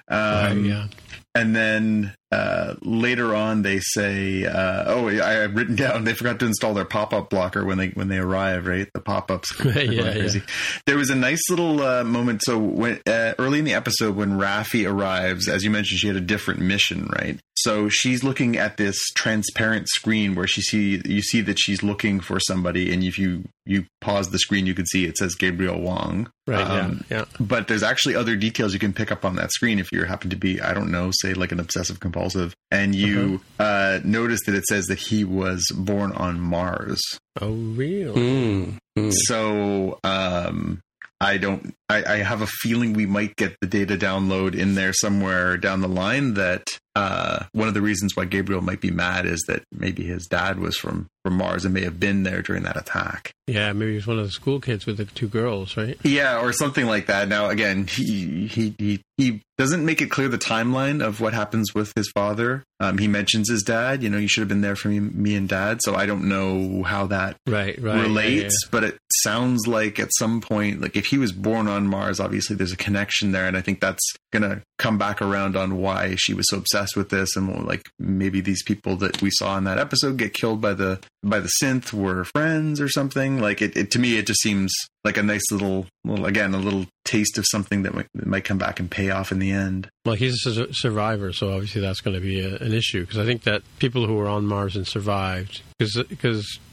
[0.08, 0.86] Um, right, yeah.
[1.34, 6.04] And then uh, later on, they say, uh, "Oh, I have written down.
[6.04, 8.66] They forgot to install their pop-up blocker when they when they arrive.
[8.66, 9.52] Right, the pop-ups.
[9.64, 10.12] Yeah, yeah.
[10.12, 10.42] crazy.
[10.86, 12.42] There was a nice little uh, moment.
[12.42, 16.16] So when uh, early in the episode, when Raffi arrives, as you mentioned, she had
[16.16, 17.38] a different mission, right?
[17.56, 22.20] So she's looking at this transparent screen where she see you see that she's looking
[22.20, 25.78] for somebody, and if you you pause the screen, you can see it says Gabriel
[25.78, 26.28] Hwang.
[26.46, 27.18] Right, Um, yeah.
[27.18, 27.24] Yeah.
[27.38, 30.28] but there's actually other details you can pick up on that screen if you happen
[30.30, 32.21] to be i don't know say like an obsessive compulsive
[32.70, 37.00] and you uh, notice that it says that he was born on mars
[37.40, 38.14] Oh, real.
[38.14, 39.12] Mm, mm.
[39.26, 40.80] so um,
[41.22, 44.92] i don't I, I have a feeling we might get the data download in there
[44.94, 49.24] somewhere down the line that uh, one of the reasons why gabriel might be mad
[49.26, 52.62] is that maybe his dad was from from mars and may have been there during
[52.64, 55.96] that attack Yeah, maybe he's one of the school kids with the two girls, right?
[56.02, 57.28] Yeah, or something like that.
[57.28, 61.74] Now, again, he he he, he doesn't make it clear the timeline of what happens
[61.74, 62.64] with his father.
[62.80, 64.02] Um, he mentions his dad.
[64.02, 65.80] You know, you should have been there for me, me and dad.
[65.82, 67.96] So I don't know how that Right, right.
[67.96, 71.86] yeah, relates, but it sounds like at some point, like if he was born on
[71.86, 75.76] Mars, obviously there's a connection there, and I think that's gonna come back around on
[75.76, 79.56] why she was so obsessed with this, and like maybe these people that we saw
[79.58, 83.40] in that episode get killed by the by the synth were friends or something.
[83.40, 84.72] Like it, it to me, it just seems
[85.04, 88.44] like a nice little, little again, a little taste of something that might, that might
[88.44, 89.88] come back and pay off in the end.
[90.06, 93.18] Well, he's a su- survivor, so obviously that's going to be a, an issue because
[93.18, 95.94] I think that people who were on Mars and survived, because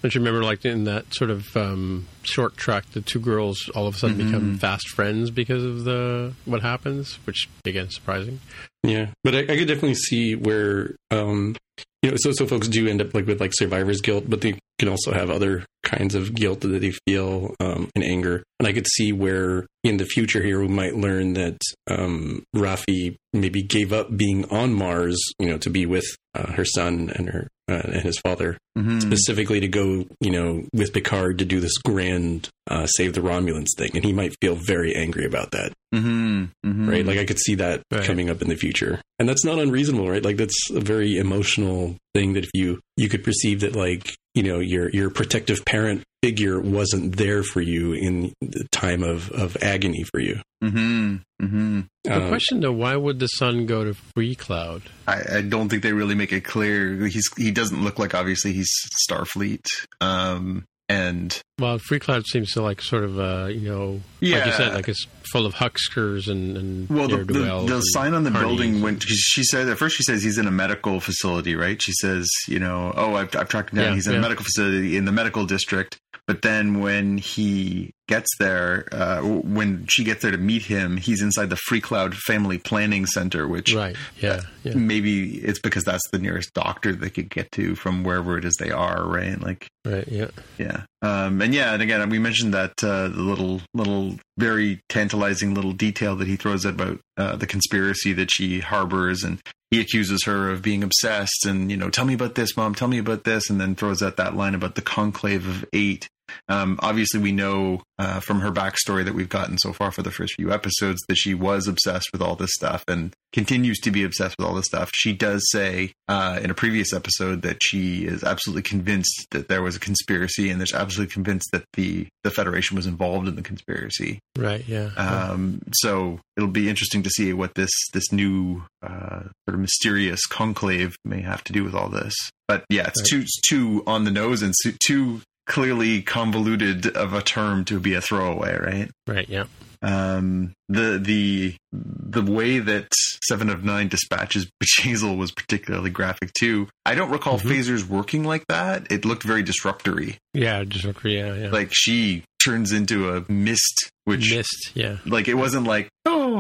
[0.02, 3.88] don't you remember, like in that sort of um, short track, the two girls all
[3.88, 4.28] of a sudden Mm-hmm.
[4.32, 8.40] become fast friends because of the what happens, which again surprising.
[8.84, 11.56] Yeah, but I, I could definitely see where um,
[12.02, 14.58] you know, so so folks do end up like with like survivor's guilt, but they
[14.78, 18.44] can also have other kinds of guilt that they feel um, and anger.
[18.60, 21.57] And I could see where in the future here we might learn that
[21.90, 26.06] um, Raffi maybe gave up being on Mars, you know, to be with
[26.36, 29.02] uh, her son and her uh, and his father, Mhm.
[29.02, 33.68] specifically to go, you know, with Picard to do this grand uh, save the Romulans
[33.78, 36.49] thing, and he might feel very angry about that Mhm.
[36.66, 36.88] Mhm.
[36.90, 37.06] right?
[37.06, 38.03] Like I could see that Right.
[38.03, 40.24] coming up in the future, and that's not unreasonable, right?
[40.24, 44.44] Like that's a very emotional thing that if you you could perceive that like you
[44.44, 49.57] know your your protective parent figure wasn't there for you in the time of of
[49.61, 50.40] agony for you.
[50.64, 51.22] Mhm.
[51.41, 51.88] Mhm.
[52.06, 54.84] The Um, question though, why would the son go to Free Cloud?
[55.07, 57.06] I, I don't think they really make it clear.
[57.07, 58.72] He's he doesn't look like obviously he's
[59.10, 59.66] Starfleet.
[59.99, 64.30] Um, and Well, Free Cloud seems to like sort of, uh, you know, like you
[64.32, 64.57] Yeah.
[64.57, 67.34] said, like it's full of hucksters and, and well, the, the,
[67.68, 70.48] the sign on the building when she, she said at first she says he's in
[70.48, 71.80] a medical facility, right?
[71.82, 73.86] She says, you know, oh, I've, I've tracked him down.
[73.90, 74.20] Yeah, he's in yeah.
[74.20, 75.99] a medical facility in the medical district.
[76.30, 81.23] But then when he gets there, uh, when she gets there to meet him, he's
[81.23, 83.95] inside the Free Cloud Family Planning Center, which Right.
[84.19, 84.41] Yeah.
[84.61, 84.76] Yeah.
[84.76, 88.53] maybe it's because that's the nearest doctor they could get to from wherever it is
[88.60, 89.41] they are, right?
[89.41, 90.07] Like Right.
[90.07, 90.27] Yeah.
[90.60, 95.53] Yeah, um, and yeah, and again, we mentioned that uh, the little, little, very tantalizing
[95.53, 99.39] little detail that he throws out about uh, the conspiracy that she harbors, and
[99.72, 102.88] he accuses her of being obsessed, and you know, tell me about this, mom, tell
[102.88, 106.07] me about this, and then throws out that line about the conclave of eight.
[106.47, 110.11] Um, obviously, we know uh, from her backstory that we've gotten so far for the
[110.11, 114.03] first few episodes that she was obsessed with all this stuff and continues to be
[114.03, 114.89] obsessed with all this stuff.
[114.93, 119.61] She does say uh, in a previous episode that she is absolutely convinced that there
[119.61, 123.41] was a conspiracy and is absolutely convinced that the, the Federation was involved in the
[123.41, 124.19] conspiracy.
[124.38, 124.68] Right.
[124.68, 124.89] Yeah.
[124.97, 130.26] Um, so it'll be interesting to see what this this new uh, sort of mysterious
[130.26, 132.14] conclave may have to do with all this.
[132.47, 133.22] But yeah, it's Right.
[133.22, 134.53] too too on the nose and
[134.85, 138.92] too clearly convoluted of a term to be a throwaway, right?
[139.08, 139.28] right.
[139.28, 139.46] Yeah.
[139.82, 142.90] Um, the the the way that
[143.24, 144.50] Seven of Nine dispatches
[144.80, 146.68] Hazel was particularly graphic too.
[146.86, 147.50] I don't recall Mhm.
[147.52, 148.92] phasers working like that.
[148.92, 150.18] It looked very disruptory.
[150.34, 150.64] Yeah.
[150.66, 151.34] Just yeah.
[151.34, 151.50] Yeah.
[151.50, 154.72] Like she turns into a mist, which mist.
[154.74, 154.98] Yeah.
[155.06, 155.88] like it wasn't like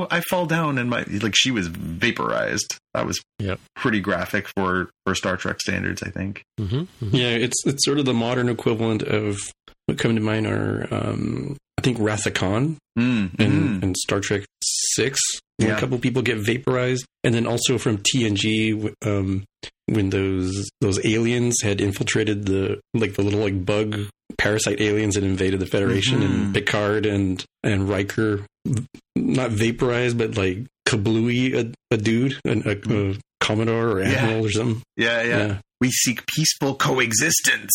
[0.03, 2.77] oh I fall down and my like she was vaporized.
[2.93, 3.59] That was Yep.
[3.75, 6.03] pretty graphic for for Star Trek standards.
[6.03, 6.41] I think.
[6.59, 7.15] Mm-hmm.
[7.15, 9.37] Yeah, it's it's sort of the modern equivalent of
[9.85, 13.83] what come to mind are um, I think Rathacon Mm, and, mm.
[13.83, 14.43] and Star Trek
[14.99, 15.19] Six.
[15.59, 15.75] Yeah.
[15.75, 19.43] A couple people get vaporized, and then also from TNG um,
[19.87, 23.97] when those those aliens had infiltrated the like the little like bug
[24.37, 26.25] parasite aliens that invaded the Federation, Mhm.
[26.25, 28.45] and Picard and and Riker
[29.17, 34.09] not vaporized, but like kablooey a, a dude, a, a, a commodore or Yeah.
[34.09, 34.81] admiral or something.
[34.97, 37.71] Yeah, yeah, We seek peaceful coexistence.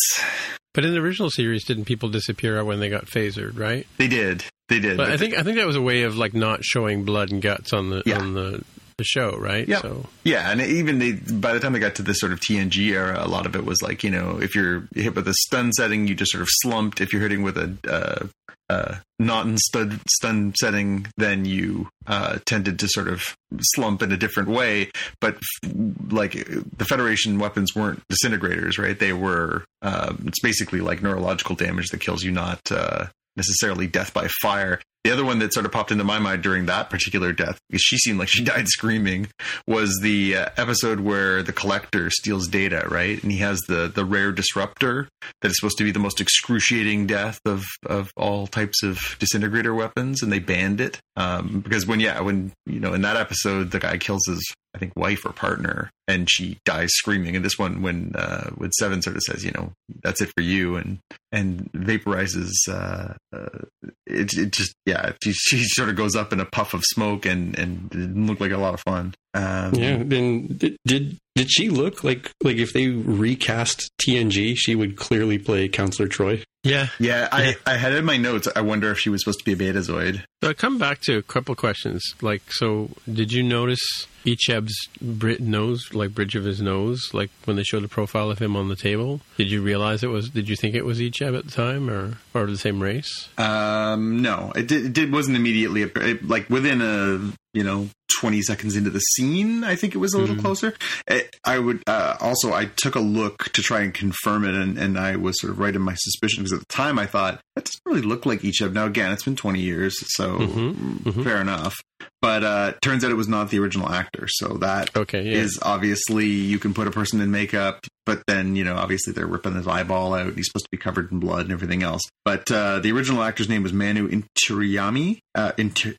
[0.75, 3.57] But in the original series, didn't people disappear when they got phasered?
[3.57, 3.87] Right.
[3.97, 4.43] They did.
[4.67, 4.97] They did.
[4.97, 7.41] But I think I think that was a way of like not showing blood and
[7.41, 8.19] guts on the Yeah.
[8.19, 8.63] on the
[8.97, 9.67] the show, right?
[9.67, 9.81] Yeah.
[9.81, 12.91] So Yeah, and even they, by the time they got to this sort of TNG
[12.91, 15.71] era, a lot of it was like you know, if you're hit with a stun
[15.73, 17.01] setting, you just sort of slumped.
[17.01, 18.27] If you're hitting with a uh,
[18.69, 24.11] uh, not in stud, stun setting, then you uh, tended to sort of slump in
[24.11, 24.89] a different way.
[25.21, 25.71] But f-
[26.09, 28.97] like the Federation weapons weren't disintegrators, right?
[28.97, 29.65] They were.
[29.81, 34.81] Uh, it's basically like neurological damage that kills you, not uh, necessarily death by fire.
[35.05, 37.83] The other one that sort of popped into my mind during that particular death, because
[37.83, 39.27] she seemed like she died screaming,
[39.67, 43.21] was the uh, episode where the collector steals data, right?
[43.21, 45.07] And he has the the rare disruptor
[45.43, 49.75] that is supposed to be the most excruciating death of of all types of disintegrator
[49.75, 53.69] weapons, and they banned it um, because when yeah when you know in that episode
[53.69, 54.43] the guy kills his
[54.75, 57.35] I think wife or partner, and she dies screaming.
[57.35, 59.71] And this one when uh, when Seven sort of says you know
[60.03, 60.99] that's it for you, and
[61.31, 62.51] and vaporizes.
[62.67, 63.65] Uh, uh,
[64.05, 67.25] it, it just yeah she, she sort of goes up in a puff of smoke
[67.25, 69.15] and and it looked like a lot of fun.
[69.35, 74.73] Um, Yeah, then did, did did she look like like if they recast TNG, she
[74.75, 76.43] would clearly play Counselor Troi?
[76.63, 76.87] yeah.
[76.99, 78.47] Yeah, I, I had in my notes.
[78.55, 80.23] I wonder if she was supposed to be a Betazoid.
[80.43, 82.01] So I come back to a couple questions.
[82.21, 83.79] Like, so did you notice
[84.25, 88.39] Icheb's Brit nose, like bridge of his nose, like when they showed the profile of
[88.39, 89.21] him on the table?
[89.37, 90.29] Did you realize it was?
[90.29, 93.29] Did you think it was Icheb at the time, or or the same race?
[93.37, 94.85] Um, no, it did.
[94.85, 99.63] It did wasn't immediately it, like within a you know twenty seconds into the scene.
[99.63, 100.41] I think it was a little Mhm.
[100.41, 100.73] closer.
[101.07, 104.77] It, I would uh, also I took a look to try and confirm it, and,
[104.77, 107.41] and I was sort of right in my suspicion because at the time I thought
[107.55, 108.73] that doesn't really look like Icheb.
[108.73, 111.23] Now again, it's been twenty years, so Mhm, mhm.
[111.23, 111.75] fair enough.
[112.21, 114.27] But uh, turns out it was not the original actor.
[114.27, 115.37] So that Okay, yeah.
[115.37, 119.27] is obviously you can put a person in makeup, but then you know obviously they're
[119.27, 120.33] ripping his eyeball out.
[120.33, 122.01] He's supposed to be covered in blood and everything else.
[122.23, 125.95] But uh, the original actor's name was Manu Intiraymi, uh, Inter-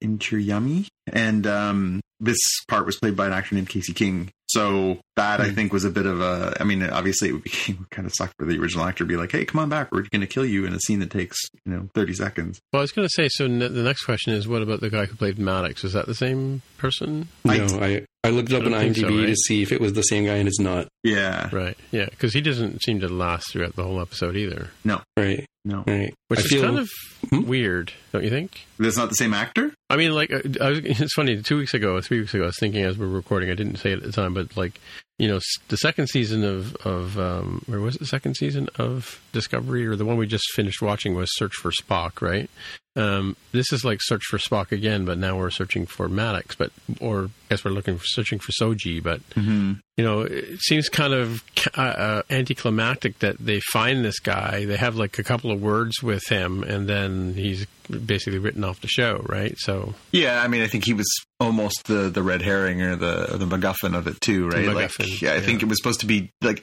[1.12, 2.38] and um, this
[2.68, 4.30] part was played by an actor named Casey King.
[4.48, 5.54] So that I Hmm.
[5.54, 6.56] think was a bit of a.
[6.60, 9.04] I mean, obviously it would, be, it would kind of suck for the original actor
[9.04, 11.00] to be like, "Hey, come on back, we're going to kill you" in a scene
[11.00, 12.60] that takes you know thirty seconds.
[12.72, 13.28] Well, I was going to say.
[13.28, 15.82] So n- the next question is, what about the guy who played Maddox?
[15.82, 17.28] Was that the same person?
[17.44, 19.26] No, I- I, I looked it up I on IMDb so, right?
[19.26, 20.88] to see if it was the same guy, and it's not.
[21.04, 21.76] Yeah, Right.
[21.92, 25.84] Yeah, because he doesn't seem to last throughout the whole episode either, No, Right, no,
[25.86, 26.12] right.
[26.26, 26.88] which I is feel, kind of
[27.30, 27.46] Hmm?
[27.46, 28.66] weird, don't you think?
[28.80, 29.72] that's not the same actor.
[29.88, 31.40] I mean, like, I was, it's funny.
[31.42, 33.50] Two weeks ago, three weeks ago, I was thinking as we were recording.
[33.50, 34.80] I didn't say it at the time, but like,
[35.18, 39.20] you know, the second season of of um, or was it the second season of
[39.32, 42.50] Discovery, or the one we just finished watching was Search for Spock, right?
[42.96, 46.70] Um, this is like Search for Spock again, but now we're searching for Maddox, but
[47.00, 49.72] or I guess we're looking for searching for Soji, but Mm-hmm.
[49.98, 51.44] you know, it seems kind of
[51.76, 54.64] uh, uh, anticlimactic that they find this guy.
[54.64, 58.80] They have like a couple of words with him, and then he's basically written off
[58.80, 59.54] the show, right?
[59.58, 61.06] So Yeah, I mean, I think he was
[61.38, 64.64] almost the the red herring or the the MacGuffin of it too, right?
[64.68, 66.62] like, MacGuffin, yeah, I think it was supposed to be like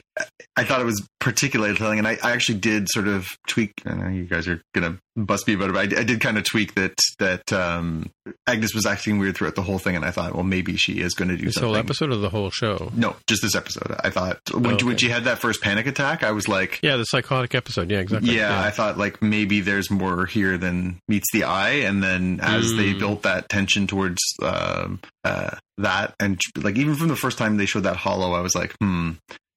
[0.56, 3.72] I thought it was particularly telling, and I, I actually did sort of tweak.
[3.86, 6.20] I know you guys are gonna bust me about it, but I, did- I did
[6.20, 8.10] kind of tweak that that um,
[8.46, 11.14] Agnes was acting weird throughout the whole thing, and I thought, well, maybe she is
[11.14, 11.68] going to do this something.
[11.68, 12.90] whole episode of the whole show.
[12.94, 13.94] No, just this episode.
[14.02, 14.84] I thought when Oh, okay.
[14.86, 17.90] when she had that first panic attack, I was like, Yeah, the psychotic episode.
[17.90, 18.34] Yeah, exactly.
[18.36, 22.74] yeah, I thought like maybe there's more here than meets the eye, and then as
[22.74, 22.98] they Mm.
[22.98, 27.66] built that tension towards um, uh, that, and like even from the first time they
[27.66, 29.12] showed that hollow, I was like, hmm,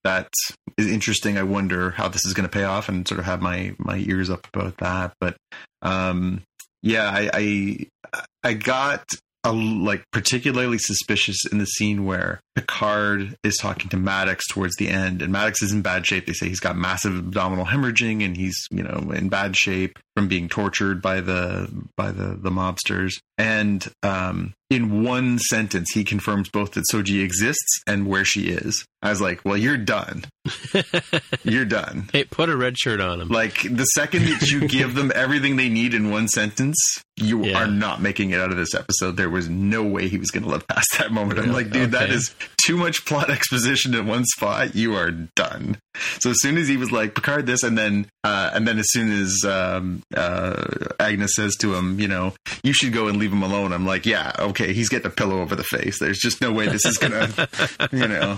[0.08, 0.30] that
[0.78, 1.38] is interesting.
[1.38, 3.98] I wonder how this is going to pay off, and sort of have my my
[3.98, 5.14] ears up about that.
[5.20, 5.36] But
[5.82, 6.44] um,
[6.82, 9.04] yeah, I, I I got
[9.44, 14.88] a, like particularly suspicious in the scene where Picard is talking to Maddox towards the
[14.88, 16.26] end, and Maddox is in bad shape.
[16.26, 20.28] They say he's got massive abdominal hemorrhaging, and he's you know in bad shape from
[20.28, 23.20] being tortured by the by the the mobsters.
[23.38, 28.84] And um, in one sentence, he confirms both that Soji exists and where she is.
[29.04, 30.26] I was like, "Well, you're done.
[31.44, 33.28] You're done." Hey, put a red shirt on him.
[33.30, 36.78] Like the second that you give them everything they need in one sentence,
[37.16, 37.60] you Yeah.
[37.64, 39.18] are not making it out of this episode.
[39.18, 41.40] There was no way he was going to live past that moment.
[41.40, 42.14] I'm like, dude, that Okay.
[42.16, 42.34] is
[42.68, 44.76] too much plot exposition in one spot.
[44.76, 45.78] You are done.
[46.20, 48.86] So as soon as he was like Picard this, and then uh, and then as
[48.92, 50.66] soon as um, uh,
[51.00, 52.34] Agnes says to him, you know,
[52.64, 53.74] you should go and leave him alone.
[53.74, 56.00] I'm like, yeah, okay, he's getting a pillow over the face.
[56.00, 57.30] There's just no way this is gonna,
[57.92, 58.38] you know,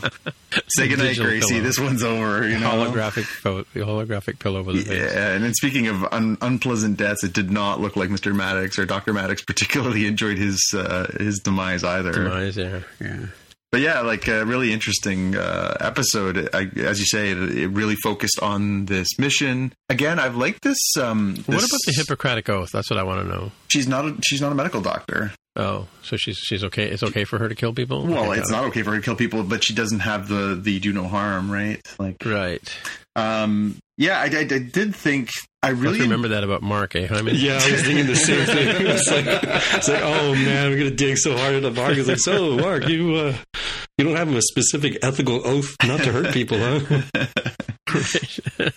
[0.70, 1.56] say goodnight, Gracie.
[1.56, 1.64] pillow.
[1.64, 2.48] This one's over.
[2.48, 5.14] You know, holographic, po- holographic pillow over the face.
[5.14, 8.34] yeah, and then speaking of un- unpleasant deaths, it did not look like Mr.
[8.34, 9.12] Maddox or Dr.
[9.12, 12.12] Maddox particularly enjoyed his uh, his demise either.
[12.14, 12.80] Demise, yeah.
[13.02, 13.26] Yeah.
[13.72, 16.50] But yeah, like a really interesting uh, episode.
[16.54, 19.74] I, as you say, it, it really focused on this mission.
[19.90, 20.78] Again, I've liked this.
[20.98, 22.72] Um, What about the Hippocratic Oath?
[22.72, 23.52] That's what I want to know.
[23.68, 24.06] She's not.
[24.06, 25.34] A, she's not a medical doctor.
[25.60, 26.86] Oh, so she's she's okay.
[26.90, 28.06] It's okay for her to kill people.
[28.06, 30.28] Well, Okay, it's got not okay for her to kill people, but she doesn't have
[30.30, 31.82] the the do no harm, right?
[32.00, 32.62] Like, right.
[33.16, 35.30] um, yeah, I, I, I did think
[35.62, 37.36] I Let's really remember that about Mark, eh, Hyman?
[37.36, 38.88] Yeah, I was thinking the same thing.
[38.88, 41.98] It's like, it's like, oh man, I'm gonna dig so hard at the Mark.
[41.98, 43.36] It's like, so Mark, you uh,
[44.00, 47.02] you don't have a specific ethical oath not to hurt people, huh?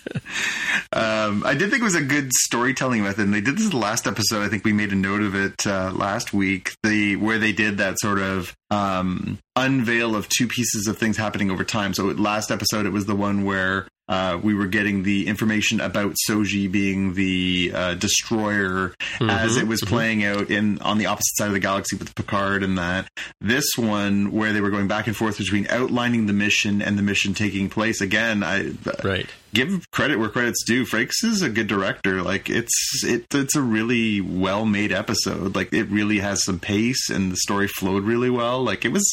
[0.93, 3.77] Um, I did think it was a good storytelling method, and they did this the
[3.77, 4.43] last episode.
[4.43, 6.73] I think we made a note of it uh, last week.
[6.83, 11.49] The where they did that sort of um, unveil of two pieces of things happening
[11.49, 11.95] over time.
[11.95, 16.15] So last episode, it was the one where uh, we were getting the information about
[16.29, 21.47] Soji being the uh, destroyer as it was playing out in on the opposite side
[21.47, 23.07] of the galaxy with Picard and that.
[23.39, 27.01] This one where they were going back and forth between outlining the mission and the
[27.03, 28.01] mission taking place.
[28.01, 28.73] Again, I
[29.03, 29.27] Right.
[29.53, 30.85] give credit where credit's due.
[30.85, 32.21] Frakes is a good director.
[32.21, 35.55] Like it's it, it's a really well made episode.
[35.55, 38.61] Like it really has some pace and the story flowed really well.
[38.63, 39.05] Like it was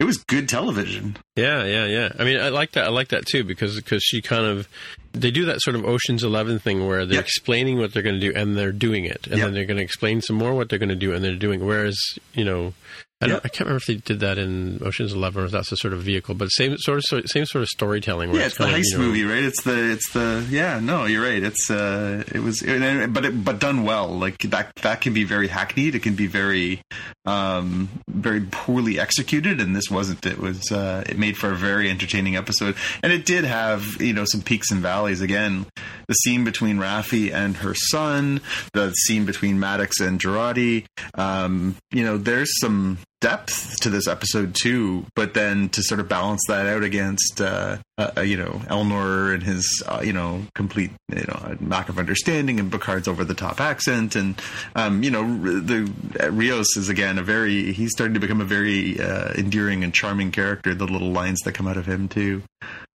[0.00, 1.16] it was good television.
[1.36, 2.12] Yeah, yeah, yeah.
[2.18, 2.84] I mean, I like that.
[2.84, 4.68] I like that too because because she kind of
[5.12, 7.24] they do that sort of Ocean's Eleven thing where they're Yep.
[7.24, 9.46] explaining what they're going to do and they're doing it, and Yep.
[9.46, 11.60] then they're going to explain some more what they're going to do and they're doing.
[11.60, 11.64] it.
[11.64, 11.98] Whereas
[12.34, 12.74] you know.
[13.20, 13.42] I, don't, Yep.
[13.46, 15.92] I can't remember if they did that in Ocean's Eleven or if that's a sort
[15.92, 18.30] of vehicle, but same sort of same sort of storytelling.
[18.30, 19.42] Where yeah, it's the kind of, heist you know, movie, right?
[19.42, 20.78] It's the it's the yeah.
[20.78, 21.42] No, you're right.
[21.42, 24.06] It's uh, it was, but it, but done well.
[24.06, 25.96] Like that that can be very hackneyed.
[25.96, 26.80] It can be very
[27.26, 30.24] um very poorly executed, and this wasn't.
[30.24, 34.12] It was uh, it made for a very entertaining episode, and it did have you
[34.12, 34.97] know some peaks and valleys.
[35.06, 35.66] Again,
[36.08, 38.40] the scene between Raffi and her son,
[38.72, 40.86] the scene between Maddox and Jurati.
[41.14, 46.08] Um, you know, there's some depth to this episode too, but then to sort of
[46.08, 50.92] balance that out against uh, uh, you know Elnor and his uh, you know complete
[51.08, 54.40] you know lack of understanding and Picard's over the top accent and
[54.76, 55.22] um, you know
[55.60, 55.92] the
[56.30, 60.30] Rios is again a very he's starting to become a very uh, endearing and charming
[60.30, 60.74] character.
[60.74, 62.42] The little lines that come out of him too.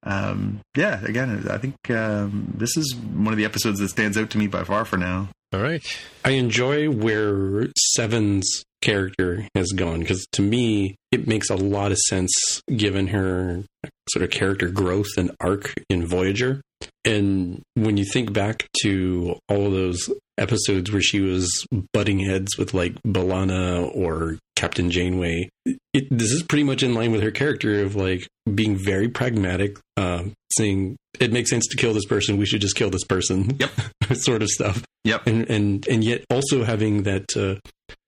[0.05, 4.29] Um, yeah, again, I think um, this is one of the episodes that stands out
[4.31, 5.29] to me by far for now.
[5.53, 5.83] All right.
[6.25, 11.97] I enjoy where Seven's character has gone because to me it makes a lot of
[11.99, 12.33] sense
[12.75, 13.63] given her
[14.09, 16.61] sort of character growth and arc in Voyager.
[17.05, 21.49] And when you think back to all of those episodes where she was
[21.93, 25.49] butting heads with like B'Elanna or Captain Janeway,
[25.93, 29.77] it, this is pretty much in line with her character of like being very pragmatic,
[29.97, 30.23] uh,
[30.57, 32.37] saying it makes sense to kill this person.
[32.37, 33.57] We should just kill this person.
[33.59, 33.71] Yep,
[34.13, 34.83] sort of stuff.
[35.03, 37.59] Yep, and and and yet also having that uh,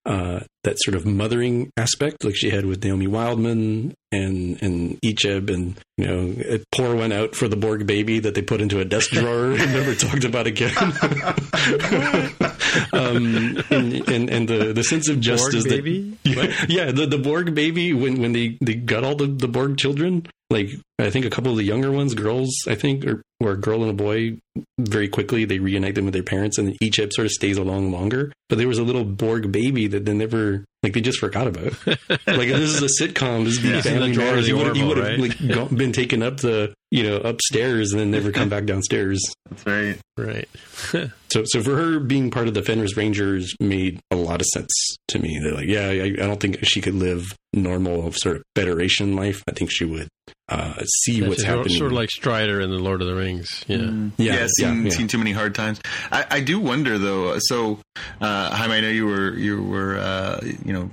[0.06, 5.50] uh, that sort of mothering aspect, like she had with Naomi Wildman and and Icheb,
[5.50, 8.86] and you know, pour one out for the Borg baby that they put into a
[8.86, 10.74] desk drawer and never talked about again.
[12.94, 16.18] um, and, and, and the the sense of justice Borg baby?
[16.24, 19.48] that yeah, yeah the, the Borg baby when when they they got all the the
[19.48, 20.70] Borg children like
[21.00, 23.82] I think a couple of the younger ones, girls, I think, or, or a girl
[23.82, 24.38] and a boy,
[24.80, 28.32] very quickly they reunite them with their parents, and Icheb sort of stays along longer.
[28.48, 31.74] But there was a little Borg baby that they never, like, they just forgot about.
[31.88, 33.82] like this is a sitcom, this is yeah.
[33.82, 34.48] family matters.
[34.48, 35.20] You would have right?
[35.20, 39.22] like been taken up the, you know, upstairs and then never come back downstairs.
[39.50, 40.48] That's right, right.
[41.30, 44.72] so, so for her being part of the Fenris Rangers made a lot of sense
[45.10, 45.38] to me.
[45.44, 49.44] They're like, yeah, I, I don't think she could live normal sort of Federation life.
[49.50, 50.08] I think she would
[50.48, 51.78] uh, see yeah, what's happening.
[51.78, 53.66] Sort of like Strider in the Lord of the Rings.
[53.68, 54.12] Yeah, mm.
[54.18, 55.82] yeah, yeah, seen, yeah, seen too many hard times.
[56.12, 57.38] I, I do wonder though.
[57.40, 57.80] So,
[58.22, 60.90] uh, Jaime, I know you were you were uh, you know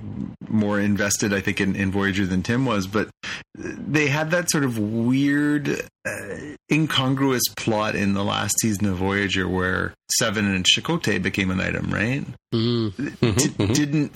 [0.49, 3.09] more invested, I think, in, in Voyager than Tim was, but
[3.55, 5.69] they had that sort of weird,
[6.07, 6.37] uh,
[6.71, 11.91] incongruous plot in the last season of Voyager where Seven and Chakotay became an item,
[11.91, 12.25] right?
[12.53, 13.05] Mm-hmm.
[13.05, 13.73] D- mm-hmm.
[13.73, 14.13] Didn't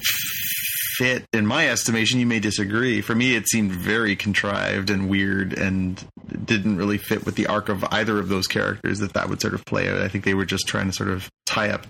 [0.98, 3.02] fit in my estimation you may disagree.
[3.02, 6.04] For me it seemed very contrived and weird and
[6.46, 9.54] didn't really fit with the arc of either of those characters that that would sort
[9.54, 10.02] of play out.
[10.02, 11.88] I think they were just trying to sort of tie up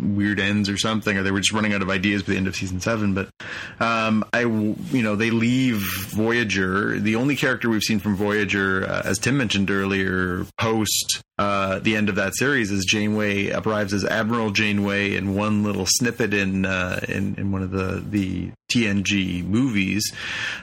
[0.00, 2.46] weird ends or something or they were just running out of ideas by the end
[2.46, 3.28] of season seven but
[3.78, 9.02] um, i you know they leave voyager the only character we've seen from voyager uh,
[9.04, 14.04] as tim mentioned earlier post uh, the end of that series is Janeway arrives as
[14.04, 19.42] Admiral Janeway in one little snippet in uh, in, in one of the the TNG
[19.42, 20.12] movies.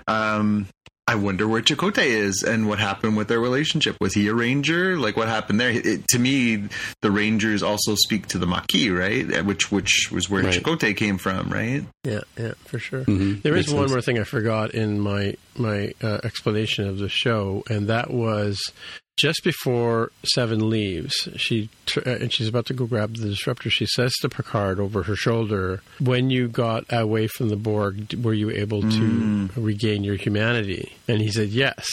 [0.07, 0.67] Um,
[1.07, 3.95] I wonder where Chakotay is and what happened with their relationship.
[4.01, 4.97] Was he a ranger?
[4.97, 5.69] Like what happened there?
[5.71, 6.67] It, to me,
[7.01, 9.45] the rangers also speak to the Maquis, right?
[9.45, 10.53] Which which was where right.
[10.53, 11.85] Chakotay came from, right?
[12.03, 13.05] Yeah, yeah, for sure.
[13.05, 13.39] Mm-hmm.
[13.41, 13.91] There is Makes one sense.
[13.91, 18.59] more thing I forgot in my my uh, explanation of the show, and that was
[19.17, 23.69] just before Seven leaves, she uh, and she's about to go grab the disruptor.
[23.69, 28.33] She says to Picard over her shoulder, "When you got away from the Borg, were
[28.33, 29.49] you able to mm.
[29.55, 31.87] regain your humanity?" And he said, "Yes."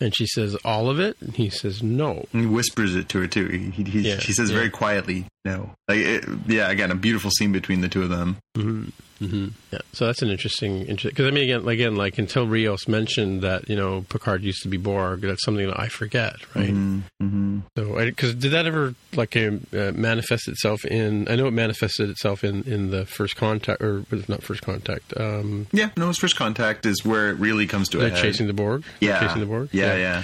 [0.00, 3.20] And she says, "All of it?" And he says, "No." And he whispers it to
[3.20, 3.48] her too.
[3.48, 4.56] He, he, yeah, she says yeah.
[4.56, 8.36] very quietly, "No." Like, it, yeah, again, a beautiful scene between the two of them.
[8.56, 8.90] Mm-hmm.
[9.20, 9.48] Mm-hmm.
[9.72, 13.68] Yeah, so that's an interesting, because I mean, again, again, like until Rios mentioned that
[13.68, 16.70] you know Picard used to be Borg, that's something that I forget, right?
[16.70, 17.00] Mm-hmm.
[17.22, 17.58] Mm-hmm.
[17.76, 21.28] So, because did that ever like uh, manifest itself in?
[21.28, 25.12] I know it manifested itself in in the first contact, or not first contact.
[25.18, 28.22] Um, yeah, no, it's first contact is where it really comes to a head.
[28.22, 28.84] Chasing the Borg.
[29.00, 29.70] Yeah, chasing the Borg.
[29.72, 29.96] Yeah, yeah.
[29.96, 30.22] yeah.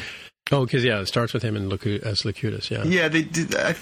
[0.52, 2.70] Oh, because yeah, it starts with him and Locu- as Locutus.
[2.70, 3.08] Yeah, yeah.
[3.08, 3.54] They did.
[3.54, 3.74] I,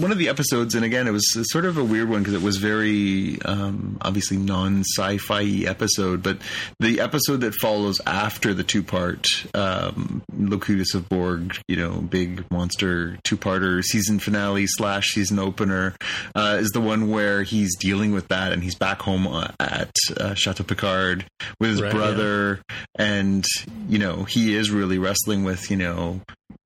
[0.00, 2.42] one of the episodes, and again, it was sort of a weird one because it
[2.42, 6.22] was very um, obviously non-sci-fi episode.
[6.22, 6.38] But
[6.80, 13.18] the episode that follows after the two-part um, Locutus of Borg, you know, big monster
[13.24, 15.94] two-parter season finale slash season opener,
[16.34, 19.92] uh, is the one where he's dealing with that, and he's back home uh, at
[20.16, 21.24] uh, Chateau Picard
[21.60, 23.04] with his right, brother, yeah.
[23.04, 23.44] and
[23.88, 26.20] you know, he is really wrestling with you know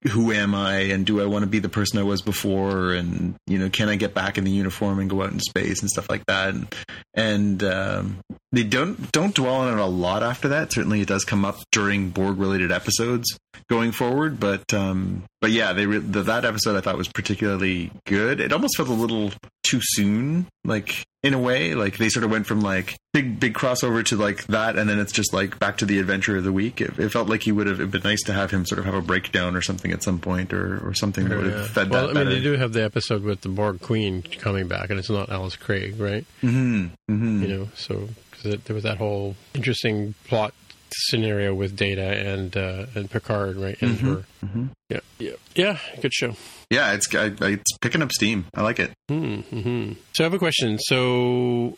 [0.08, 3.34] who am I and do I want to be the person I was before and
[3.46, 5.90] you know can I get back in the uniform and go out in space and
[5.90, 6.50] stuff like that.
[6.50, 6.74] And,
[7.14, 8.20] and um,
[8.52, 11.58] they don't don't dwell on it a lot after that certainly it does come up
[11.72, 16.76] during Borg related episodes going forward but um, but yeah they re- the, that episode
[16.76, 19.32] I thought was particularly good it almost felt a little
[19.62, 21.74] too soon like in a way.
[21.74, 24.98] Like they sort of went from like big big crossover to like that, and then
[24.98, 26.80] it's just like back to the adventure of the week.
[26.80, 28.94] It, it felt like he would have been nice to have him sort of have
[28.94, 32.06] a breakdown or something at some point, or or something that would have fed well,
[32.06, 32.10] that.
[32.10, 32.36] I mean, better.
[32.36, 35.56] you do have the episode with the Borg Queen coming back, and it's not Alice
[35.56, 36.24] Krige, right?
[36.42, 36.86] Mm-hmm.
[37.12, 37.42] Mm-hmm.
[37.42, 38.08] You know, so
[38.50, 40.54] because there was that whole interesting plot
[40.92, 43.76] scenario with Data and uh, and Picard, right?
[43.82, 44.24] And Mhm, her.
[44.46, 44.70] mhm.
[44.88, 45.78] Yeah, yeah, yeah.
[46.00, 46.36] Good show.
[46.70, 48.46] Yeah, it's I, it's picking up steam.
[48.54, 48.90] I like it.
[49.08, 50.78] hmm So I have a question.
[50.78, 51.76] So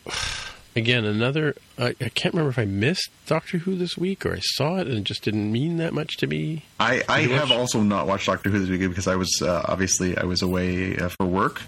[0.75, 1.55] again, another.
[1.77, 4.87] I, I can't remember if I missed Doctor Who this week or I saw it
[4.87, 6.63] and it just didn't mean that much to me.
[6.79, 10.17] I, I have also not watched Doctor Who this week because I was uh, obviously
[10.17, 11.61] I was away uh, for work,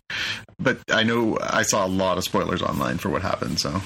[0.60, 3.60] but I know I saw a lot of spoilers online for what happened.
[3.60, 3.82] So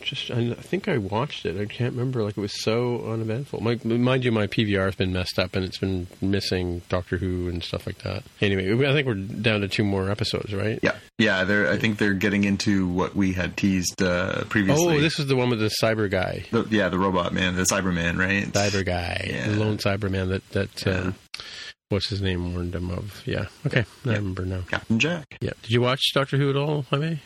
[0.00, 1.60] Just I, I think I watched it.
[1.60, 2.22] I can't remember.
[2.22, 3.60] Like it was so uneventful.
[3.60, 7.48] My, mind you, my PVR has been messed up and it's been missing Doctor Who
[7.48, 8.22] and stuff like that.
[8.40, 10.78] Anyway, I think we're down to two more episodes, right?
[10.82, 14.96] yeah, yeah, they're I think they're getting into what we had teased uh, previously.
[14.96, 17.62] Oh, this is the one with the cyber guy, The- yeah, the robot man, the
[17.62, 18.46] Cyberman, right?
[18.52, 19.48] cyber guy, Yeah.
[19.48, 21.14] the lone Cyberman that that um,
[21.88, 23.22] what's his name warned him of.
[23.26, 23.46] Yeah.
[23.66, 24.62] Okay, I remember now.
[24.68, 25.36] Captain Jack.
[25.40, 25.52] Yeah.
[25.62, 27.20] Did you watch Doctor Who at all, Jaime?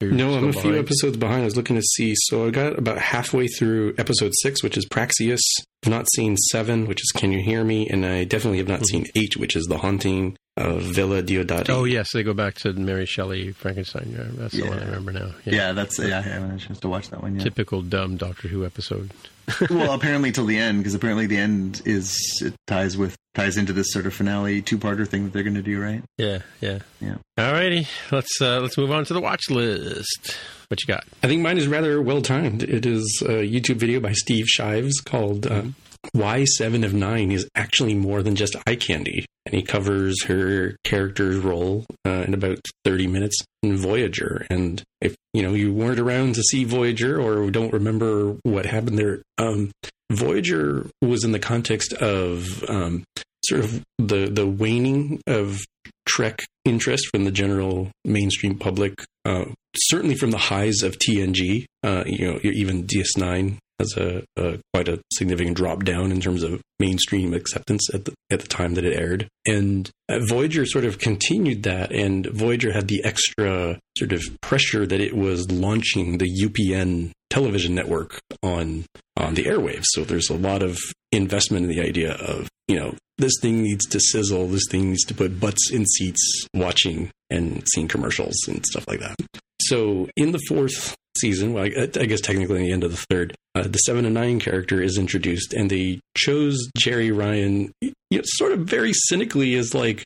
[0.00, 1.42] You're No, I'm still a few episodes behind.
[1.42, 2.14] I was looking to see.
[2.16, 5.42] So I got about halfway through episode six, which is Praxeus.
[5.84, 7.88] I've not seen seven, which is Can You Hear Me?
[7.88, 9.04] And I definitely have not mm-hmm.
[9.04, 11.70] seen eight, which is The Haunting of Villa Diodati.
[11.70, 14.14] Oh yes, they go back to Mary Shelley Frankenstein.
[14.16, 15.30] Yeah, that's the one I remember now.
[15.44, 16.18] Yeah, that's yeah.
[16.18, 17.42] I haven't had a chance to watch that one yet.
[17.42, 19.12] Typical dumb Doctor Who episode.
[19.70, 23.72] well, apparently till the end, because apparently the end is it ties with ties into
[23.72, 26.02] this sort of finale two parter thing that they're going to do, right?
[26.18, 27.16] Yeah, yeah, Yeah.
[27.38, 30.36] Alrighty, let's uh, let's move on to the watch list.
[30.68, 31.04] What you got?
[31.22, 32.62] I think mine is rather well timed.
[32.62, 35.64] It is a YouTube video by Steve Shives called uh,
[36.12, 39.26] Why Seven of Nine is Actually More Than Just Eye Candy.
[39.46, 44.46] And he covers her character's role uh, in about 30 minutes in Voyager.
[44.48, 48.98] And if you know you weren't around to see Voyager or don't remember what happened
[48.98, 49.70] there, um,
[50.10, 53.04] Voyager was in the context of um,
[53.44, 55.64] sort of the the waning of
[56.06, 58.94] Trek interest from the general mainstream public.
[59.26, 64.58] Uh, certainly from the highs of TNG, uh, you know, even DS9 has a, a
[64.72, 68.74] quite a significant drop down in terms of mainstream acceptance at the at the time
[68.74, 69.28] that it aired.
[69.46, 69.90] And
[70.28, 75.16] Voyager sort of continued that, and Voyager had the extra sort of pressure that it
[75.16, 78.84] was launching the UPN television network on
[79.16, 79.84] on the airwaves.
[79.86, 80.78] So there's a lot of
[81.12, 85.04] investment in the idea of you know this thing needs to sizzle, this thing needs
[85.04, 89.16] to put butts in seats, watching and seeing commercials and stuff like that.
[89.62, 93.04] So in the fourth season, well, I, I guess technically in the end of the
[93.10, 97.92] third, uh, the seven and nine character is introduced, and they chose Jeri Ryan, you
[98.12, 100.04] know, sort of very cynically as like.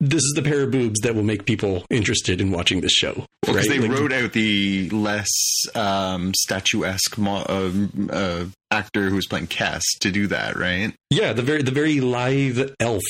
[0.00, 3.14] This is the pair of boobs that will make people interested in watching this show.
[3.14, 3.80] Well, because right?
[3.80, 5.30] they Like, wrote out the less
[5.74, 10.92] um, statuesque mo- um, uh, actor who was playing Kes to do that, right?
[11.08, 13.02] Yeah, the very the very live elf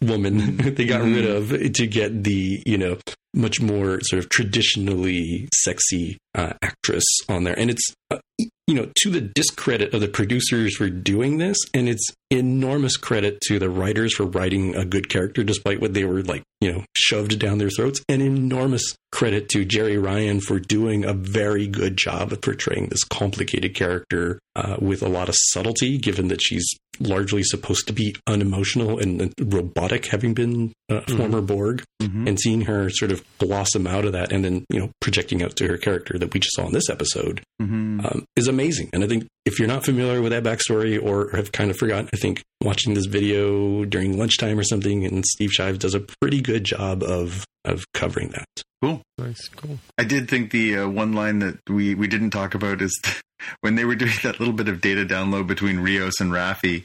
[0.00, 1.14] woman they got Mhm.
[1.16, 2.98] rid of to get the you know
[3.36, 8.90] much more sort of traditionally sexy uh, actress on there, and it's uh, you know
[8.96, 13.70] to the discredit of the producers for doing this, and it's enormous credit to the
[13.70, 17.58] writers for writing a good character despite what they were like you know shoved down
[17.58, 18.82] their throats, and enormous
[19.12, 24.38] credit to Jeri Ryan for doing a very good job of portraying this complicated character
[24.56, 26.66] uh, with a lot of subtlety, given that she's
[26.98, 32.28] largely supposed to be unemotional and robotic, having been a former Borg, Mm-hmm.
[32.28, 35.56] and seeing her sort of blossom out of that, and then you know projecting out
[35.56, 38.04] to her character that we just saw in this episode Mm-hmm.
[38.04, 38.90] um, is amazing.
[38.92, 42.10] And I think if you're not familiar with that backstory or have kind of forgotten,
[42.12, 46.40] I think watching this video during lunchtime or something, and Steve Shive does a pretty
[46.42, 48.44] good job of of covering that.
[48.82, 49.00] Cool.
[49.18, 49.78] Nice, cool.
[49.98, 53.00] I did think the uh, one line that we, we didn't talk about is
[53.62, 56.84] when they were doing that little bit of data download between Rios and Raffi.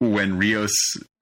[0.00, 0.72] When Rios,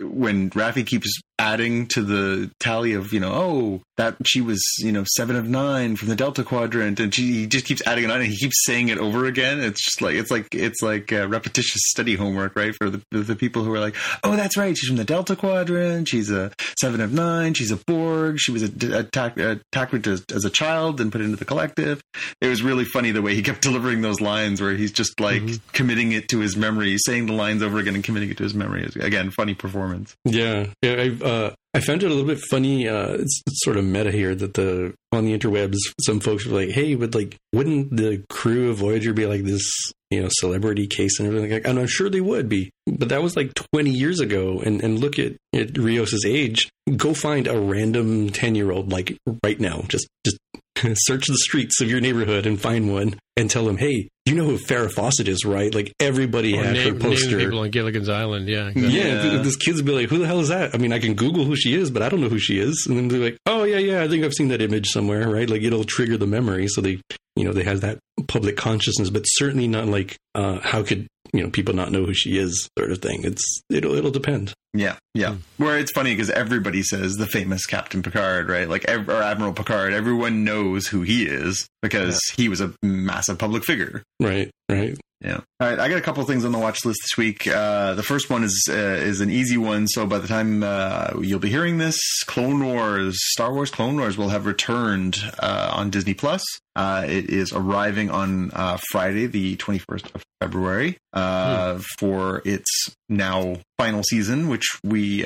[0.01, 4.93] when Raffi keeps adding to the tally of, you know, oh, that she was, you
[4.93, 8.11] know, seven of nine from the Delta Quadrant, and she, he just keeps adding it
[8.11, 9.61] on, and he keeps saying it over again.
[9.61, 12.74] It's just like it's like it's like uh, repetitious study homework, right?
[12.74, 16.09] For the the people who are like, oh, that's right, she's from the Delta Quadrant,
[16.09, 20.51] she's a seven of nine, she's a Borg, she was attacked attacked as, as a
[20.51, 22.03] child and put into the collective.
[22.40, 25.43] It was really funny the way he kept delivering those lines, where he's just like
[25.73, 28.55] committing it to his memory, saying the lines over again and committing it to his
[28.55, 28.65] memory.
[28.97, 30.14] Again, funny performance.
[30.24, 30.93] Yeah, yeah.
[30.93, 32.88] I uh, I found it a little bit funny.
[32.88, 36.59] Uh, it's, it's sort of meta here that the on the interwebs, some folks were
[36.59, 39.62] like, "Hey, but like, wouldn't the crew of Voyager be like this,
[40.10, 43.22] you know, celebrity case and everything?" Like, and I'm sure they would be, but that
[43.22, 44.62] was like 20 years ago.
[44.64, 46.70] And and look at at Rios's age.
[46.97, 49.84] Go find a random 10 year old like right now.
[49.88, 50.38] Just just
[51.06, 54.44] search the streets of your neighborhood and find one and tell them, "Hey, you know
[54.44, 55.74] who Farrah Fawcett is, right?
[55.74, 57.31] Like everybody Or had name, her poster.
[57.31, 58.48] naming people on Gilligan's Island.
[58.48, 58.69] Yeah.
[58.69, 58.89] exactly.
[58.98, 59.43] Yeah, Yeah.
[59.43, 61.44] this kids will be like, "Who the hell is that?" I mean, I can Google
[61.44, 62.86] who she is, but I don't know who she is.
[62.89, 65.48] And then they're like, "Oh yeah, yeah, I think I've seen that image somewhere." Right?
[65.48, 67.01] Like it'll trigger the memory, so they,
[67.36, 71.44] you know, they have that public consciousness, but certainly not like, uh, how could you
[71.44, 73.20] know people not know who she is, sort of thing.
[73.24, 74.52] It's it'll it'll depend.
[74.74, 75.34] Yeah, yeah.
[75.34, 75.64] Hmm.
[75.64, 78.68] Where it's funny because everybody says the famous Captain Picard, right?
[78.68, 79.92] Like, ev- or Admiral Picard.
[79.92, 84.02] Everyone knows who he is because he was a massive public figure.
[84.20, 84.50] Right?
[84.70, 84.98] Right?
[85.20, 85.40] Yeah.
[85.60, 85.78] All right.
[85.78, 87.47] I got a couple things on the watch list this week.
[87.47, 89.88] Uh, the first one is uh, is an easy one.
[89.88, 94.18] So by the time uh, you'll be hearing this, Clone Wars, Star Wars Clone Wars
[94.18, 96.43] will have returned uh, on Disney Plus.
[96.74, 103.56] Uh, it is arriving on uh, Friday, the 21st of February, uh, for its now
[103.78, 105.24] final season, which we.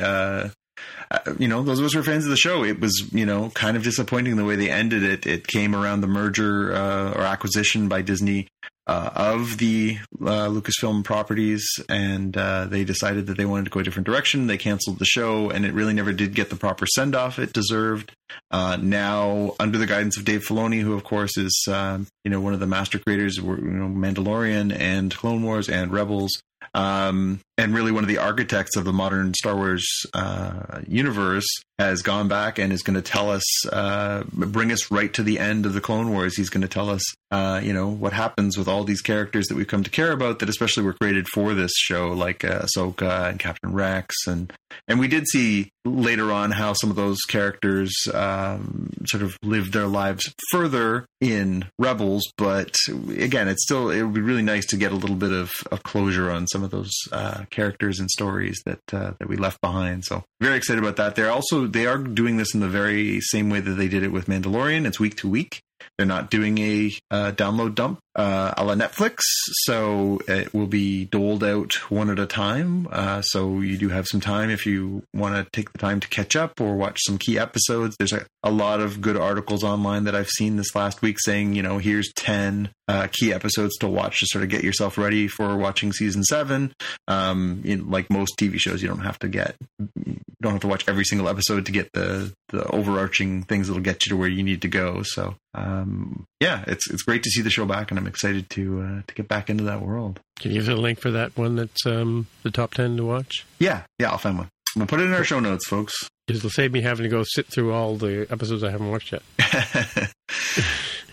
[1.11, 3.27] Uh, you know, those of us who are fans of the show, it was, you
[3.27, 5.27] know, kind of disappointing the way they ended it.
[5.27, 8.49] It came around the merger uh, or acquisition by Disney
[8.87, 13.81] uh, of the uh, Lucasfilm properties, and uh, they decided that they wanted to go
[13.81, 14.47] a different direction.
[14.47, 17.53] They canceled the show, and it really never did get the proper send off it
[17.53, 18.13] deserved.
[18.53, 22.61] Now, under the guidance of Dave Filoni, who of course is you know one of
[22.61, 26.43] the master creators, of, you know Mandalorian and Clone Wars and Rebels,
[26.75, 31.47] um, and really one of the architects of the modern Star Wars uh, universe,
[31.81, 35.39] has gone back and is going to tell us, uh, bring us right to the
[35.39, 36.37] end of the Clone Wars.
[36.37, 39.57] He's going to tell us, uh, you know, what happens with all these characters that
[39.57, 43.31] we've come to care about that especially were created for this show, like uh, Ahsoka
[43.31, 44.53] and Captain Rex, and
[44.87, 49.73] and we did see later on how some of those characters um, sort of lived
[49.73, 52.75] their lives further in Rebels, but
[53.09, 55.83] again, it's still it would be really nice to get a little bit of, of
[55.83, 60.05] closure on some of those uh, characters and stories that uh, that we left behind.
[60.05, 61.15] So very excited about that.
[61.15, 64.13] They're also they are doing this in the very same way that they did it
[64.13, 64.87] with Mandalorian.
[64.87, 65.63] It's week to week.
[65.97, 69.19] They're not doing a uh, download dump uh, a la Netflix,
[69.65, 72.89] so it will be doled out one at a time.
[72.91, 76.09] Uh, so you do have some time if you want to take the time to
[76.09, 77.97] catch up or watch some key episodes.
[77.99, 81.55] There's a, a lot of good articles online that I've seen this last week saying,
[81.55, 85.29] you know, here's 10 uh, key episodes to watch to sort of get yourself ready
[85.29, 86.75] for watching season seven.
[87.07, 90.69] Um, in, like most TV shows, you don't have to get, you don't have to
[90.69, 94.29] watch every single episode to get the, the overarching things that'll get you to where
[94.29, 95.03] you need to go.
[95.05, 98.81] So, um, yeah, it's, it's great to see the show back and I'm excited to,
[98.83, 100.21] uh, to get back into that world.
[100.39, 103.05] Can you give us a link for that one that's um, the top 10 to
[103.05, 103.45] watch?
[103.59, 103.83] Yeah.
[103.99, 104.11] Yeah.
[104.11, 104.49] I'll find one.
[104.77, 105.95] We'll put it in our show notes, folks.
[106.29, 109.23] It'll save me having to go sit through all the episodes I haven't watched yet.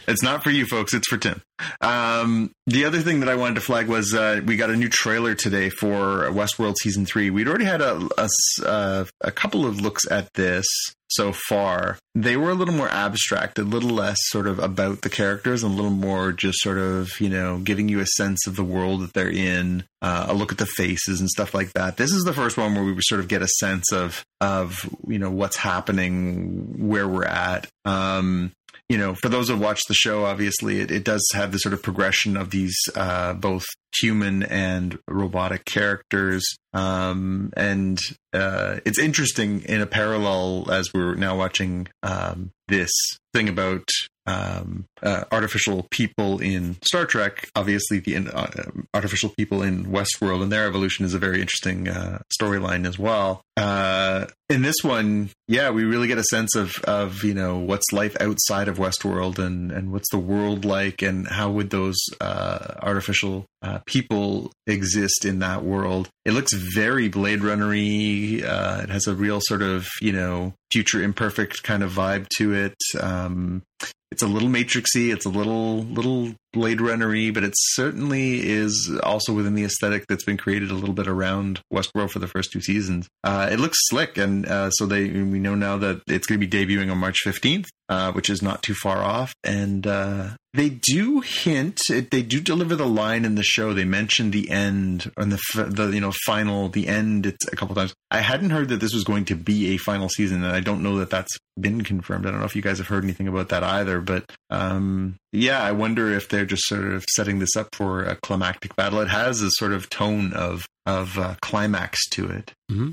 [0.08, 1.42] it's not for you folks it's for tim.
[1.82, 4.90] Um, the other thing that i wanted to flag was uh, we got a new
[4.90, 8.30] trailer today for westworld season 3 we'd already had a, a,
[8.66, 10.66] uh, a couple of looks at this
[11.10, 11.98] so far.
[12.16, 15.74] They were a little more abstract a little less sort of about the characters and
[15.74, 19.02] a little more just sort of you know giving you a sense of the world
[19.02, 21.98] that they're in uh, a look at the faces and stuff like that.
[21.98, 24.78] This is the first one where we sort of get a sense of of
[25.08, 27.68] you know what's happening where we're at.
[27.86, 28.52] Um,
[28.90, 31.58] you know, for those who have watched the show, obviously it, it does have the
[31.58, 33.66] sort of progression of these uh, both
[34.00, 36.46] human and robotic characters.
[36.74, 38.00] Um, and
[38.34, 42.92] uh, it's interesting in a parallel as we're now watching um, this
[43.38, 43.88] thing about
[44.26, 47.50] um, uh, artificial people in Star Trek.
[47.56, 48.48] Obviously, the uh,
[48.94, 53.42] artificial people in Westworld and their evolution is a very interesting uh, storyline as well.
[53.56, 57.92] Uh, in this one, yeah, we really get a sense of of you know what's
[57.94, 62.74] life outside of Westworld and and what's the world like and how would those uh,
[62.82, 66.10] artificial uh, people exist in that world.
[66.28, 68.44] It looks very Blade Runnery.
[68.44, 72.54] Uh, it has a real sort of you know future imperfect kind of vibe to
[72.54, 72.76] it.
[72.99, 73.64] Um,
[74.12, 75.14] it's a little matrixy.
[75.14, 80.26] It's a little little Blade Runnery, but it certainly is also within the aesthetic that's
[80.26, 83.08] been created a little bit around Westworld for the first two seasons.
[83.24, 86.45] Uh, it looks slick, and uh, so they we know now that it's going to
[86.45, 89.34] be debuting on March fifteenth, uh, which is not too far off.
[89.45, 93.74] And uh, they do hint, they do deliver the line in the show.
[93.74, 97.28] They mention the end and the the you know final, the end.
[97.28, 97.94] It's a couple times.
[98.10, 100.82] I hadn't heard that this was going to be a final season, and I don't
[100.82, 102.26] know that that's been confirmed.
[102.26, 105.62] I don't know if you guys have heard anything about that either, but um, yeah,
[105.62, 109.00] I wonder if they're just sort of setting this up for a climactic battle.
[109.02, 112.54] It has a sort of tone of of uh, climax to it.
[112.72, 112.92] Mm-hmm.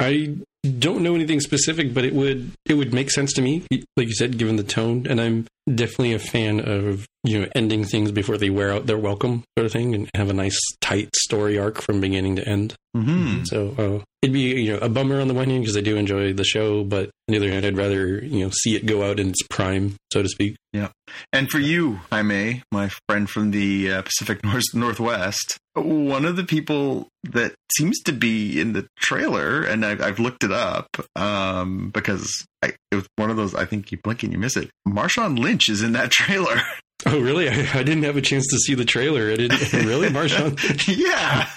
[0.00, 3.64] I don't know anything specific, but it would it would make sense to me,
[3.96, 5.06] like you said, given the tone.
[5.08, 8.98] And I'm definitely a fan of you know ending things before they wear out their
[8.98, 12.74] welcome, sort of thing, and have a nice tight story arc from beginning to end.
[12.96, 13.44] Mm-hmm.
[13.44, 15.96] So uh, it'd be you know a bummer on the one hand because I do
[15.96, 19.02] enjoy the show, but on the other hand, I'd rather you know see it go
[19.02, 20.56] out in its prime, so to speak.
[20.72, 20.88] Yeah.
[21.32, 26.36] And for you, I may, my friend from the uh, Pacific North- Northwest, one of
[26.36, 30.88] the people that seems to be in the trailer, and I've, I've looked it up
[31.16, 34.56] um, because I, it was one of those, I think you blink and you miss
[34.56, 34.70] it.
[34.86, 36.60] Marshawn Lynch is in that trailer.
[37.06, 37.48] Oh, really?
[37.48, 39.30] I, I didn't have a chance to see the trailer.
[39.30, 40.58] I didn't really, Marshawn.
[40.88, 41.48] yeah.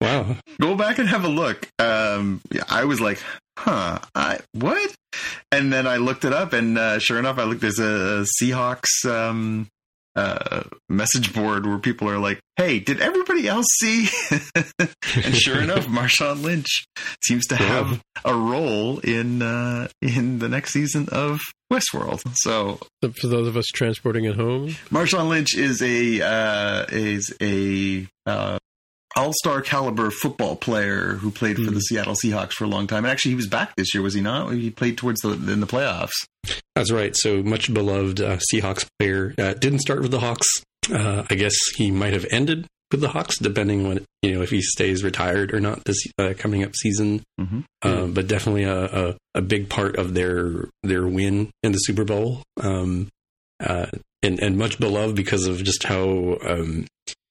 [0.00, 0.36] Wow.
[0.60, 1.68] Go back and have a look.
[1.78, 3.20] Um, I was like,
[3.56, 4.94] huh, I, what?
[5.52, 7.60] And then I looked it up, and uh, sure enough, I looked.
[7.60, 9.68] There's a, Seahawks um,
[10.14, 14.08] uh, message board where people are like, "Hey, did everybody else see?"
[14.78, 16.84] and sure enough, Marshawn Lynch
[17.24, 21.40] seems to have a role in uh, in the next season of
[21.72, 22.20] Westworld.
[22.34, 27.34] So So For those of us transporting it home, Marshawn Lynch is a uh, is
[27.40, 28.58] a uh,
[29.16, 33.04] all star caliber football player who played for the Seattle Seahawks for a long time.
[33.04, 34.52] And actually, he was back this year, was he not?
[34.52, 36.12] He played towards the in the playoffs.
[36.74, 37.14] That's right.
[37.16, 39.34] So much beloved uh, Seahawks player.
[39.36, 40.46] Uh, didn't start with the Hawks.
[40.90, 44.50] Uh, I guess he might have ended with the Hawks, depending on you know if
[44.50, 47.22] he stays retired or not this uh, coming up season.
[47.40, 47.64] Mhm.
[47.82, 52.04] Uh, but definitely a, a, a big part of their their win in the Super
[52.04, 52.42] Bowl.
[52.60, 53.08] Um,
[53.60, 53.86] uh,
[54.22, 56.86] and and much beloved because of just how um,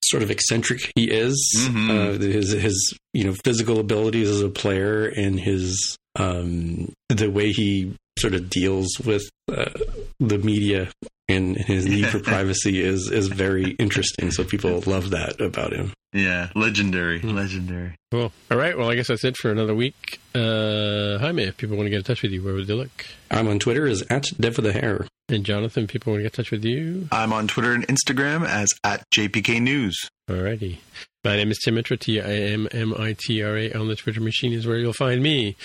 [0.06, 1.38] sort of eccentric he is.
[1.70, 1.90] Mhm.
[1.90, 7.52] Uh, his his you know physical abilities as a player and his um, the way
[7.52, 9.70] he sort of deals with uh,
[10.20, 10.90] the media
[11.30, 14.32] and his need for privacy is is very interesting.
[14.32, 15.94] So people love that about him.
[16.14, 17.96] Yeah, legendary, legendary.
[18.12, 18.32] cool.
[18.50, 18.78] All right.
[18.78, 20.20] Well, I guess that's it for another week.
[20.34, 23.06] Uh, Jaime, if people want to get in touch with you, where would they look?
[23.30, 25.08] I'm on Twitter as at Dev for the Hair.
[25.30, 27.10] And Jonathan, people want to get in touch with you.
[27.12, 30.10] I'm on Twitter and Instagram as at JPK News.
[30.30, 30.78] Alrighty.
[31.26, 33.74] My name is Tim Mitra, T I M M I T R A.
[33.74, 35.58] On the Twitter machine is where you'll find me.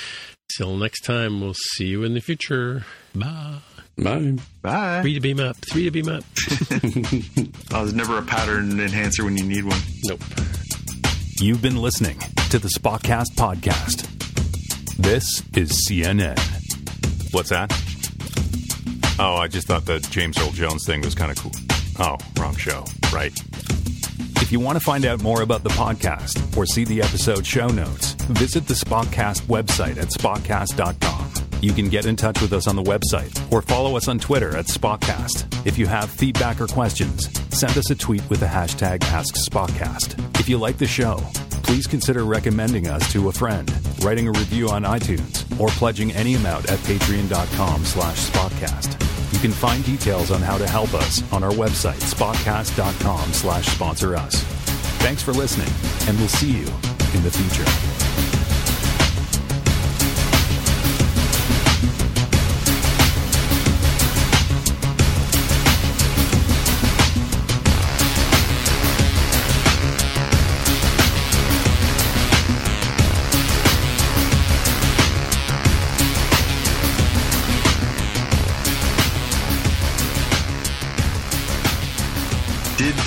[0.58, 2.84] Till next time, we'll see you in the future.
[3.14, 3.58] Bye.
[4.02, 4.34] Bye.
[4.62, 5.02] Bye.
[5.02, 5.56] Three to beam up.
[5.56, 6.24] Three to beam up.
[7.74, 9.78] Oh, there's never a pattern enhancer when you need one.
[10.04, 10.20] nope.
[11.40, 12.18] You've been listening
[12.50, 14.06] to the Spotcast podcast.
[14.98, 16.38] This is CNN.
[17.32, 17.72] What's that?
[19.18, 21.52] Oh, I just thought the James Earl Jones thing was kind of cool.
[21.98, 22.84] Oh, wrong show.
[23.12, 23.32] Right.
[24.42, 27.68] If you want to find out more about the podcast or see the episode show
[27.68, 31.32] notes, visit the Spotcast website at spotcast.com.
[31.62, 34.56] You can get in touch with us on the website or follow us on Twitter
[34.56, 35.64] at Spotcast.
[35.64, 40.40] If you have feedback or questions, send us a tweet with the hashtag AskSpotcast.
[40.40, 41.18] If you like the show,
[41.62, 43.72] please consider recommending us to a friend,
[44.02, 49.32] writing a review on iTunes, or pledging any amount at patreon.com slash spotcast.
[49.32, 54.16] You can find details on how to help us on our website, spotcast.com slash sponsor
[54.16, 54.42] us.
[54.98, 55.72] Thanks for listening,
[56.08, 56.66] and we'll see you
[57.14, 58.21] in the future.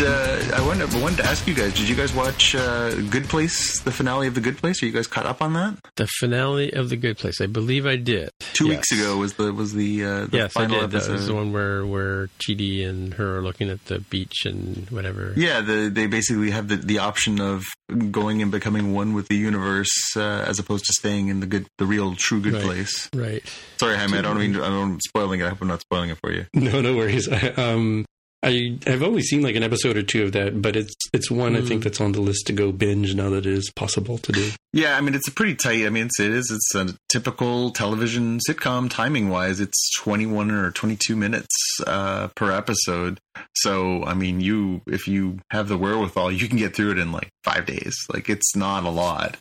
[0.01, 1.73] Uh, I wanted, I wanted to ask you guys?
[1.73, 4.81] Did you guys watch uh, Good Place, the finale of The Good Place?
[4.81, 5.77] Are you guys caught up on that?
[5.95, 7.39] The finale of The Good Place.
[7.41, 8.29] I believe I did.
[8.53, 8.77] Two Yes.
[8.77, 10.91] weeks ago was the was the, uh, the Yes, I final did.
[10.91, 11.13] That episode.
[11.13, 15.33] was the one where where Chidi and her are looking at the beach and whatever.
[15.35, 17.63] Yeah, the, they basically have the, the option of
[18.11, 21.67] going and becoming one with the universe, uh, as opposed to staying in the good,
[21.77, 22.63] the real, true good Right.
[22.63, 23.09] place.
[23.13, 23.43] Right.
[23.79, 25.45] Sorry, Jaime, I don't mean I don't spoiling it.
[25.45, 26.45] I hope I'm not spoiling it for you.
[26.53, 27.29] No, no worries.
[27.29, 28.05] I, um,
[28.45, 31.55] I have only seen like an episode or two of that, but it's it's one
[31.55, 31.85] I think hmm.
[31.85, 34.51] that's on the list to go binge now that it is possible to do.
[34.75, 35.85] Yeah, I mean it's a pretty tight.
[35.85, 39.61] I mean it's, it is it's a typical television sitcom timing wise.
[39.61, 41.55] It's 21 or 22 minutes
[41.87, 43.21] uh, per episode.
[43.53, 47.13] So I mean you if you have the wherewithal, you can get through it in
[47.13, 47.95] like five days.
[48.13, 49.37] Like it's not a lot,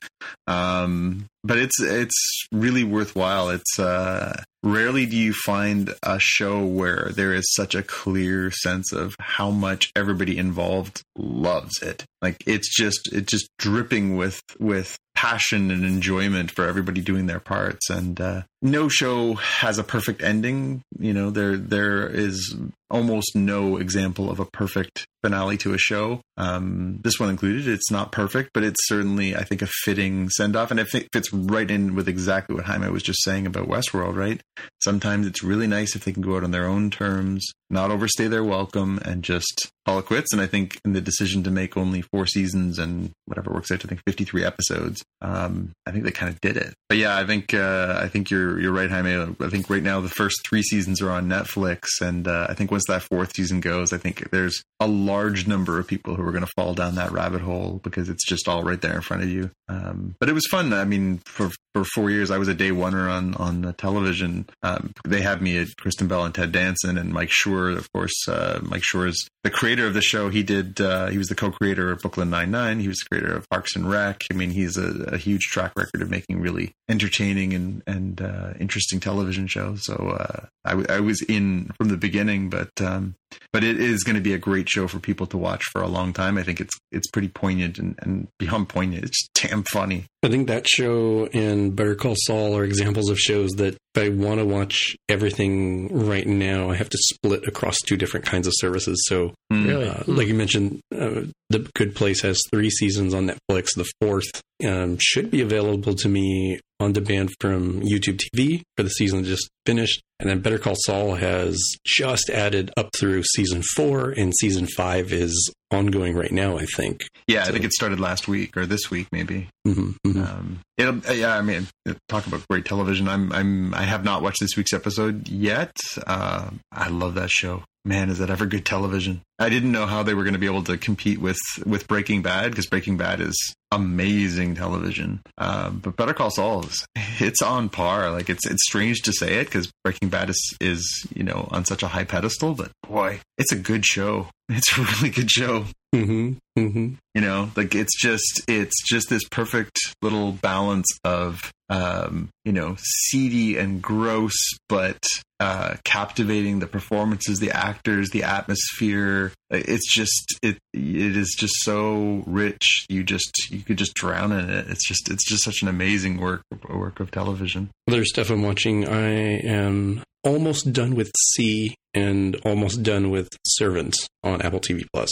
[0.46, 3.48] um, but it's it's really worthwhile.
[3.50, 8.92] It's uh, rarely do you find a show where there is such a clear sense
[8.92, 12.04] of how much everybody involved loves it.
[12.22, 17.40] Like it's just it's just dripping with with passion and enjoyment for everybody doing their
[17.40, 17.88] parts.
[17.90, 20.82] And uh, no show has a perfect ending.
[20.98, 22.56] You know there there is
[22.90, 26.20] almost no example of a perfect finale to a show.
[26.36, 27.66] Um, this one included.
[27.66, 31.32] It's not perfect, but it's certainly, I think, a fitting send off, and it fits
[31.32, 34.16] right in with exactly what Jaime was just saying about Westworld.
[34.16, 34.40] Right?
[34.82, 38.28] Sometimes it's really nice if they can go out on their own terms, not overstay
[38.28, 40.32] their welcome, and just call it quits.
[40.32, 43.84] And I think in the decision to make only four seasons and whatever works out
[43.84, 46.74] I think 53 episodes, um, I think they kind of did it.
[46.88, 49.34] But yeah, I think uh, I think you're you're right, Jaime.
[49.40, 52.70] I think right now the first three seasons are on Netflix, and uh, I think
[52.74, 56.32] once that fourth season goes, I think there's a large number of people who are
[56.32, 59.22] going to fall down that rabbit hole because it's just all right there in front
[59.22, 59.50] of you.
[59.68, 60.72] Um, but it was fun.
[60.72, 64.46] I mean, for for four years, I was a day oneer on on the television.
[64.62, 68.28] Um, they had me at Kristen Bell and Ted Danson and Mike Schur, of course.
[68.28, 70.28] Uh, Mike Schur is the creator of the show.
[70.28, 70.80] He did.
[70.80, 72.80] Uh, he was the co-creator of Brooklyn Nine Nine.
[72.80, 74.22] He was the creator of Parks and Rec.
[74.30, 78.54] I mean, he's a, a huge track record of making really entertaining and and uh,
[78.58, 79.84] interesting television shows.
[79.84, 83.14] So uh, I, w- I was in from the beginning, but um,
[83.52, 85.88] but it is going to be a great show for people to watch for a
[85.88, 86.38] long time.
[86.38, 89.04] I think it's it's pretty poignant and, and beyond poignant.
[89.04, 90.06] It's damn funny.
[90.22, 94.08] I think that show and Better Call Saul are examples of shows that if I
[94.08, 98.54] want to watch everything right now, I have to split across two different kinds of
[98.56, 99.04] services.
[99.06, 99.66] So, mm.
[99.66, 103.68] really, uh, like you mentioned, uh, The Good Place has three seasons on Netflix.
[103.76, 108.90] The fourth um, should be available to me on demand from YouTube TV for the
[108.90, 110.02] season that just finished.
[110.20, 115.12] And then Better Call Saul has just added up through season four, and season five
[115.12, 116.56] is ongoing right now.
[116.56, 117.02] I think.
[117.26, 117.48] Yeah, so.
[117.48, 119.48] I think it started last week or this week, maybe.
[119.66, 120.22] Mm-hmm, mm-hmm.
[120.22, 121.66] Um, it'll, uh, yeah, I mean,
[122.08, 123.08] talk about great television.
[123.08, 125.72] I'm, I'm, I have not watched this week's episode yet.
[126.06, 129.22] Uh, I love that show man, is that ever good television?
[129.38, 132.22] I didn't know how they were going to be able to compete with with Breaking
[132.22, 133.36] Bad because Breaking Bad is
[133.72, 135.20] amazing television.
[135.38, 136.86] Um, but Better Call Saul is
[137.18, 138.10] it's on par.
[138.10, 141.64] Like it's it's strange to say it because Breaking Bad is is you know on
[141.64, 144.28] such a high pedestal, but boy, it's a good show.
[144.48, 145.64] It's a really good show.
[145.94, 146.32] Mm-hmm.
[146.58, 146.94] Mm-hmm.
[147.14, 152.76] You know, like it's just it's just this perfect little balance of um, you know
[152.78, 154.36] seedy and gross,
[154.68, 154.98] but
[155.38, 156.58] uh, captivating.
[156.58, 159.32] The performances, the actors, the atmosphere.
[159.50, 162.86] It's just it it is just so rich.
[162.88, 164.66] You just you could just drown in it.
[164.68, 167.70] It's just it's just such an amazing work a work of television.
[167.88, 168.88] Other stuff I'm watching.
[168.88, 175.10] I am almost done with See and almost done with Servant on Apple TV Plus.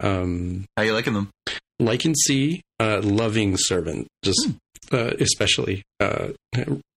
[0.00, 1.30] Um, How you liking them?
[1.78, 4.06] Liking See, uh, loving Servant.
[4.22, 4.52] Just hmm
[4.92, 6.28] uh, especially uh,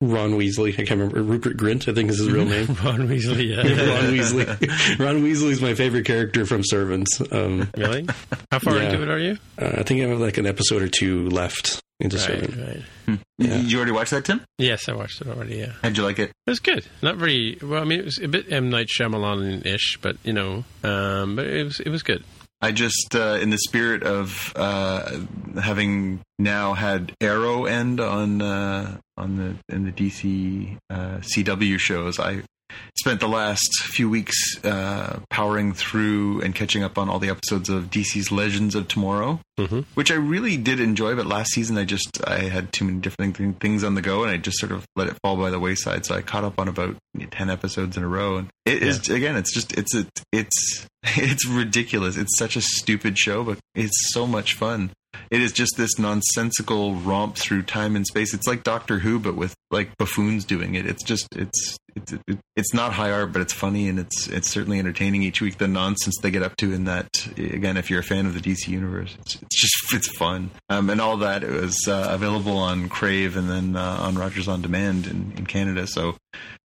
[0.01, 0.73] Ron Weasley.
[0.73, 1.87] I can't remember Rupert Grint.
[1.87, 2.67] I think is his real name.
[2.83, 3.49] Ron Weasley.
[3.49, 3.57] Yeah.
[3.93, 4.99] Ron Weasley.
[4.99, 7.21] Ron Weasley is my favorite character from Servants.
[7.31, 8.07] Um, really?
[8.51, 8.83] How far yeah.
[8.83, 9.37] into it are you?
[9.59, 12.55] Uh, I think I have like an episode or two left into right, Servant.
[12.57, 12.83] Right.
[13.05, 13.15] Hmm.
[13.37, 13.57] Yeah.
[13.57, 14.41] Did you already watch that, Tim?
[14.57, 15.55] Yes, I watched it already.
[15.55, 15.73] Yeah.
[15.81, 16.29] How'd you like it?
[16.29, 16.85] It was good.
[17.01, 17.81] Not very well.
[17.81, 21.47] I mean, it was a bit M Night Shyamalan ish, but you know, um, but
[21.47, 22.23] it was it was good.
[22.61, 25.19] I just, uh, in the spirit of uh,
[25.61, 32.19] having now had Arrow end on uh, on the in the DC uh, CW shows,
[32.19, 32.43] I
[32.97, 37.69] spent the last few weeks uh, powering through and catching up on all the episodes
[37.69, 39.81] of DC's Legends of Tomorrow, mm-hmm.
[39.93, 41.15] which I really did enjoy.
[41.15, 44.23] But last season, I just I had too many different th- things on the go,
[44.23, 46.05] and I just sort of let it fall by the wayside.
[46.05, 46.95] So I caught up on about
[47.31, 48.87] ten episodes in a row, and it yeah.
[48.87, 52.17] is again, it's just it's a, it's it's ridiculous.
[52.17, 54.91] It's such a stupid show, but it's so much fun
[55.29, 58.33] it is just this nonsensical romp through time and space.
[58.33, 60.85] It's like Doctor Who, but with like buffoons doing it.
[60.85, 62.13] It's just it's it's
[62.55, 65.57] it's not high art, but it's funny and it's it's certainly entertaining each week.
[65.57, 68.39] The nonsense they get up to in that again, if you're a fan of the
[68.39, 70.51] DC universe, it's, it's just it's fun.
[70.69, 74.47] Um, and all that it was uh, available on Crave and then uh, on Rogers
[74.47, 75.87] on Demand in, in Canada.
[75.87, 76.15] So,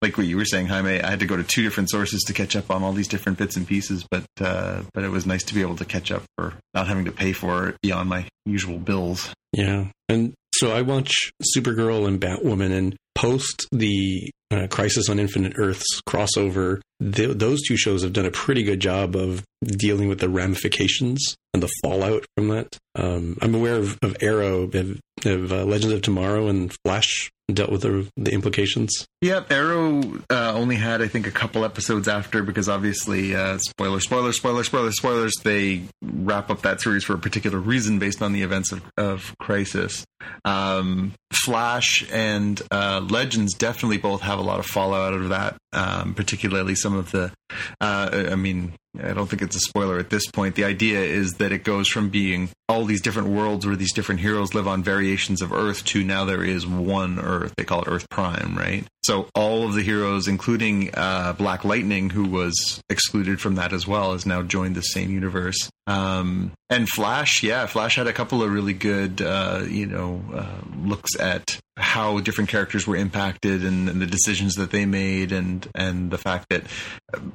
[0.01, 2.33] like what you were saying, Jaime, I had to go to two different sources to
[2.33, 4.05] catch up on all these different bits and pieces.
[4.09, 7.05] But uh, but it was nice to be able to catch up for not having
[7.05, 9.33] to pay for it beyond my usual bills.
[9.53, 15.53] Yeah, and so I watch Supergirl and Batwoman, and post the uh, Crisis on Infinite
[15.57, 20.19] Earths crossover, th- those two shows have done a pretty good job of dealing with
[20.19, 22.77] the ramifications and the fallout from that.
[22.95, 27.71] Um, I'm aware of, of Arrow, of, of uh, Legends of Tomorrow, and Flash dealt
[27.71, 29.07] with the, the implications.
[29.21, 33.99] Yep, Arrow uh, only had I think a couple episodes after because obviously uh, spoiler,
[33.99, 35.33] spoiler, spoiler, spoiler, spoilers.
[35.43, 39.35] They wrap up that series for a particular reason based on the events of, of
[39.39, 40.05] Crisis.
[40.45, 45.57] Um, Flash and uh, Legends definitely both have a lot of fallout out of that
[45.77, 47.31] um, particularly some of the.
[47.79, 50.55] Uh, I mean, I don't think it's a spoiler at this point.
[50.55, 54.21] The idea is that it goes from being all these different worlds where these different
[54.21, 57.53] heroes live on variations of Earth to now there is one Earth.
[57.57, 58.85] They call it Earth Prime, right?
[59.07, 63.87] So all of the heroes, including uh, Black Lightning, who was excluded from that as
[63.87, 65.69] well, has now joined the same universe.
[65.87, 70.57] Um, and Flash, yeah, Flash had a couple of really good, uh, you know, uh,
[70.85, 75.69] looks at how different characters were impacted and, and, the decisions that they made, and
[75.73, 76.63] and the fact that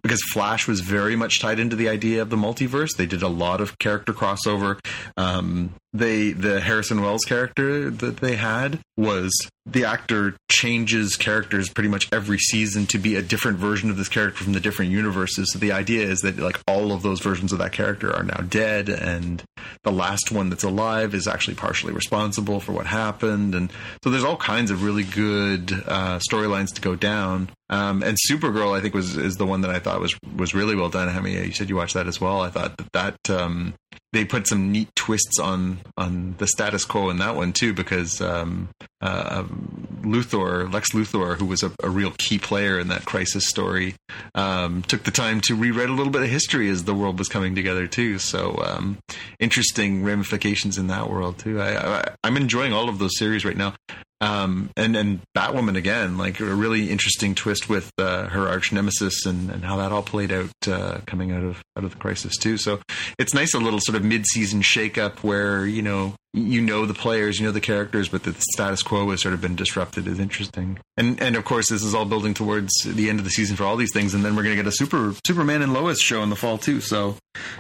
[0.03, 3.29] because Flash was very much tied into the idea of the multiverse, they did a
[3.29, 4.79] lot of character crossover.
[5.17, 9.33] Um, they the Harrison Wells character that they had was
[9.65, 14.09] the actor changes characters pretty much every season to be a different version of this
[14.09, 15.53] character from the different universes.
[15.53, 18.43] So the idea is that like all of those versions of that character are now
[18.49, 19.43] dead, and
[19.83, 23.55] the last one that's alive is actually partially responsible for what happened.
[23.55, 23.73] And
[24.03, 27.51] so there's all kinds of really good uh, storylines to go down.
[27.71, 30.77] Um, and Supergirl, I think, was is the one that I thought was was really
[30.77, 31.09] well done.
[31.09, 32.41] I mean, you said you watched that as well.
[32.41, 33.75] I thought that that um,
[34.13, 38.21] they put some neat twists on on the status quo in that one too, because
[38.21, 38.69] um,
[39.01, 39.45] uh,
[40.03, 43.95] Luthor, Lex Luthor, who was a, a, real key player in that crisis story,
[44.35, 47.29] um, took the time to rewrite a little bit of history as the world was
[47.29, 48.19] coming together too.
[48.19, 48.99] So um,
[49.41, 51.61] interesting ramifications in that world too.
[51.61, 53.75] I, I, I'm enjoying all of those series right now.
[54.23, 59.27] Um, and and Batwoman again, like a really interesting twist with uh, her arch nemesis
[59.27, 62.37] and, and how that all played out uh, coming out of out of the crisis
[62.37, 62.57] too.
[62.57, 62.79] So
[63.19, 66.95] it's nice a little sort of mid season shakeup where you know you know the
[66.95, 70.21] players, you know the characters, but the status quo has sort of been disrupted is
[70.21, 70.79] interesting.
[70.97, 73.65] And and of course this is all building towards the end of the season for
[73.65, 76.31] all these things, and then we're gonna get a super Superman and Lois show in
[76.31, 76.81] the fall too.
[76.81, 77.17] So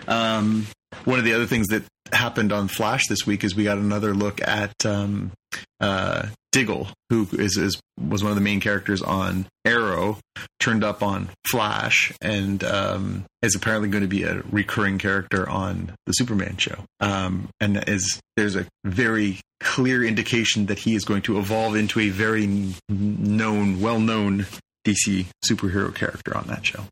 [0.06, 0.68] um,
[1.06, 1.82] one of the other things that
[2.12, 5.32] happened on Flash this week is we got another look at um,
[5.81, 10.19] uh, Diggle, who is, is was one of the main characters on Arrow,
[10.61, 15.95] turned up on Flash, and um, is apparently going to be a recurring character on
[16.07, 16.85] the Superman show.
[17.01, 22.01] Um, and is there's a very clear indication that he is going to evolve into
[22.01, 24.47] a very known, well-known
[24.84, 26.84] DC superhero character on that show.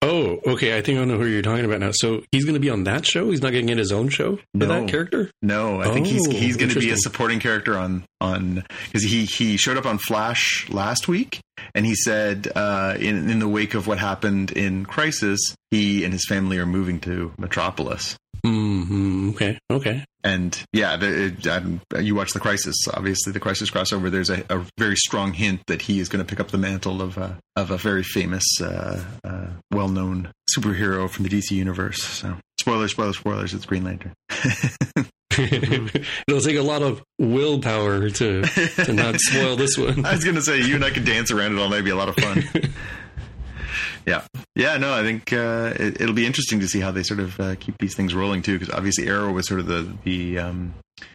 [0.00, 0.76] Oh, okay.
[0.76, 1.90] I think I know who you're talking about now.
[1.92, 3.30] So he's going to be on that show.
[3.30, 5.30] He's not going to get his own show for no, that character.
[5.42, 9.02] No, I think he's oh, he's going to be a supporting character on on because
[9.02, 11.40] he he showed up on Flash last week
[11.74, 16.12] and he said uh, in in the wake of what happened in Crisis, he and
[16.12, 18.16] his family are moving to Metropolis.
[18.88, 19.30] Mm-hmm.
[19.30, 19.58] Okay.
[19.70, 20.04] Okay.
[20.24, 21.36] And yeah, the,
[21.92, 22.74] it, you watch the Crisis.
[22.92, 24.10] Obviously, the Crisis crossover.
[24.10, 27.00] There's a, a very strong hint that he is going to pick up the mantle
[27.02, 32.02] of uh, of a very famous, uh, uh, well known superhero from the DC universe.
[32.02, 33.54] So, spoilers, spoilers, spoilers.
[33.54, 34.14] It's Green Lantern.
[35.38, 40.04] It'll take a lot of willpower to to not spoil this one.
[40.04, 41.84] I was going to say you and I could dance around it all night.
[41.84, 42.42] Be a lot of fun.
[44.08, 44.22] Yeah,
[44.54, 47.38] yeah, no, I think uh, it, will be interesting to see how they sort of
[47.38, 50.72] uh, keep these things rolling too, because obviously Arrow was sort of the the um,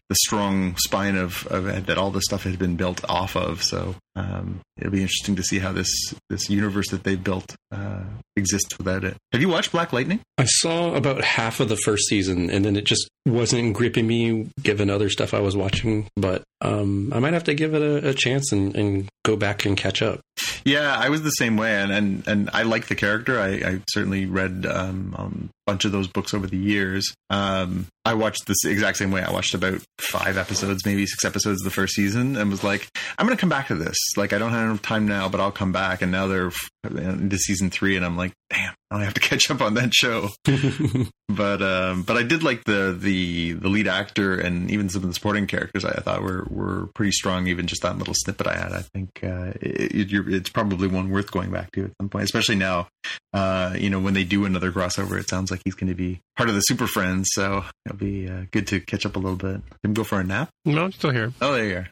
[0.10, 3.64] the strong spine of, of that all this stuff had been built off of.
[3.64, 5.90] So um, it'll be interesting to see how this
[6.30, 8.04] this universe that they've built uh,
[8.36, 9.16] exists without it.
[9.32, 10.20] Have you watched Black Lightning?
[10.38, 14.50] I saw about half of the first season, and then it just wasn't gripping me
[14.62, 16.08] given other stuff I was watching.
[16.16, 19.66] But um, I might have to give it a, a chance and, and, go back
[19.66, 20.20] and catch up.
[20.66, 23.40] Yeah, I was the same way, and and, and I like the character.
[23.40, 27.14] I, I certainly read um, um bunch of those books over the years.
[27.30, 29.24] Um, I watched this exact same way.
[29.24, 32.88] I watched about five episodes, maybe six episodes of the first season, and was like,
[33.18, 33.98] I'm going to come back to this.
[34.18, 36.02] Like, I don't have enough time now, but I'll come back.
[36.02, 36.52] And now they're
[36.84, 40.30] into season three, and I'm like, damn, I have to catch up on that show.
[41.30, 45.08] but um, but I did like the the the lead actor and even some of
[45.08, 45.86] the supporting characters.
[45.86, 47.48] I thought were were pretty strong.
[47.48, 51.10] Even just that little snippet I had, I think uh, it, it, it's probably one
[51.10, 52.88] worth going back to at some point, especially now.
[53.34, 56.20] Uh, you know, when they do another crossover, it sounds like he's going to be
[56.38, 59.38] part of the Super Friends, so it'll be uh, good to catch up a little
[59.38, 59.62] bit.
[59.84, 60.50] Him go for a nap?
[60.66, 61.34] No, I'm still here.
[61.42, 61.88] Oh, there you are.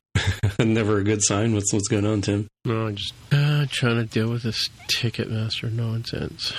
[0.65, 1.53] Never a good sign.
[1.53, 2.47] What's what's going on, Tim?
[2.65, 3.13] No, I'm just
[3.61, 6.53] uh, trying to deal with this Ticketmaster nonsense.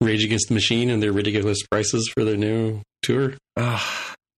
[0.00, 3.34] Rage Against the Machine and their ridiculous prices for their new tour.
[3.56, 3.80] Uh,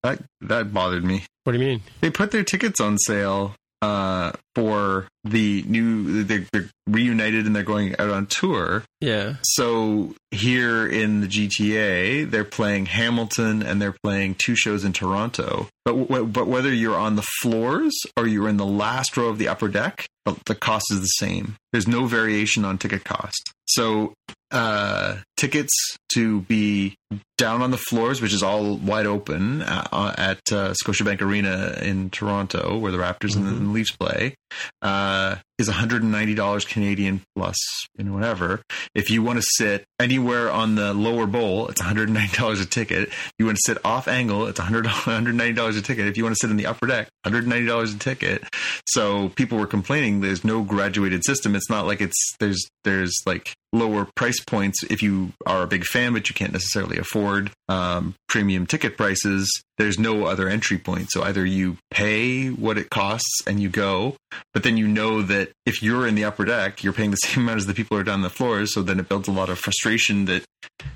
[0.02, 1.24] that that bothered me.
[1.44, 1.82] What do you mean?
[2.00, 6.24] They put their tickets on sale uh, for the new.
[6.24, 8.82] They're, they're, reunited and they're going out on tour.
[9.00, 9.34] Yeah.
[9.42, 15.68] So here in the GTA, they're playing Hamilton and they're playing two shows in Toronto.
[15.84, 19.38] But w- but whether you're on the floors or you're in the last row of
[19.38, 20.06] the upper deck,
[20.46, 21.56] the cost is the same.
[21.72, 23.52] There's no variation on ticket cost.
[23.66, 24.14] So
[24.50, 25.72] uh, tickets
[26.14, 26.94] to be
[27.38, 32.10] down on the floors, which is all wide open uh, at uh, Scotiabank Arena in
[32.10, 33.48] Toronto, where the Raptors mm-hmm.
[33.48, 34.34] and the Leafs play,
[34.80, 37.56] uh, is $190 Canadian plus,
[37.96, 38.62] you know, whatever.
[38.94, 43.08] If you want to sit anywhere on the lower bowl, it's $190 a ticket.
[43.08, 46.06] If you want to sit off angle, it's $100, $190 a ticket.
[46.06, 48.44] If you want to sit in the upper deck, $190 a ticket.
[48.86, 51.54] So people were complaining there's no graduated system.
[51.54, 55.84] It's not like it's there's there's like lower price points if you are a big
[55.84, 59.48] fan, but you can't necessarily afford um, premium ticket prices.
[59.78, 61.10] There's no other entry point.
[61.10, 64.16] So either you pay what it costs and you go,
[64.52, 67.44] but then you know that if you're in the upper deck, you're paying the same
[67.44, 68.74] amount as the people who are down the floors.
[68.74, 70.44] So then it builds a lot of frustration that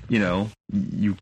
[0.07, 1.17] you know you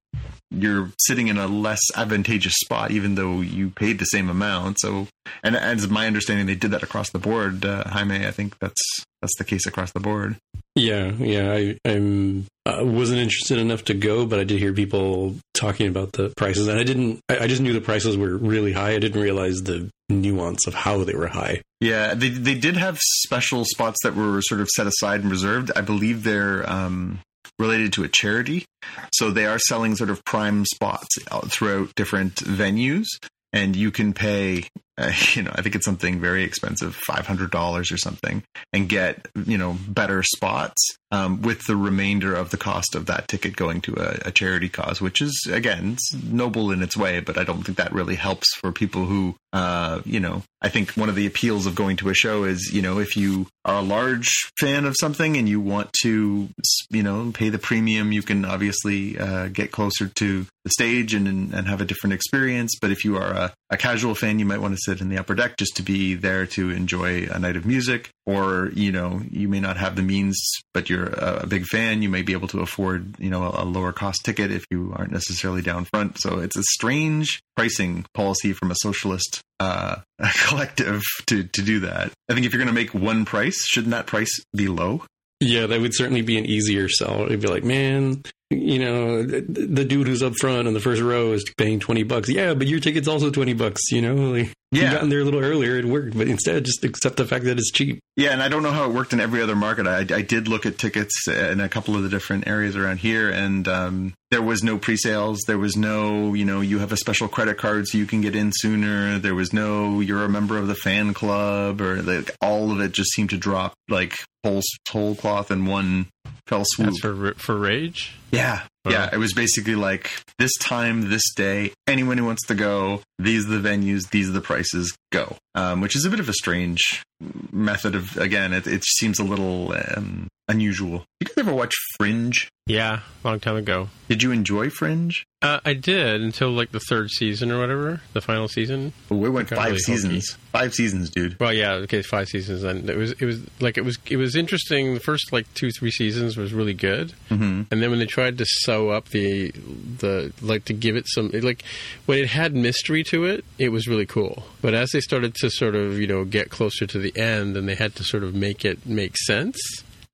[0.51, 5.07] you're sitting in a less advantageous spot even though you paid the same amount so
[5.43, 9.05] and as my understanding they did that across the board uh, jaime i think that's
[9.25, 10.37] that's the case across the board
[10.75, 11.51] Yeah, yeah.
[11.51, 16.13] I I'm I wasn't interested enough to go, but I did hear people talking about
[16.13, 17.19] the prices, and I didn't.
[17.29, 18.91] I, I just knew the prices were really high.
[18.91, 21.61] I didn't realize the nuance of how they were high.
[21.79, 25.71] Yeah, they they did have special spots that were sort of set aside and reserved.
[25.75, 27.19] I believe they're um,
[27.59, 28.65] related to a charity,
[29.13, 31.07] so they are selling sort of prime spots
[31.47, 33.05] throughout different venues,
[33.53, 34.65] and you can pay.
[34.97, 38.43] Uh, you know, I think it's something very expensive, five hundred dollars or something,
[38.73, 43.27] and get you know better spots um, with the remainder of the cost of that
[43.27, 47.37] ticket going to a, a charity cause, which is again noble in its way, but
[47.37, 51.09] I don't think that really helps for people who, uh, you know, I think one
[51.09, 53.81] of the appeals of going to a show is you know if you are a
[53.81, 54.29] large
[54.59, 56.49] fan of something and you want to,
[56.89, 61.27] you know, pay the premium, you can obviously uh, get closer to the stage and
[61.27, 62.77] and have a different experience.
[62.81, 65.19] But if you are a, a casual fan, you might want to sit in the
[65.19, 68.09] upper deck just to be there to enjoy a night of music.
[68.25, 70.41] Or you know, you may not have the means,
[70.73, 72.01] but you're a, big fan.
[72.01, 74.93] You may be able to afford you know a, a lower cost ticket if you
[74.95, 76.19] aren't necessarily down front.
[76.19, 79.97] So it's a strange pricing policy from a socialist uh,
[80.47, 82.11] collective to to do that.
[82.29, 85.03] I think if you're going to make one price, shouldn't that price be low?
[85.39, 87.25] Yeah, that would certainly be an easier sell.
[87.25, 91.01] It'd be like, man, you know, the, the dude who's up front in the first
[91.01, 92.29] row is paying twenty bucks.
[92.29, 93.91] Yeah, but your ticket's also twenty bucks.
[93.91, 94.93] You know, like, you Yeah.
[94.93, 96.17] got in there a little earlier, it worked.
[96.17, 97.99] But instead, just accept the fact that it's cheap.
[98.15, 99.87] Yeah, and I don't know how it worked in every other market.
[99.87, 103.29] I, I did look at tickets in a couple of the different areas around here,
[103.29, 105.39] and um, there was no pre-sales.
[105.47, 108.35] There was no, you know, you have a special credit card so you can get
[108.35, 109.17] in sooner.
[109.19, 112.91] There was no, you're a member of the fan club, or like all of it
[112.91, 114.13] just seemed to drop like
[114.43, 116.07] whole whole cloth in one
[116.47, 116.87] fell swoop.
[116.87, 118.15] That's for for Rage.
[118.31, 118.63] Yeah.
[118.91, 119.09] Yeah.
[119.11, 123.57] It was basically like this time, this day, anyone who wants to go, these are
[123.57, 125.35] the venues, these are the prices, go.
[125.55, 127.03] Um, which is a bit of a strange
[127.51, 131.05] method of, again, it, it seems a little um, unusual.
[131.19, 132.49] You guys ever watch Fringe?
[132.67, 133.89] Yeah, long time ago.
[134.09, 135.23] Did you enjoy Fringe?
[135.41, 138.91] Uh, I did until like the third season or whatever, the final season.
[139.11, 140.37] Oh, we went five really seasons.
[140.51, 141.39] Five seasons, dude.
[141.39, 144.35] Well, yeah, okay, five seasons, and it was it was like it was it was
[144.35, 144.95] interesting.
[144.95, 147.61] The first like two three seasons was really good, mm-hmm.
[147.69, 148.45] and then when they tried to
[148.75, 151.63] sew up the the like to give it some like
[152.05, 154.43] when it had mystery to it, it was really cool.
[154.61, 157.67] But as they started to sort of you know get closer to the end, and
[157.67, 159.57] they had to sort of make it make sense,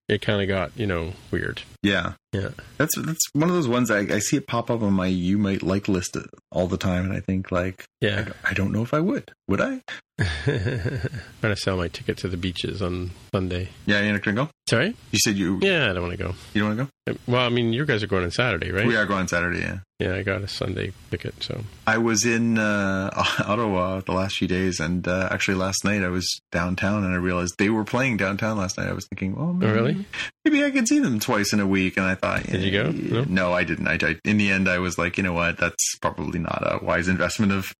[0.08, 1.62] it kind of got you know weird.
[1.84, 2.14] Yeah.
[2.34, 2.49] Yeah.
[2.78, 5.38] That's that's one of those ones I, I see it pop up on my you
[5.38, 6.16] might like list
[6.52, 8.99] all the time, and I think like I, Yeah, don't- I don't know if I
[8.99, 9.32] would.
[9.48, 9.82] Would I?
[10.45, 11.10] trying
[11.41, 13.70] to sell my ticket to the beaches on Sunday.
[13.86, 14.49] Yeah, you're not gonna go.
[14.70, 14.95] Sorry?
[15.12, 16.34] You said you Yeah, I don't want to go.
[16.53, 17.20] you don't want to go?
[17.28, 18.86] Well, I mean, you guys are going on Saturday, right?
[18.86, 19.60] We are going Saturday.
[19.60, 19.80] Yeah.
[19.99, 23.10] Yeah, I got a Sunday ticket, so I was in uh,
[23.45, 27.18] Ottawa the last few days, and uh, actually last night I was downtown, and I
[27.18, 28.88] realized they were playing downtown last night.
[28.88, 30.06] I was thinking, oh, maybe, really?
[30.45, 32.89] maybe I could see them twice in a week, and I thought, Did you go?
[32.89, 33.23] eh, No?
[33.27, 33.88] No, I didn't.
[33.88, 36.84] I, I in the end I was like, you know what, that's probably not a
[36.85, 37.73] wise investment of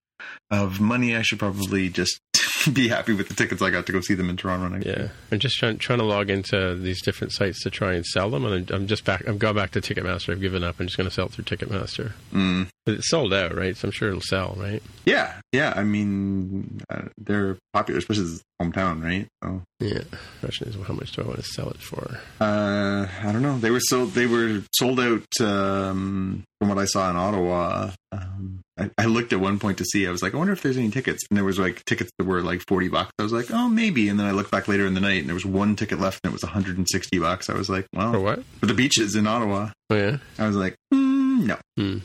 [0.49, 1.15] of money.
[1.15, 2.19] I should probably just
[2.73, 4.68] be happy with the tickets I got to go see them in Toronto.
[4.69, 5.07] next yeah.
[5.31, 8.45] I'm just trying trying to log into these different sites to try and sell them,
[8.45, 9.27] and I'm, I'm just back.
[9.27, 10.31] I've gone back to Ticketmaster.
[10.34, 10.76] I've given up.
[10.80, 12.11] I'm just going to sell it through Ticketmaster.
[12.34, 12.68] Mm.
[12.85, 13.76] But it's sold out, right?
[13.77, 14.81] So I'm sure it'll sell, right?
[15.06, 15.73] Yeah, yeah.
[15.76, 19.28] I mean, uh, they're popular, especially as hometown, right?
[19.44, 19.61] So.
[19.80, 20.03] Yeah.
[20.41, 22.19] Question is, well, how much do I want to sell it for?
[22.40, 23.57] Uh, I don't know.
[23.57, 24.11] They were sold.
[24.11, 25.26] They were sold out.
[25.40, 29.86] Um, from what I saw in Ottawa, um, I, I looked at one point to
[29.86, 30.06] see.
[30.07, 31.23] I was like, I wonder if there's any tickets.
[31.32, 33.10] And there was like tickets that were like forty bucks.
[33.18, 34.10] I was like, oh, maybe.
[34.10, 36.19] And then I looked back later in the night, and there was one ticket left,
[36.23, 37.49] and it was 160 bucks.
[37.49, 38.44] I was like, well, For what?
[38.60, 39.72] for the beaches in Ottawa.
[39.90, 40.18] Oh yeah.
[40.38, 41.57] I was like, mm, no.
[41.78, 41.98] Hmm.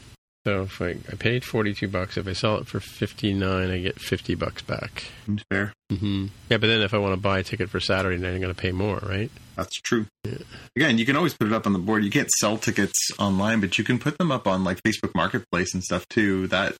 [0.47, 3.99] So if I, I paid 42 bucks, if I sell it for 59, I get
[3.99, 5.07] 50 bucks back.
[5.51, 5.73] Fair.
[5.91, 8.41] Hmm Yeah, but then if I want to buy a ticket for Saturday night, I'm
[8.41, 9.31] going to pay more, right?
[9.57, 10.07] That's true.
[10.77, 12.05] Again, you can always put it up on the board.
[12.05, 15.73] You can't sell tickets online, but you can put them up on like Facebook Marketplace
[15.73, 16.47] and stuff too.
[16.49, 16.77] That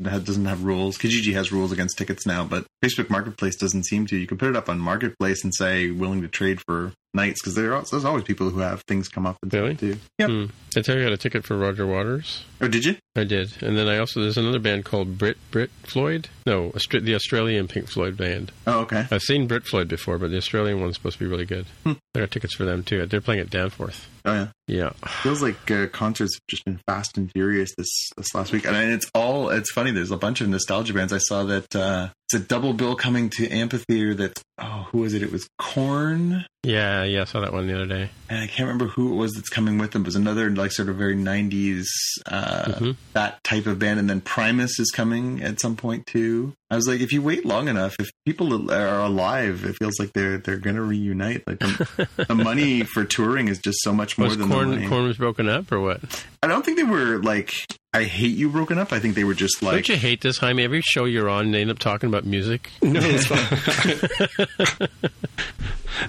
[0.00, 0.98] that doesn't have rules.
[0.98, 4.16] Kijiji has rules against tickets now, but Facebook Marketplace doesn't seem to.
[4.16, 7.54] You can put it up on Marketplace and say willing to trade for nights because
[7.54, 9.74] there's always people who have things come up and Really?
[9.74, 9.96] too.
[10.18, 10.28] Yep.
[10.30, 10.44] Hmm.
[10.76, 12.44] I tell you I got a ticket for Roger Waters?
[12.60, 12.96] Oh, did you?
[13.16, 16.28] I did, and then I also there's another band called Brit Brit Floyd.
[16.48, 18.52] No, the Australian Pink Floyd band.
[18.66, 19.06] Oh, okay.
[19.10, 21.66] I've seen Brit Floyd before, but the Australian one's supposed to be really good.
[21.84, 21.92] Hmm.
[22.14, 23.04] I got tickets for them too.
[23.04, 24.08] They're playing at Danforth.
[24.28, 24.48] Oh, yeah.
[24.70, 24.90] Yeah,
[25.22, 27.88] feels like uh, concerts have just been fast and furious this
[28.18, 29.92] this last week, and it's all it's funny.
[29.92, 31.10] There's a bunch of nostalgia bands.
[31.10, 34.12] I saw that uh, it's a double bill coming to amphitheater.
[34.14, 35.22] That oh, who was it?
[35.22, 37.22] It was Korn, yeah, yeah.
[37.22, 38.10] I saw that one the other day.
[38.28, 40.02] and I can't remember who it was that's coming with them.
[40.02, 41.86] It was another like sort of very '90s
[42.26, 42.96] uh, Mhm.
[43.14, 46.52] that type of band, and then Primus is coming at some point too.
[46.70, 50.12] I was like, if you wait long enough, if people are alive, it feels like
[50.12, 51.46] they're they're gonna reunite.
[51.46, 54.76] Like the, the money for touring is just so much more Was than the money.
[54.78, 56.00] Korn Korn was broken up or what?
[56.42, 57.52] I don't think they were like
[57.94, 58.92] I hate you broken up.
[58.92, 60.62] I think they were just like Don't you hate this, Jaime?
[60.62, 62.70] Every show you're on, they end up talking about music.
[62.82, 64.88] No, it's fine.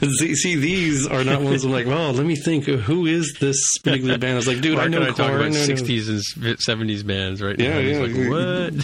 [0.20, 3.58] see, see, these are not ones I'm like, well, let me think who is this
[3.84, 4.34] particular band.
[4.34, 6.58] I was like, dude, Mark I know and I talk about I know- 60s and
[6.58, 7.80] 70s bands right Yeah, now.
[7.80, 8.00] yeah.
[8.00, 8.30] Like,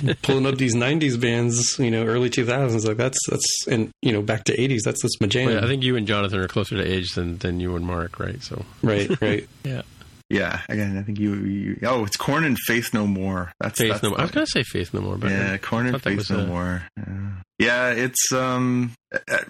[0.05, 0.22] what?
[0.22, 4.22] Pulling up these '90s bands, you know, early 2000s, like that's that's, and you know,
[4.22, 4.81] back to '80s.
[4.85, 5.47] That's that's my jam.
[5.47, 8.19] Well, I think you and Jonathan are closer to age than, than you and Mark,
[8.19, 8.41] right?
[8.41, 9.47] So right, right.
[9.65, 9.81] yeah,
[10.30, 10.61] yeah.
[10.69, 11.35] Again, I think you.
[11.35, 13.52] you oh, it's Korn and Faith No More.
[13.60, 14.19] That's Faith that's No More.
[14.19, 16.84] I was to say Faith No More, but yeah, Korn and Faith No a- More.
[16.97, 17.41] Yeah.
[17.57, 18.94] Yeah, it's um,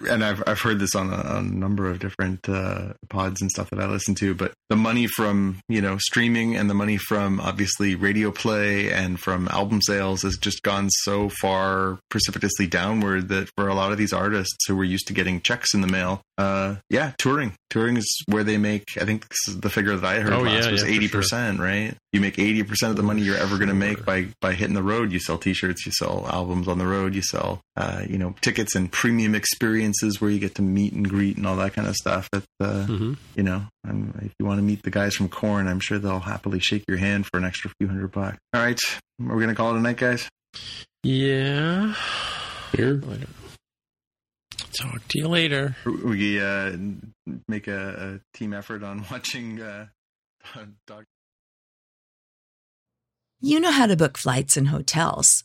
[0.08, 3.50] and I've I've heard this on a, on a number of different uh, pods and
[3.50, 4.34] stuff that I listen to.
[4.34, 9.18] But the money from you know streaming and the money from obviously radio play and
[9.18, 13.98] from album sales has just gone so far precipitously downward that for a lot of
[13.98, 17.96] these artists who were used to getting checks in the mail, uh, yeah, touring, touring
[17.96, 18.84] is where they make.
[19.00, 21.08] I think this is the figure that I heard Oh, last yeah, was yeah, eighty
[21.08, 21.94] percent, right?
[22.12, 24.74] You make eighty percent of the money you're ever going to make by by hitting
[24.74, 25.10] the road.
[25.10, 28.74] You sell T-shirts, you sell albums on the road, you sell uh, you know tickets
[28.74, 31.94] and premium experiences where you get to meet and greet and all that kind of
[31.94, 32.28] stuff.
[32.32, 35.68] That uh, hmm you know, um, if you want to meet the guys from Korn,
[35.68, 38.38] I'm sure they'll happily shake your hand for an extra few hundred bucks.
[38.54, 38.80] All right,
[39.18, 40.28] we're we going to call it a night, guys?
[41.02, 41.94] yeah.
[42.76, 43.00] Here,
[44.72, 45.76] Talk to you later.
[45.86, 46.76] We uh,
[47.48, 49.86] make a, a team effort on watching uh,
[50.86, 51.04] Doc.
[53.40, 55.44] You know how to book flights and hotels.